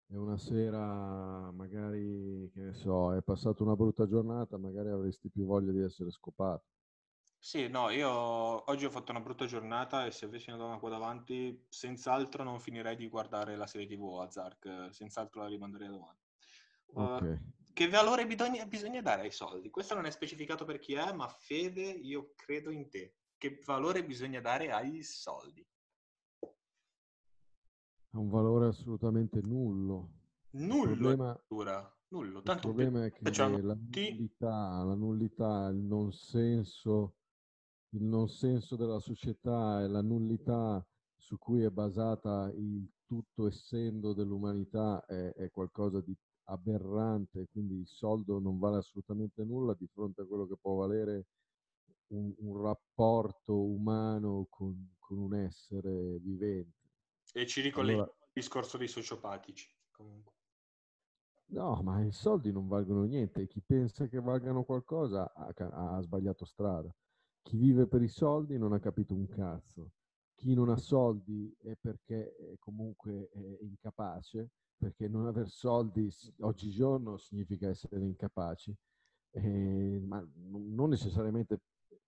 e 0.07 0.17
una 0.17 0.37
sera 0.37 1.51
magari, 1.51 2.49
che 2.53 2.61
ne 2.61 2.73
so, 2.73 3.15
è 3.15 3.21
passata 3.21 3.63
una 3.63 3.75
brutta 3.75 4.07
giornata, 4.07 4.57
magari 4.57 4.89
avresti 4.89 5.29
più 5.29 5.45
voglia 5.45 5.71
di 5.71 5.81
essere 5.81 6.11
scopato. 6.11 6.65
Sì, 7.41 7.69
no, 7.69 7.89
io 7.89 8.09
oggi 8.09 8.85
ho 8.85 8.89
fatto 8.89 9.11
una 9.11 9.21
brutta 9.21 9.45
giornata 9.45 10.05
e 10.05 10.11
se 10.11 10.25
avessi 10.25 10.49
una 10.49 10.57
donna 10.59 10.77
qua 10.77 10.89
davanti, 10.89 11.65
senz'altro 11.69 12.43
non 12.43 12.59
finirei 12.59 12.97
di 12.97 13.07
guardare 13.07 13.55
la 13.55 13.65
serie 13.65 13.87
TV 13.87 14.19
a 14.19 14.29
Zark, 14.29 14.89
senz'altro 14.91 15.41
la 15.41 15.47
rimanderei 15.47 15.87
a 15.87 15.91
domani. 15.91 16.19
Okay. 16.93 17.33
Uh, 17.33 17.58
che 17.79 17.87
valore 17.87 18.27
bisogna, 18.27 18.65
bisogna, 18.65 19.01
dare 19.01 19.21
ai 19.21 19.31
soldi? 19.31 19.69
Questo 19.69 19.95
non 19.95 20.05
è 20.05 20.11
specificato 20.11 20.65
per 20.65 20.79
chi 20.79 20.95
è, 20.95 21.13
ma 21.13 21.29
Fede, 21.29 21.89
io 21.89 22.33
credo 22.35 22.71
in 22.71 22.89
te. 22.89 23.15
Che 23.37 23.61
valore 23.65 24.03
bisogna 24.03 24.41
dare 24.41 24.69
ai 24.69 25.01
soldi? 25.01 25.65
Ha 28.11 28.19
un 28.19 28.29
valore 28.29 28.67
assolutamente 28.67 29.39
nullo. 29.39 30.09
Nullo, 30.55 30.91
il 30.91 30.97
problema, 30.97 31.97
nullo. 32.09 32.41
Tanto 32.41 32.67
il 32.67 32.73
problema 32.73 33.05
è 33.05 33.13
che 33.13 33.31
la 33.31 33.47
nullità, 33.47 34.83
la 34.83 34.95
nullità, 34.95 35.69
il 35.69 35.77
non 35.77 36.11
senso, 36.11 37.15
il 37.91 38.03
non 38.03 38.27
senso 38.27 38.75
della 38.75 38.99
società 38.99 39.81
e 39.83 39.87
la 39.87 40.01
nullità 40.01 40.85
su 41.15 41.37
cui 41.37 41.63
è 41.63 41.69
basata 41.69 42.51
il 42.53 42.91
tutto 43.05 43.47
essendo 43.47 44.13
dell'umanità 44.13 45.05
è, 45.05 45.31
è 45.33 45.49
qualcosa 45.49 46.01
di 46.01 46.13
aberrante, 46.49 47.47
quindi 47.51 47.75
il 47.75 47.87
soldo 47.87 48.39
non 48.39 48.59
vale 48.59 48.77
assolutamente 48.77 49.43
nulla 49.43 49.73
di 49.73 49.87
fronte 49.87 50.21
a 50.21 50.25
quello 50.25 50.47
che 50.47 50.57
può 50.59 50.75
valere 50.75 51.27
un, 52.07 52.33
un 52.37 52.61
rapporto 52.61 53.55
umano 53.55 54.47
con, 54.49 54.95
con, 54.97 55.17
un 55.17 55.35
essere 55.35 56.17
vivente. 56.19 56.77
E 57.33 57.45
ci 57.45 57.61
ricolleghi 57.61 57.99
allora, 57.99 58.11
al 58.11 58.29
discorso 58.33 58.77
dei 58.77 58.87
sociopatici, 58.87 59.69
comunque. 59.91 60.33
No, 61.51 61.81
ma 61.81 62.03
i 62.03 62.11
soldi 62.11 62.51
non 62.51 62.67
valgono 62.67 63.03
niente. 63.03 63.47
Chi 63.47 63.61
pensa 63.61 64.07
che 64.07 64.19
valgano 64.19 64.63
qualcosa 64.63 65.31
ha, 65.33 65.51
ha 65.55 66.01
sbagliato 66.01 66.45
strada. 66.45 66.93
Chi 67.41 67.57
vive 67.57 67.87
per 67.87 68.01
i 68.03 68.07
soldi 68.07 68.57
non 68.57 68.73
ha 68.73 68.79
capito 68.79 69.15
un 69.15 69.27
cazzo. 69.27 69.91
Chi 70.35 70.53
non 70.53 70.69
ha 70.69 70.77
soldi 70.77 71.53
è 71.59 71.75
perché 71.75 72.35
è 72.35 72.57
comunque 72.59 73.29
è 73.29 73.57
incapace, 73.61 74.51
perché 74.79 75.09
non 75.09 75.27
aver 75.27 75.49
soldi 75.49 76.09
oggigiorno 76.39 77.17
significa 77.17 77.67
essere 77.67 78.05
incapaci, 78.05 78.73
eh, 79.31 79.99
ma 80.01 80.25
non 80.35 80.89
necessariamente 80.89 81.59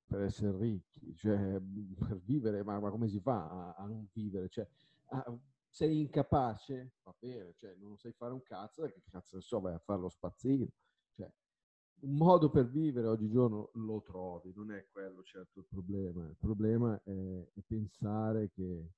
per 0.06 0.22
essere 0.22 0.58
ricchi, 0.58 1.14
cioè 1.16 1.60
per 2.00 2.18
vivere, 2.24 2.64
ma, 2.64 2.80
ma 2.80 2.90
come 2.90 3.10
si 3.10 3.20
fa 3.20 3.50
a, 3.50 3.76
a 3.76 3.86
non 3.86 4.08
vivere? 4.14 4.48
Cioè, 4.50 4.68
a, 5.10 5.38
sei 5.70 6.00
incapace, 6.02 6.94
va 7.04 7.14
bene, 7.18 7.54
cioè 7.58 7.76
non 7.80 7.98
sai 7.98 8.14
fare 8.14 8.34
un 8.34 8.42
cazzo, 8.44 8.84
che 8.84 9.02
cazzo 9.10 9.36
ne 9.36 9.42
so, 9.42 9.60
vai 9.60 9.74
a 9.74 9.80
fare 9.80 10.02
lo 10.02 10.10
spazzino. 10.10 10.68
Cioè, 11.16 11.32
un 12.02 12.16
modo 12.16 12.50
per 12.50 12.68
vivere 12.70 13.08
oggigiorno 13.08 13.70
lo 13.74 14.02
trovi, 14.02 14.52
non 14.56 14.72
è 14.72 14.88
quello 14.92 15.22
certo 15.24 15.60
il 15.60 15.66
problema. 15.70 16.26
Il 16.28 16.36
problema 16.38 17.02
è, 17.04 17.12
è 17.54 17.62
pensare 17.66 18.50
che, 18.50 18.92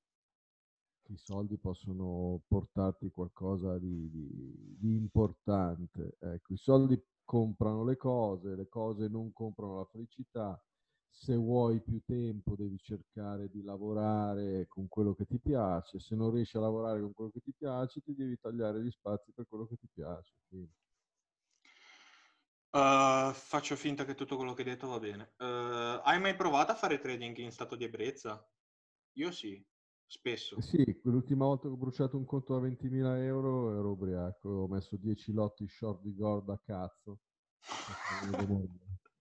i 1.07 1.17
soldi 1.17 1.57
possono 1.57 2.41
portarti 2.47 3.09
qualcosa 3.09 3.77
di, 3.77 4.09
di, 4.09 4.77
di 4.79 4.95
importante. 4.95 6.17
Ecco, 6.19 6.53
i 6.53 6.57
soldi 6.57 7.01
comprano 7.23 7.83
le 7.83 7.97
cose, 7.97 8.55
le 8.55 8.67
cose 8.67 9.07
non 9.07 9.31
comprano 9.33 9.77
la 9.77 9.85
felicità. 9.85 10.61
Se 11.09 11.35
vuoi 11.35 11.79
più 11.81 12.01
tempo 12.05 12.55
devi 12.55 12.77
cercare 12.79 13.49
di 13.49 13.61
lavorare 13.61 14.65
con 14.67 14.87
quello 14.87 15.13
che 15.13 15.25
ti 15.25 15.39
piace, 15.39 15.99
se 15.99 16.15
non 16.15 16.31
riesci 16.31 16.57
a 16.57 16.61
lavorare 16.61 17.01
con 17.01 17.13
quello 17.13 17.29
che 17.29 17.39
ti 17.39 17.53
piace 17.55 18.01
ti 18.01 18.15
devi 18.15 18.37
tagliare 18.39 18.81
gli 18.81 18.89
spazi 18.89 19.31
per 19.31 19.45
quello 19.47 19.67
che 19.67 19.75
ti 19.75 19.87
piace. 19.93 20.33
Uh, 22.71 23.31
faccio 23.31 23.75
finta 23.75 24.03
che 24.03 24.15
tutto 24.15 24.35
quello 24.35 24.53
che 24.53 24.63
hai 24.63 24.69
detto 24.69 24.87
va 24.87 24.97
bene. 24.97 25.33
Uh, 25.37 26.01
hai 26.03 26.19
mai 26.19 26.35
provato 26.35 26.71
a 26.71 26.75
fare 26.75 26.97
trading 26.97 27.37
in 27.37 27.51
stato 27.51 27.75
di 27.75 27.83
ebbrezza? 27.83 28.43
Io 29.17 29.31
sì, 29.31 29.63
spesso. 30.13 30.57
Eh 30.57 30.61
sì, 30.61 31.01
l'ultima 31.03 31.45
volta 31.45 31.67
che 31.67 31.73
ho 31.73 31.77
bruciato 31.77 32.17
un 32.17 32.25
conto 32.25 32.53
da 32.53 32.59
20.000 32.59 33.23
euro 33.23 33.71
ero 33.77 33.91
ubriaco, 33.91 34.47
ho 34.47 34.67
messo 34.67 34.95
10 34.95 35.33
lotti 35.33 35.67
short 35.67 36.01
di 36.01 36.13
gold 36.15 36.49
a 36.49 36.59
cazzo. 36.63 37.21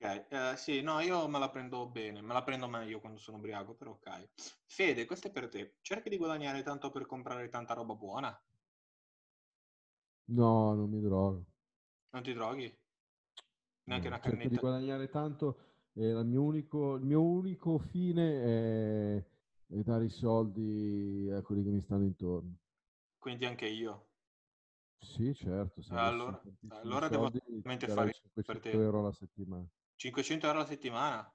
ok, 0.00 0.26
uh, 0.30 0.56
sì, 0.56 0.80
no, 0.80 0.98
io 0.98 1.28
me 1.28 1.38
la 1.38 1.48
prendo 1.48 1.86
bene, 1.86 2.20
me 2.20 2.32
la 2.32 2.42
prendo 2.42 2.66
meglio 2.66 2.98
quando 2.98 3.20
sono 3.20 3.36
ubriaco, 3.36 3.74
però 3.74 3.92
ok. 3.92 4.30
Fede, 4.66 5.04
questo 5.04 5.28
è 5.28 5.30
per 5.30 5.48
te. 5.48 5.76
Cerchi 5.80 6.08
di 6.08 6.16
guadagnare 6.16 6.62
tanto 6.62 6.90
per 6.90 7.06
comprare 7.06 7.48
tanta 7.48 7.74
roba 7.74 7.94
buona? 7.94 8.42
No, 10.30 10.74
non 10.74 10.90
mi 10.90 11.00
drogo. 11.00 11.44
Non 12.10 12.22
ti 12.22 12.32
droghi? 12.32 12.76
Neanche 13.84 14.08
no, 14.08 14.14
una 14.14 14.22
cerco 14.22 14.36
cannetta? 14.36 14.48
di 14.48 14.56
guadagnare 14.56 15.08
tanto 15.08 15.58
e 15.92 16.08
il 16.08 16.26
mio 16.26 16.42
unico, 16.42 16.96
il 16.96 17.04
mio 17.04 17.22
unico 17.22 17.78
fine 17.78 18.42
è, 18.42 19.24
è, 19.68 19.82
dare 19.82 20.06
i 20.06 20.10
soldi 20.10 21.30
a 21.32 21.42
quelli 21.42 21.62
che 21.62 21.70
mi 21.70 21.80
stanno 21.80 22.04
intorno. 22.04 22.56
Quindi 23.18 23.44
anche 23.44 23.66
io? 23.66 24.06
Sì, 24.98 25.34
certo. 25.34 25.80
allora, 25.90 26.40
allora 26.68 27.08
devo 27.08 27.30
veramente 27.30 27.86
fare 27.88 28.12
500 28.12 28.68
euro 28.68 29.00
alla 29.00 29.12
settimana. 29.12 29.66
500 29.96 30.46
euro 30.46 30.58
alla 30.58 30.68
settimana? 30.68 31.34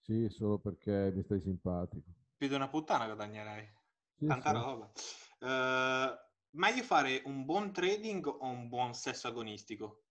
Sì, 0.00 0.28
solo 0.28 0.58
perché 0.58 1.12
mi 1.14 1.22
stai 1.22 1.40
simpatico. 1.40 2.10
Più 2.36 2.48
di 2.48 2.54
una 2.54 2.68
puttana 2.68 3.06
guadagnerai. 3.06 3.72
Sì, 4.16 4.26
Tanta 4.26 4.50
sì. 4.50 4.56
roba. 4.56 4.92
Uh, 5.40 6.16
meglio 6.56 6.82
fare 6.82 7.22
un 7.24 7.44
buon 7.44 7.72
trading 7.72 8.26
o 8.26 8.46
un 8.46 8.68
buon 8.68 8.94
sesso 8.94 9.28
agonistico? 9.28 10.04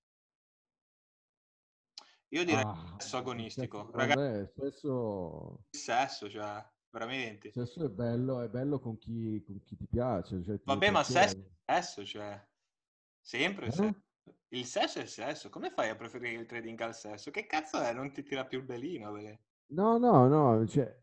Io 2.30 2.44
direi 2.44 2.64
ah, 2.64 2.96
sesso 2.98 3.18
agonistico. 3.18 3.92
Ragazzi, 3.92 4.52
sesso... 4.60 5.66
Sesso, 5.70 6.30
cioè, 6.30 6.66
veramente. 6.94 7.52
Sesso 7.52 7.84
è 7.84 7.90
bello, 7.90 8.40
è 8.40 8.50
bello 8.50 8.80
con 8.80 8.98
chi, 8.98 9.42
con 9.44 9.60
chi 9.64 9.76
ti 9.76 9.88
piace. 9.88 10.44
Cioè, 10.44 10.58
ti 10.58 10.64
vabbè, 10.66 10.92
ma 10.92 11.04
sesso 11.04 11.38
è 11.66 11.82
sesso, 11.82 12.06
cioè... 12.06 12.48
Sempre 13.20 13.68
eh? 13.68 13.72
sesso. 13.72 14.02
Il 14.50 14.66
sesso 14.66 15.00
è 15.00 15.02
il 15.02 15.08
sesso. 15.08 15.50
Come 15.50 15.72
fai 15.72 15.90
a 15.90 15.96
preferire 15.96 16.40
il 16.40 16.46
trading 16.46 16.80
al 16.82 16.96
sesso? 16.96 17.32
Che 17.32 17.48
cazzo 17.48 17.82
è? 17.82 17.92
Non 17.94 18.12
ti 18.12 18.22
tira 18.22 18.46
più 18.46 18.60
il 18.60 18.66
belino? 18.66 19.12
Beh? 19.12 19.40
No, 19.68 19.98
no, 19.98 20.28
no, 20.28 20.68
cioè, 20.68 21.02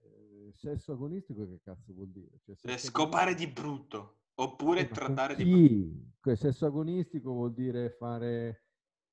sesso 0.55 0.93
agonistico 0.93 1.47
che 1.49 1.61
cazzo 1.61 1.93
vuol 1.93 2.11
dire? 2.11 2.41
Cioè, 2.45 2.79
Scopare 2.79 3.33
agonistico... 3.33 3.53
di 3.53 3.61
brutto. 3.61 4.19
Oppure 4.35 4.81
eh, 4.81 4.89
trattare 4.89 5.35
di... 5.35 5.45
Sì, 5.45 6.13
quel 6.21 6.39
sesso 6.39 6.67
agonistico 6.67 7.33
vuol 7.33 7.53
dire 7.53 7.91
fare... 7.91 8.67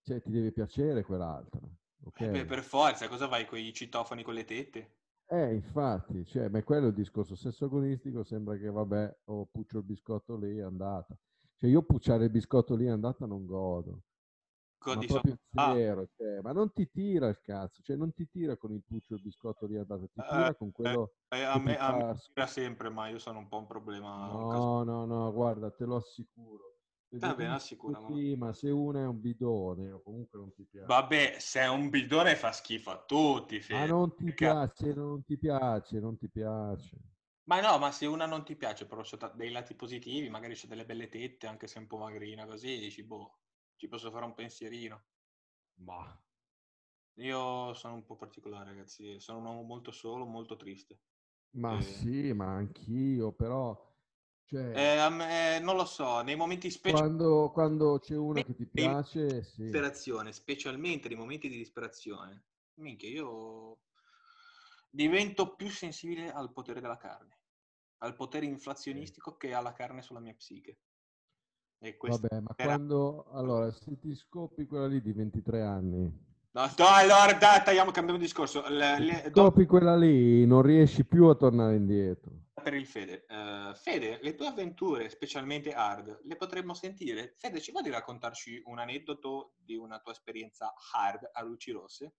Cioè, 0.04 0.22
ti 0.22 0.30
deve 0.30 0.52
piacere 0.52 1.04
quell'altro. 1.04 1.70
Okay. 2.04 2.28
Eh 2.28 2.32
beh, 2.32 2.46
per 2.46 2.64
forza, 2.64 3.10
cosa 3.10 3.26
vai 3.26 3.46
con 3.46 3.58
i 3.58 3.74
citofoni 3.74 4.24
con 4.24 4.36
le 4.36 4.46
tette? 4.46 4.92
Eh, 5.30 5.54
infatti, 5.54 6.26
cioè, 6.26 6.48
ma 6.48 6.64
quello 6.64 6.86
è 6.86 6.90
il 6.90 6.96
discorso 6.96 7.36
sesso 7.36 7.66
agonistico, 7.66 8.24
sembra 8.24 8.56
che 8.56 8.70
vabbè, 8.70 9.18
ho 9.26 9.42
oh, 9.42 9.46
puccio 9.52 9.80
il 9.80 9.84
biscotto 9.84 10.38
lì, 10.38 10.58
è 10.58 10.62
andata. 10.62 11.18
Cioè, 11.58 11.70
io 11.70 11.82
pucciare 11.82 12.26
il 12.26 12.32
biscotto 12.32 12.76
lì 12.76 12.86
è 12.86 12.90
andata 12.90 13.26
non 13.26 13.46
godo. 13.46 14.04
Ma 14.86 14.98
proprio 15.06 15.38
ah. 15.56 15.74
zero, 15.74 16.08
cioè, 16.16 16.40
ma 16.42 16.54
non 16.54 16.72
ti 16.72 16.90
tira 16.90 17.28
il 17.28 17.42
cazzo, 17.42 17.82
cioè 17.82 17.98
non 17.98 18.14
ti 18.14 18.30
tira 18.30 18.56
con 18.56 18.72
il 18.72 18.82
puccio 18.88 19.16
il 19.16 19.22
biscotto 19.22 19.66
lì 19.66 19.76
andato, 19.76 20.08
ti 20.08 20.22
tira 20.22 20.50
eh, 20.50 20.56
con 20.56 20.72
quello 20.72 21.16
eh, 21.28 21.42
a, 21.42 21.58
me, 21.60 21.78
a 21.78 21.94
me 21.94 22.16
tira 22.34 22.48
sempre, 22.48 22.90
ma 22.90 23.10
io 23.10 23.20
sono 23.20 23.40
un 23.40 23.50
po' 23.50 23.58
un 23.58 23.68
problema. 23.68 24.28
No, 24.28 24.84
no, 24.84 25.06
no, 25.06 25.34
guarda, 25.34 25.72
te 25.72 25.84
lo 25.84 25.98
assicuro. 25.98 26.77
Va 27.10 27.34
bene, 27.34 27.55
assicura. 27.55 27.99
Sì, 28.05 28.36
ma 28.36 28.53
se 28.53 28.70
uno 28.70 28.99
è 28.99 29.05
un 29.05 29.20
bidone 29.20 29.91
o 29.91 30.01
comunque 30.01 30.39
non 30.39 30.53
ti 30.53 30.64
piace. 30.64 30.88
Vabbè, 30.88 31.38
se 31.39 31.62
è 31.62 31.68
un 31.68 31.89
bidone 31.89 32.36
fa 32.36 32.51
schifo 32.51 32.91
a 32.91 33.03
tutti. 33.03 33.62
Ma 33.70 33.86
non 33.86 34.14
ti 34.16 34.32
piace, 34.34 34.93
non 34.93 35.24
ti 35.24 35.38
piace, 35.38 35.99
non 35.99 36.18
ti 36.18 36.30
piace. 36.30 36.97
Ma 37.45 37.62
no, 37.62 37.78
ma 37.78 37.91
se 37.91 38.05
una 38.05 38.26
non 38.26 38.43
ti 38.43 38.55
piace, 38.55 38.86
però 38.86 39.01
c'è 39.01 39.18
dei 39.36 39.51
lati 39.51 39.74
positivi, 39.74 40.30
magari 40.30 40.53
c'è 40.53 40.68
delle 40.68 40.86
belle 40.86 41.08
tette, 41.08 41.47
anche 41.47 41.66
se 41.68 41.78
è 41.78 41.82
un 41.82 41.88
po' 41.88 41.97
magrina, 41.97 42.45
così 42.45 42.78
dici, 42.78 43.03
boh, 43.03 43.39
ci 43.78 43.88
posso 43.88 44.12
fare 44.12 44.26
un 44.26 44.34
pensierino. 44.34 45.03
Ma 45.76 46.22
io 47.16 47.74
sono 47.74 47.93
un 47.95 48.05
po' 48.05 48.16
particolare, 48.16 48.70
ragazzi. 48.70 49.20
Sono 49.20 49.39
un 49.39 49.45
uomo 49.45 49.62
molto 49.64 49.91
solo, 49.91 50.26
molto 50.26 50.55
triste. 50.55 50.99
Ma 51.51 51.80
e... 51.80 51.82
sì, 51.82 52.34
ma 52.34 52.53
anch'io, 52.55 53.32
però. 53.32 53.87
Cioè, 54.48 54.72
eh, 54.74 55.10
me, 55.10 55.60
non 55.60 55.76
lo 55.76 55.84
so, 55.84 56.22
nei 56.22 56.38
momenti 56.38 56.72
speciali. 56.72 57.04
Quando, 57.04 57.52
quando, 57.52 58.00
c'è 58.00 58.16
una 58.16 58.41
che 58.41 58.56
ti 58.56 58.66
piace, 58.66 59.43
sì. 59.43 59.64
Disperazione, 59.64 60.32
specialmente 60.32 61.10
nei 61.10 61.18
momenti 61.18 61.50
di 61.50 61.58
disperazione. 61.58 62.45
Minchia, 62.76 63.10
io 63.10 63.80
divento 64.89 65.54
più 65.56 65.70
sensibile 65.70 66.32
al 66.32 66.54
potere 66.54 66.80
della 66.80 66.95
carne, 66.95 67.39
al 67.98 68.16
potere 68.16 68.45
inflazionistico 68.45 69.36
che 69.36 69.54
ha 69.54 69.60
la 69.60 69.74
carne 69.74 70.02
sulla 70.02 70.22
mia 70.22 70.34
psiche. 70.34 70.78
Vabbè, 71.80 72.39
ma 72.39 72.54
era... 72.56 72.76
quando... 72.76 73.26
Allora, 73.34 73.70
se 73.72 74.00
ti 74.00 74.16
scopri 74.16 74.66
quella 74.66 74.88
lì 74.88 75.02
di 75.02 75.12
23 75.12 75.62
anni... 75.62 76.26
No, 76.52 76.72
no 76.78 76.86
allora 76.88 77.34
dai, 77.34 77.62
tagliamo, 77.64 77.91
cambiamo 77.91 78.18
discorso. 78.18 78.66
Le, 78.70 78.98
le, 79.00 79.30
scopri 79.30 79.66
do... 79.66 79.70
quella 79.70 79.98
lì, 79.98 80.45
non 80.45 80.62
riesci 80.62 81.04
più 81.04 81.26
a 81.26 81.36
tornare 81.36 81.76
indietro. 81.76 82.45
Per 82.68 82.76
il 82.76 82.86
Fede. 82.86 83.26
Uh, 83.30 83.74
Fede, 83.76 84.20
le 84.22 84.36
tue 84.36 84.47
avventure, 84.47 85.07
specialmente 85.07 85.72
hard, 85.72 86.20
le 86.24 86.36
potremmo 86.36 86.74
sentire? 86.74 87.36
Fede, 87.38 87.61
ci 87.61 87.72
vuoi 87.72 87.82
di 87.82 87.89
raccontarci 87.89 88.61
un 88.65 88.78
aneddoto 88.78 89.53
di 89.55 89.78
una 89.78 89.99
tua 89.99 90.11
esperienza 90.11 90.74
hard 90.91 91.30
a 91.32 91.41
luci 91.43 91.72
rosse? 91.72 92.15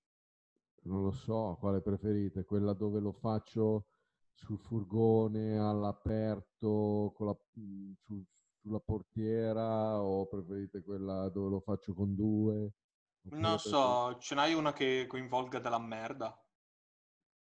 Non 0.84 1.02
lo 1.02 1.10
so, 1.10 1.58
quale 1.60 1.82
preferite? 1.82 2.46
Quella 2.46 2.72
dove 2.72 2.98
lo 2.98 3.12
faccio 3.12 3.88
sul 4.32 4.58
furgone, 4.58 5.58
all'aperto, 5.58 7.12
con 7.14 7.26
la, 7.26 7.38
mm, 7.60 7.92
sul, 8.06 8.24
sulla 8.54 8.80
portiera 8.80 10.00
o 10.00 10.26
preferite 10.28 10.82
quella 10.82 11.28
dove 11.28 11.50
lo 11.50 11.60
faccio 11.60 11.92
con 11.92 12.14
due? 12.14 12.72
Non 13.32 13.58
so, 13.58 14.16
ce 14.18 14.34
n'hai 14.34 14.54
una 14.54 14.72
che 14.72 15.04
coinvolga 15.06 15.58
della 15.58 15.78
merda? 15.78 16.42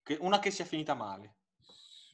Che, 0.02 0.18
una 0.20 0.40
che 0.40 0.50
sia 0.50 0.64
finita 0.64 0.94
male? 0.94 1.37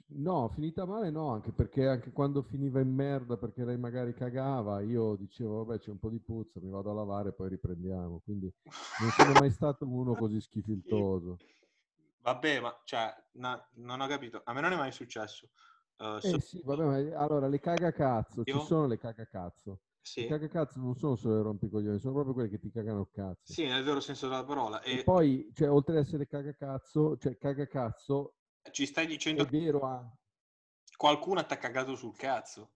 No, 0.07 0.49
finita 0.49 0.85
male 0.85 1.11
no, 1.11 1.31
anche 1.31 1.51
perché 1.51 1.87
anche 1.87 2.13
quando 2.13 2.43
finiva 2.43 2.79
in 2.81 2.93
merda 2.93 3.37
perché 3.37 3.65
lei 3.65 3.79
magari 3.79 4.13
cagava, 4.13 4.81
io 4.81 5.17
dicevo 5.17 5.65
vabbè 5.65 5.81
c'è 5.81 5.91
un 5.91 5.99
po' 5.99 6.11
di 6.11 6.21
puzza, 6.21 6.61
mi 6.61 6.71
vado 6.71 6.91
a 6.91 6.95
lavare 6.95 7.31
e 7.31 7.33
poi 7.33 7.49
riprendiamo. 7.49 8.21
Quindi 8.23 8.53
non 9.01 9.11
sono 9.11 9.33
mai 9.33 9.51
stato 9.51 9.87
uno 9.87 10.15
così 10.15 10.41
schifiltoso. 10.43 11.39
Vabbè, 12.21 12.61
ma 12.61 12.81
cioè, 12.85 13.13
na, 13.33 13.67
non 13.77 14.01
ho 14.01 14.07
capito, 14.07 14.43
a 14.45 14.53
me 14.53 14.61
non 14.61 14.73
è 14.73 14.77
mai 14.77 14.93
successo. 14.93 15.49
Uh, 15.97 16.17
eh 16.17 16.29
so... 16.29 16.41
sì, 16.41 16.61
vabbè, 16.63 16.85
ma 16.85 17.19
allora 17.19 17.49
le 17.49 17.61
cagacazzo, 17.61 18.43
io... 18.45 18.59
ci 18.59 18.67
sono 18.67 18.87
le 18.87 18.99
cagacazzo. 18.99 19.81
Sì. 20.01 20.25
I 20.25 20.29
cagacazzo 20.29 20.81
non 20.81 20.95
sono 20.97 21.17
solo 21.17 21.41
i 21.41 21.43
rompicoglioni, 21.43 21.99
sono 21.99 22.13
proprio 22.13 22.35
quelli 22.35 22.51
che 22.51 22.59
ti 22.59 22.71
cagano 22.71 23.09
cazzo. 23.11 23.53
Sì, 23.53 23.67
nel 23.67 23.83
vero 23.83 24.01
senso 24.01 24.29
della 24.29 24.45
parola. 24.45 24.83
E 24.83 24.99
E 24.99 25.03
poi, 25.03 25.51
cioè, 25.55 25.71
oltre 25.71 25.97
ad 25.97 26.05
essere 26.05 26.27
cagacazzo, 26.27 27.17
cioè 27.17 27.39
cagacazzo 27.39 28.35
ci 28.71 28.87
stai 28.87 29.07
dicendo 29.07 29.45
che 29.45 29.59
vero 29.59 29.81
anche. 29.83 30.17
qualcuno 30.97 31.45
ti 31.45 31.53
ha 31.53 31.59
cagato 31.59 31.95
sul 31.97 32.17
cazzo. 32.17 32.71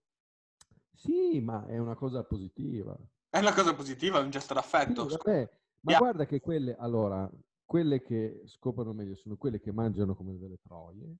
Sì, 0.93 1.41
ma 1.41 1.67
è 1.67 1.79
una 1.79 1.95
cosa 1.95 2.25
positiva. 2.25 2.97
È 3.31 3.39
una 3.39 3.53
cosa 3.55 3.75
positiva, 3.75 4.19
è 4.19 4.23
un 4.23 4.31
gesto 4.31 4.53
Sì, 4.53 4.61
d'affetto. 4.61 5.07
vabbè, 5.07 5.51
ma 5.81 5.91
Yeah. 5.93 5.99
guarda 5.99 6.27
che 6.27 6.41
quelle, 6.41 6.75
allora, 6.77 7.31
quelle 7.65 8.03
che 8.03 8.43
scopano 8.47 8.93
meglio 8.93 9.15
sono 9.17 9.37
quelle 9.37 9.61
che 9.61 9.73
mangiano 9.73 10.15
come 10.15 10.37
delle 10.39 10.59
troie 10.61 11.17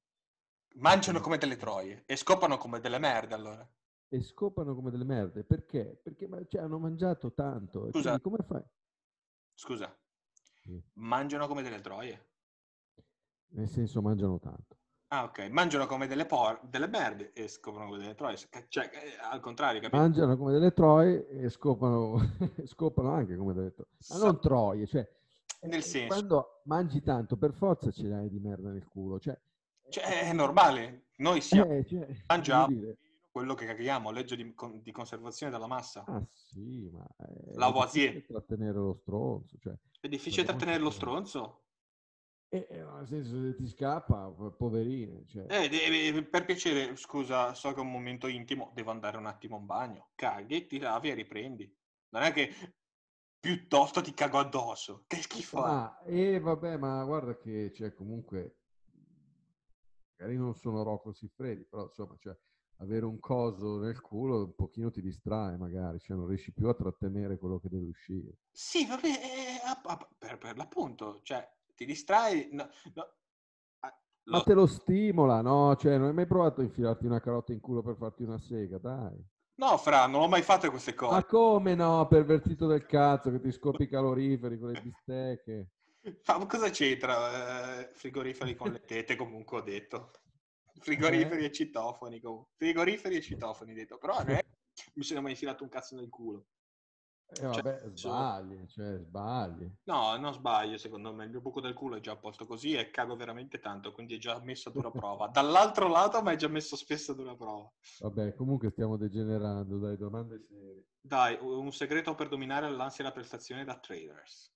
Mangiano 0.77 1.21
come 1.21 1.39
delle 1.39 1.57
troie 1.57 2.05
e 2.07 2.17
scopano 2.17 2.57
come 2.57 2.81
delle 2.81 2.99
merde, 2.99 3.35
allora. 3.35 3.69
e 4.11 4.21
scopano 4.23 4.75
come 4.75 4.91
delle 4.91 5.05
merde. 5.05 5.45
Perché? 5.45 6.01
Perché 6.03 6.29
cioè, 6.49 6.61
hanno 6.63 6.79
mangiato 6.79 7.33
tanto. 7.33 7.89
Scusa. 7.91 8.19
come 8.21 8.39
fai? 8.47 8.63
Scusa, 9.55 9.99
Sì. 10.63 10.81
mangiano 10.95 11.47
come 11.47 11.63
delle 11.63 11.81
troie? 11.81 12.28
Nel 13.51 13.69
senso, 13.69 14.03
mangiano 14.03 14.39
tanto. 14.39 14.77
Ah, 15.09 15.25
ok. 15.25 15.49
Mangiano 15.49 15.87
come 15.87 16.07
delle, 16.07 16.27
por- 16.27 16.61
delle 16.69 16.87
merde 16.87 17.33
e 17.33 17.49
scoprono 17.49 17.87
come 17.87 17.99
delle 17.99 18.15
troie. 18.15 18.37
Cioè, 18.69 18.91
eh, 18.93 19.17
al 19.31 19.41
contrario, 19.41 19.81
capito? 19.81 20.01
Mangiano 20.01 20.37
come 20.37 20.53
delle 20.53 20.73
troie 20.73 21.27
e 21.29 21.49
scopano, 21.49 22.19
scopano 22.67 23.11
anche 23.11 23.37
come 23.37 23.55
delle 23.55 23.73
troie. 23.73 23.89
Ma 24.09 24.17
So- 24.17 24.25
non 24.25 24.41
troie, 24.41 24.87
cioè... 24.87 25.09
Nel 25.63 25.79
eh, 25.79 25.83
senso. 25.83 26.15
Quando 26.15 26.61
mangi 26.65 27.03
tanto, 27.03 27.37
per 27.37 27.53
forza 27.53 27.91
ce 27.91 28.07
l'hai 28.07 28.29
di 28.29 28.39
merda 28.39 28.71
nel 28.71 28.87
culo. 28.87 29.19
Cioè, 29.19 29.37
Cioè, 29.89 30.29
è 30.29 30.33
normale. 30.33 31.07
Noi 31.17 31.41
siamo 31.41 31.73
eh, 31.73 31.85
cioè, 31.85 32.07
mangiamo 32.29 32.69
quello 33.31 33.55
che 33.55 33.67
caghiamo, 33.67 34.11
legge 34.11 34.37
di, 34.37 34.55
con- 34.55 34.81
di 34.83 34.93
conservazione 34.93 35.51
della 35.51 35.67
massa. 35.67 36.05
Ah 36.07 36.25
sì, 36.31 36.89
ma 36.93 37.05
è 37.17 37.55
Lavoisier. 37.55 38.13
difficile 38.13 38.39
trattenere 38.39 38.79
lo 38.79 38.95
stronzo. 38.95 39.57
Cioè, 39.59 39.75
È 40.01 40.09
difficile 40.09 40.45
trattenere 40.45 40.79
lo 40.79 40.91
stronzo. 40.91 41.63
E, 42.51 42.67
e, 42.71 42.83
nel 42.83 43.07
senso, 43.07 43.41
se 43.43 43.55
ti 43.55 43.67
scappa, 43.67 44.31
po- 44.31 44.53
poverino. 44.53 45.25
Cioè, 45.27 45.47
Eh, 45.49 45.69
de- 45.69 46.25
per 46.25 46.45
piacere, 46.45 46.97
scusa, 46.97 47.55
so 47.55 47.73
che 47.73 47.79
è 47.79 47.83
un 47.83 47.91
momento 47.91 48.27
intimo, 48.27 48.71
devo 48.75 48.91
andare 48.91 49.17
un 49.17 49.27
attimo 49.27 49.59
in 49.59 49.67
bagno. 49.67 50.11
Caghi, 50.15 50.67
ti 50.67 50.79
lavi 50.79 51.11
e 51.11 51.15
riprendi. 51.15 51.77
Non 52.11 52.23
è 52.23 52.33
che 52.33 52.53
piuttosto 53.39 54.01
ti 54.01 54.15
cago 54.15 54.39
addosso. 54.39 55.05
Che 55.07 55.17
schifo. 55.17 55.61
ma, 55.61 55.99
e 56.05 56.41
vabbè, 56.41 56.77
ma 56.77 57.05
guarda 57.05 57.37
che 57.37 57.73
cioè, 57.73 57.93
comunque, 57.93 58.57
magari 60.17 60.37
non 60.37 60.55
sono 60.55 60.83
Rocco 60.83 61.13
Siffredi, 61.13 61.65
però 61.65 61.85
insomma, 61.85 62.17
cioè, 62.19 62.37
avere 62.79 63.05
un 63.05 63.19
coso 63.19 63.79
nel 63.79 64.01
culo 64.01 64.45
un 64.45 64.55
pochino 64.55 64.91
ti 64.91 65.01
distrae 65.01 65.57
magari, 65.57 65.99
cioè 65.99 66.17
non 66.17 66.27
riesci 66.29 66.53
più 66.53 66.69
a 66.69 66.75
trattenere 66.75 67.39
quello 67.39 67.59
che 67.59 67.69
deve 67.69 67.87
uscire. 67.87 68.39
Sì, 68.51 68.87
vabbè, 68.87 69.07
eh, 69.07 69.61
app- 69.65 70.13
per, 70.19 70.39
per 70.39 70.57
l'appunto, 70.57 71.21
cioè, 71.23 71.47
ti 71.79 71.85
distrai. 71.87 72.49
no- 72.51 72.69
no- 72.95 73.15
ah, 73.81 74.01
Ma 74.25 74.39
lo- 74.39 74.43
te 74.43 74.53
lo 74.55 74.67
stimola, 74.67 75.41
no? 75.41 75.77
Cioè, 75.77 75.97
non 75.97 76.09
hai 76.09 76.13
mai 76.15 76.27
provato 76.27 76.61
a 76.61 76.65
infilarti 76.65 77.07
una 77.07 77.21
carota 77.21 77.53
in 77.53 77.61
culo 77.61 77.83
per 77.83 77.95
farti 77.97 78.25
una 78.25 78.39
sega, 78.39 78.79
dai. 78.79 79.17
No, 79.55 79.77
Fra, 79.79 80.07
non 80.07 80.23
ho 80.23 80.29
mai 80.29 80.43
fatto 80.43 80.69
queste 80.71 80.95
cose. 80.95 81.15
Ma 81.15 81.25
come 81.25 81.75
no? 81.77 82.07
Pervertito 82.09 82.67
del 82.67 82.85
cazzo 82.85 83.31
che 83.31 83.41
ti 83.41 83.53
scopi 83.53 83.85
i 83.85 83.89
caloriferi 83.89 84.59
con 84.59 84.73
le 84.73 84.81
bistecche. 84.83 85.69
Ma 86.27 86.47
cosa 86.47 86.71
c'entra? 86.71 87.81
eh, 87.81 87.91
frigoriferi 87.95 88.57
con 88.57 88.73
le 88.73 88.85
tete, 88.85 89.15
comunque 89.17 89.59
ho 89.59 89.63
detto. 89.63 90.11
Frigoriferi 90.81 91.45
e 91.45 91.53
citofoni, 91.53 92.21
comunque. 92.21 92.53
Frigoriferi 92.57 93.17
e 93.17 93.21
citofoni, 93.21 93.73
detto. 93.73 93.99
Però 93.99 94.19
è 94.19 94.25
che 94.75 94.91
mi 94.95 95.03
sono 95.05 95.21
mai 95.23 95.33
infilato 95.33 95.63
un 95.63 95.71
cazzo 95.71 95.95
nel 95.97 96.09
culo. 96.09 96.47
Eh, 97.31 97.47
vabbè, 97.47 97.81
so- 97.93 98.09
sbagli, 98.09 98.67
cioè 98.69 98.99
sbagli. 98.99 99.71
No, 99.85 100.17
non 100.17 100.33
sbaglio, 100.33 100.79
secondo 100.79 101.13
me. 101.13 101.25
Il 101.25 101.31
mio 101.31 101.41
buco 101.41 101.61
del 101.61 101.75
culo 101.75 101.97
è 101.97 102.01
già 102.01 102.13
a 102.13 102.17
posto 102.17 102.47
così 102.47 102.73
e 102.73 102.91
cago 102.91 103.17
veramente 103.17 103.59
tanto, 103.59 103.93
quindi 103.93 104.15
è 104.15 104.19
già 104.19 104.41
messo 104.41 104.71
a 104.71 104.73
dura 104.73 104.91
prova. 104.91 105.29
Dall'altro 105.33 105.89
lato, 105.89 106.23
ma 106.23 106.33
è 106.33 106.37
già 106.37 106.49
messo 106.49 106.75
spesso 106.75 107.13
a 107.13 107.15
dura 107.15 107.35
prova. 107.37 107.71
Vabbè, 108.01 108.35
comunque 108.35 108.71
stiamo 108.71 108.97
degenerando, 108.97 109.79
dai, 109.79 109.97
domande 109.97 110.41
serie. 110.49 110.87
Dai, 111.01 111.39
un 111.41 111.71
segreto 111.71 112.15
per 112.15 112.29
dominare 112.29 112.71
l'ansia 112.71 113.05
da 113.05 113.13
prestazione 113.13 113.65
da 113.65 113.79
traders. 113.79 114.53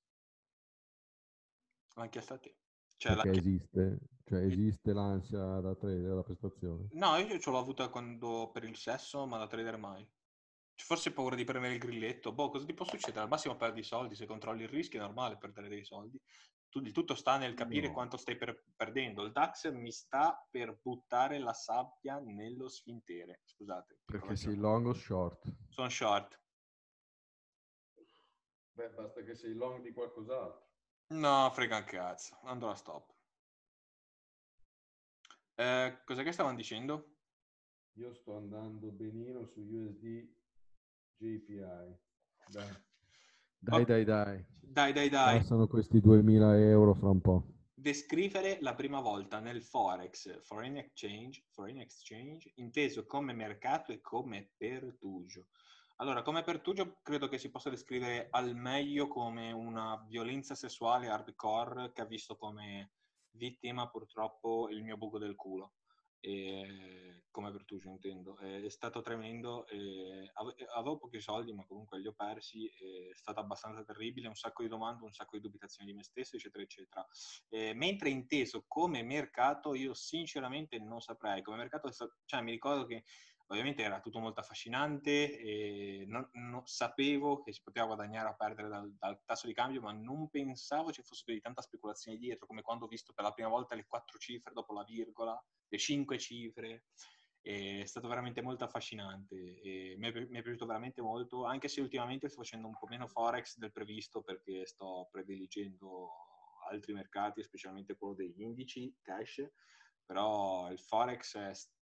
L'ho 1.94 2.08
chiesto 2.08 2.34
a 2.34 2.38
te. 2.38 2.56
Cioè, 2.96 3.14
la- 3.14 3.24
esiste? 3.24 3.98
Cioè 4.24 4.44
esiste 4.44 4.92
l'ansia 4.92 5.60
da 5.60 5.74
trader, 5.74 6.00
della 6.00 6.22
prestazione? 6.22 6.88
No, 6.92 7.16
io 7.16 7.38
ce 7.38 7.50
l'ho 7.50 7.58
avuta 7.58 7.88
quando 7.88 8.50
per 8.52 8.64
il 8.64 8.76
sesso, 8.76 9.26
ma 9.26 9.36
da 9.36 9.46
trader 9.46 9.76
mai. 9.76 10.08
Forse 10.84 11.12
paura 11.12 11.36
di 11.36 11.44
premere 11.44 11.74
il 11.74 11.78
grilletto. 11.80 12.32
Boh, 12.32 12.50
cosa 12.50 12.66
ti 12.66 12.74
può 12.74 12.84
succedere? 12.84 13.20
Al 13.22 13.28
massimo 13.28 13.56
perdi 13.56 13.80
i 13.80 13.84
soldi, 13.84 14.14
se 14.16 14.26
controlli 14.26 14.62
il 14.64 14.68
rischio 14.68 14.98
è 14.98 15.02
normale 15.02 15.36
perdere 15.38 15.68
dei 15.68 15.84
soldi. 15.84 16.20
Tu- 16.68 16.80
il 16.80 16.92
tutto 16.92 17.14
sta 17.14 17.36
nel 17.38 17.54
capire 17.54 17.86
No. 17.88 17.92
quanto 17.92 18.16
stai 18.16 18.36
per- 18.36 18.64
perdendo. 18.74 19.22
Il 19.24 19.32
DAX 19.32 19.70
mi 19.72 19.92
sta 19.92 20.44
per 20.50 20.78
buttare 20.82 21.38
la 21.38 21.52
sabbia 21.52 22.18
nello 22.18 22.68
sfintere. 22.68 23.40
Scusate. 23.44 24.00
Perché 24.04 24.36
sei 24.36 24.56
long 24.56 24.86
o 24.86 24.92
short? 24.92 25.44
Sono 25.68 25.88
short. 25.88 26.40
Beh, 28.72 28.88
basta 28.90 29.22
che 29.22 29.34
sei 29.34 29.52
long 29.54 29.82
di 29.82 29.92
qualcos'altro. 29.92 30.70
No, 31.08 31.50
frega 31.52 31.76
un 31.76 31.84
cazzo. 31.84 32.38
Andrò 32.44 32.70
a 32.70 32.74
stop. 32.74 33.14
Eh, 35.54 36.00
cos'è 36.04 36.22
che 36.24 36.32
stavano 36.32 36.56
dicendo? 36.56 37.16
Io 37.96 38.12
sto 38.14 38.34
andando 38.36 38.88
benino 38.90 39.44
su 39.44 39.60
USD 39.60 40.40
JPI. 41.22 42.00
Dai, 42.48 43.84
dai, 43.84 43.84
dai. 43.84 44.04
dai. 44.04 44.46
Dai, 44.60 44.92
dai, 44.92 45.08
dai. 45.08 45.38
Passano 45.38 45.68
questi 45.68 46.00
2000 46.00 46.58
euro 46.58 46.94
fra 46.94 47.10
un 47.10 47.20
po'. 47.20 47.46
Descrivere 47.72 48.58
la 48.60 48.74
prima 48.74 49.00
volta 49.00 49.38
nel 49.38 49.62
Forex, 49.62 50.40
foreign 50.42 50.76
exchange, 50.76 51.44
foreign 51.50 51.78
exchange, 51.78 52.50
inteso 52.56 53.06
come 53.06 53.32
mercato 53.32 53.92
e 53.92 54.00
come 54.00 54.50
pertugio. 54.56 55.48
Allora, 55.96 56.22
come 56.22 56.42
pertugio 56.42 56.98
credo 57.02 57.28
che 57.28 57.38
si 57.38 57.50
possa 57.50 57.70
descrivere 57.70 58.26
al 58.30 58.56
meglio 58.56 59.06
come 59.06 59.52
una 59.52 60.04
violenza 60.08 60.56
sessuale 60.56 61.08
hardcore 61.08 61.92
che 61.92 62.00
ha 62.00 62.06
visto 62.06 62.36
come 62.36 62.94
vittima 63.32 63.88
purtroppo 63.88 64.68
il 64.70 64.82
mio 64.82 64.96
buco 64.96 65.18
del 65.18 65.36
culo. 65.36 65.74
E, 66.24 67.24
come 67.32 67.50
pertugio 67.50 67.88
intendo. 67.88 68.38
È 68.38 68.68
stato 68.68 69.00
tremendo. 69.00 69.66
e 69.66 70.30
ave- 70.34 70.54
avevo 70.76 70.98
pochi 70.98 71.20
soldi, 71.20 71.52
ma 71.52 71.64
comunque 71.66 71.98
li 71.98 72.06
ho 72.06 72.12
persi. 72.12 72.66
È 72.66 73.14
stato 73.14 73.40
abbastanza 73.40 73.82
terribile. 73.82 74.28
Un 74.28 74.36
sacco 74.36 74.62
di 74.62 74.68
domande, 74.68 75.04
un 75.04 75.12
sacco 75.12 75.36
di 75.36 75.42
dubitazioni 75.42 75.90
di 75.90 75.96
me 75.96 76.04
stesso, 76.04 76.36
eccetera, 76.36 76.62
eccetera. 76.62 77.06
Eh, 77.48 77.74
mentre 77.74 78.10
inteso 78.10 78.64
come 78.68 79.02
mercato, 79.02 79.74
io 79.74 79.94
sinceramente 79.94 80.78
non 80.78 81.00
saprei. 81.00 81.42
Come 81.42 81.56
mercato, 81.56 81.90
cioè, 82.24 82.40
mi 82.42 82.52
ricordo 82.52 82.86
che 82.86 83.02
ovviamente 83.52 83.82
era 83.82 84.00
tutto 84.00 84.18
molto 84.18 84.40
affascinante 84.40 85.38
e 85.38 86.04
non, 86.06 86.28
non- 86.32 86.66
sapevo 86.66 87.42
che 87.42 87.52
si 87.52 87.62
poteva 87.62 87.86
guadagnare 87.86 88.28
a 88.28 88.34
perdere 88.34 88.68
dal, 88.68 88.92
dal 88.98 89.22
tasso 89.24 89.46
di 89.46 89.54
cambio, 89.54 89.80
ma 89.80 89.92
non 89.92 90.28
pensavo 90.28 90.90
ci 90.90 91.02
fosse 91.02 91.22
così 91.24 91.40
tanta 91.40 91.62
speculazione 91.62 92.18
dietro, 92.18 92.46
come 92.46 92.62
quando 92.62 92.86
ho 92.86 92.88
visto 92.88 93.12
per 93.12 93.24
la 93.24 93.32
prima 93.32 93.48
volta 93.48 93.74
le 93.74 93.86
quattro 93.86 94.18
cifre 94.18 94.52
dopo 94.52 94.72
la 94.72 94.84
virgola, 94.84 95.40
le 95.68 95.78
cinque 95.78 96.18
cifre. 96.18 96.84
È 97.40 97.84
stato 97.86 98.06
veramente 98.06 98.40
molto 98.40 98.62
affascinante 98.62 99.34
e 99.60 99.96
mi 99.98 100.08
è, 100.08 100.12
mi 100.12 100.38
è 100.38 100.42
piaciuto 100.42 100.64
veramente 100.64 101.02
molto, 101.02 101.44
anche 101.44 101.66
se 101.66 101.80
ultimamente 101.80 102.28
sto 102.28 102.42
facendo 102.42 102.68
un 102.68 102.78
po' 102.78 102.86
meno 102.86 103.08
Forex 103.08 103.58
del 103.58 103.72
previsto 103.72 104.22
perché 104.22 104.64
sto 104.64 105.08
prediligendo 105.10 106.10
altri 106.70 106.92
mercati, 106.92 107.42
specialmente 107.42 107.96
quello 107.96 108.14
degli 108.14 108.42
indici, 108.42 108.94
cash, 109.02 109.44
però 110.04 110.70
il 110.70 110.78
Forex 110.78 111.36
è, 111.36 111.52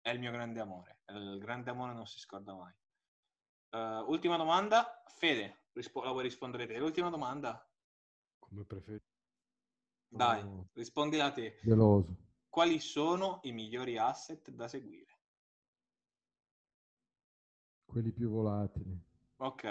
è 0.06 0.12
il 0.12 0.20
mio 0.20 0.30
grande 0.30 0.60
amore, 0.60 1.00
il 1.08 1.40
grande 1.40 1.72
amore 1.72 1.94
non 1.94 2.06
si 2.06 2.20
scorda 2.20 2.54
mai. 2.54 2.72
Eh, 3.72 4.04
ultima 4.06 4.38
domanda, 4.38 5.02
Fede, 5.08 5.70
rispo- 5.72 6.04
la 6.04 6.12
vuoi 6.12 6.22
rispondere 6.22 6.68
te? 6.68 6.78
L'ultima 6.78 7.10
domanda? 7.10 7.68
Come 8.38 8.66
preferisci. 8.66 9.10
Dai, 10.08 10.42
Sono 10.42 10.70
rispondila 10.74 11.32
te. 11.32 11.58
Geloso. 11.64 12.16
Quali 12.48 12.80
sono 12.80 13.40
i 13.46 13.52
migliori 13.52 13.98
asset 13.98 14.52
da 14.52 14.68
seguire? 14.68 15.18
Quelli 17.84 18.12
più 18.12 18.30
volatili. 18.30 18.96
Ok, 19.38 19.64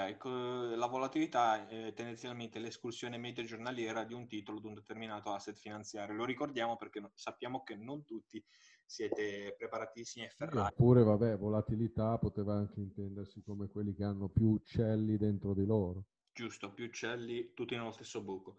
la 0.74 0.86
volatilità 0.86 1.68
è 1.68 1.94
tendenzialmente 1.94 2.58
l'escursione 2.58 3.18
media 3.18 3.44
giornaliera 3.44 4.02
di 4.02 4.14
un 4.14 4.26
titolo 4.26 4.58
di 4.58 4.66
un 4.66 4.74
determinato 4.74 5.32
asset 5.32 5.56
finanziario. 5.56 6.16
Lo 6.16 6.24
ricordiamo 6.24 6.76
perché 6.76 7.08
sappiamo 7.14 7.62
che 7.62 7.76
non 7.76 8.04
tutti 8.04 8.44
siete 8.86 9.54
preparatissimi 9.56 10.26
e 10.26 10.30
ferrati. 10.30 10.72
Oppure, 10.72 11.02
vabbè, 11.02 11.36
volatilità 11.36 12.18
poteva 12.18 12.54
anche 12.54 12.80
intendersi 12.80 13.42
come 13.42 13.68
quelli 13.68 13.94
che 13.94 14.04
hanno 14.04 14.28
più 14.28 14.50
uccelli 14.50 15.16
dentro 15.16 15.54
di 15.54 15.64
loro. 15.64 16.04
Giusto, 16.32 16.72
più 16.72 16.86
uccelli, 16.86 17.52
tutti 17.54 17.74
nello 17.74 17.92
stesso 17.92 18.20
buco. 18.22 18.56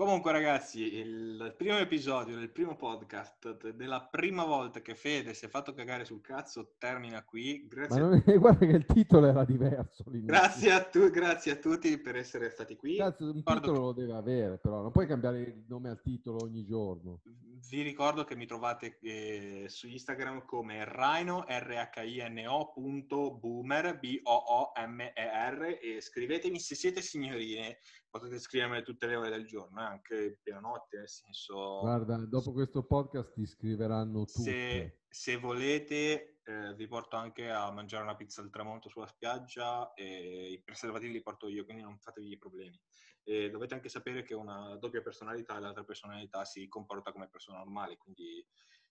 Comunque, 0.00 0.32
ragazzi, 0.32 0.94
il 0.94 1.54
primo 1.58 1.76
episodio 1.76 2.34
del 2.34 2.48
primo 2.48 2.74
podcast 2.74 3.70
della 3.72 4.00
prima 4.00 4.46
volta 4.46 4.80
che 4.80 4.94
Fede 4.94 5.34
si 5.34 5.44
è 5.44 5.48
fatto 5.50 5.74
cagare 5.74 6.06
sul 6.06 6.22
cazzo 6.22 6.72
termina 6.78 7.22
qui. 7.22 7.66
Grazie, 7.68 8.00
non, 8.00 8.14
a... 8.14 8.32
guarda 8.38 8.64
che 8.64 8.76
il 8.76 8.86
titolo 8.86 9.26
era 9.26 9.44
diverso. 9.44 10.04
Grazie 10.06 10.72
a, 10.72 10.82
tu, 10.82 11.10
grazie 11.10 11.52
a, 11.52 11.56
tutti 11.56 11.98
per 11.98 12.16
essere 12.16 12.48
stati 12.48 12.76
qui. 12.76 12.96
Cazzo, 12.96 13.24
un 13.26 13.34
Ricordo 13.34 13.60
titolo 13.60 13.76
che... 13.76 13.84
lo 13.84 13.92
deve 14.06 14.18
avere, 14.18 14.56
però 14.56 14.80
non 14.80 14.90
puoi 14.90 15.06
cambiare 15.06 15.40
il 15.40 15.64
nome 15.68 15.90
al 15.90 16.00
titolo 16.00 16.44
ogni 16.44 16.64
giorno. 16.64 17.20
Vi 17.68 17.82
ricordo 17.82 18.24
che 18.24 18.36
mi 18.36 18.46
trovate 18.46 18.98
eh, 19.02 19.66
su 19.68 19.86
Instagram 19.86 20.46
come 20.46 20.82
Rhino, 20.86 21.44
R-H-I-N-O, 21.46 22.72
punto 22.72 23.34
boomer, 23.34 23.98
B-O-O-M-E-R 23.98 25.78
e 25.82 26.00
scrivetemi 26.00 26.58
se 26.58 26.74
siete 26.74 27.02
signorine 27.02 27.80
potete 28.10 28.38
scrivermi 28.38 28.82
tutte 28.82 29.06
le 29.06 29.16
ore 29.16 29.30
del 29.30 29.46
giorno, 29.46 29.80
eh, 29.80 29.84
anche 29.84 30.38
piena 30.42 30.60
notte, 30.60 30.98
nel 30.98 31.08
senso... 31.08 31.80
Guarda, 31.80 32.16
dopo 32.26 32.52
questo 32.52 32.84
podcast 32.84 33.32
ti 33.32 33.46
scriveranno 33.46 34.24
tutte. 34.24 34.42
Se, 34.42 35.00
se 35.08 35.36
volete, 35.36 36.40
eh, 36.42 36.74
vi 36.74 36.86
porto 36.88 37.16
anche 37.16 37.50
a 37.50 37.70
mangiare 37.70 38.02
una 38.02 38.16
pizza 38.16 38.42
al 38.42 38.50
tramonto 38.50 38.88
sulla 38.88 39.06
spiaggia 39.06 39.92
e 39.94 40.50
i 40.50 40.62
preservativi 40.62 41.12
li 41.12 41.22
porto 41.22 41.48
io, 41.48 41.64
quindi 41.64 41.82
non 41.82 41.98
fatevi 41.98 42.36
problemi. 42.36 42.78
E 43.22 43.50
dovete 43.50 43.74
anche 43.74 43.88
sapere 43.88 44.22
che 44.22 44.34
una 44.34 44.76
doppia 44.76 45.02
personalità 45.02 45.56
e 45.56 45.60
l'altra 45.60 45.84
personalità 45.84 46.44
si 46.44 46.66
comporta 46.68 47.12
come 47.12 47.28
persona 47.28 47.58
normale, 47.58 47.96
quindi 47.96 48.44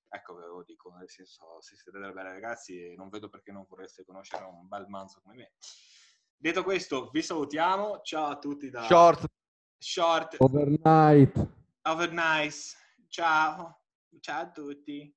ecco, 0.07 0.35
ve 0.35 0.45
lo 0.45 0.63
dico, 0.63 0.91
nel 0.95 1.09
senso, 1.09 1.61
se 1.61 1.75
siete 1.75 1.99
delle 1.99 2.13
belle 2.13 2.31
ragazzi, 2.31 2.95
non 2.95 3.09
vedo 3.09 3.29
perché 3.29 3.51
non 3.51 3.65
vorreste 3.67 4.05
conoscere 4.05 4.43
un 4.45 4.67
bel 4.67 4.87
manzo 4.87 5.19
come 5.21 5.35
me. 5.35 5.51
Detto 6.41 6.63
questo, 6.63 7.09
vi 7.11 7.21
salutiamo. 7.21 7.99
Ciao 8.01 8.27
a 8.27 8.37
tutti 8.37 8.69
da 8.69 8.83
Short. 8.83 9.25
Short. 9.77 10.35
Overnight. 10.39 11.49
Overnight. 11.81 12.55
Ciao. 13.09 13.81
Ciao 14.21 14.41
a 14.43 14.49
tutti. 14.49 15.13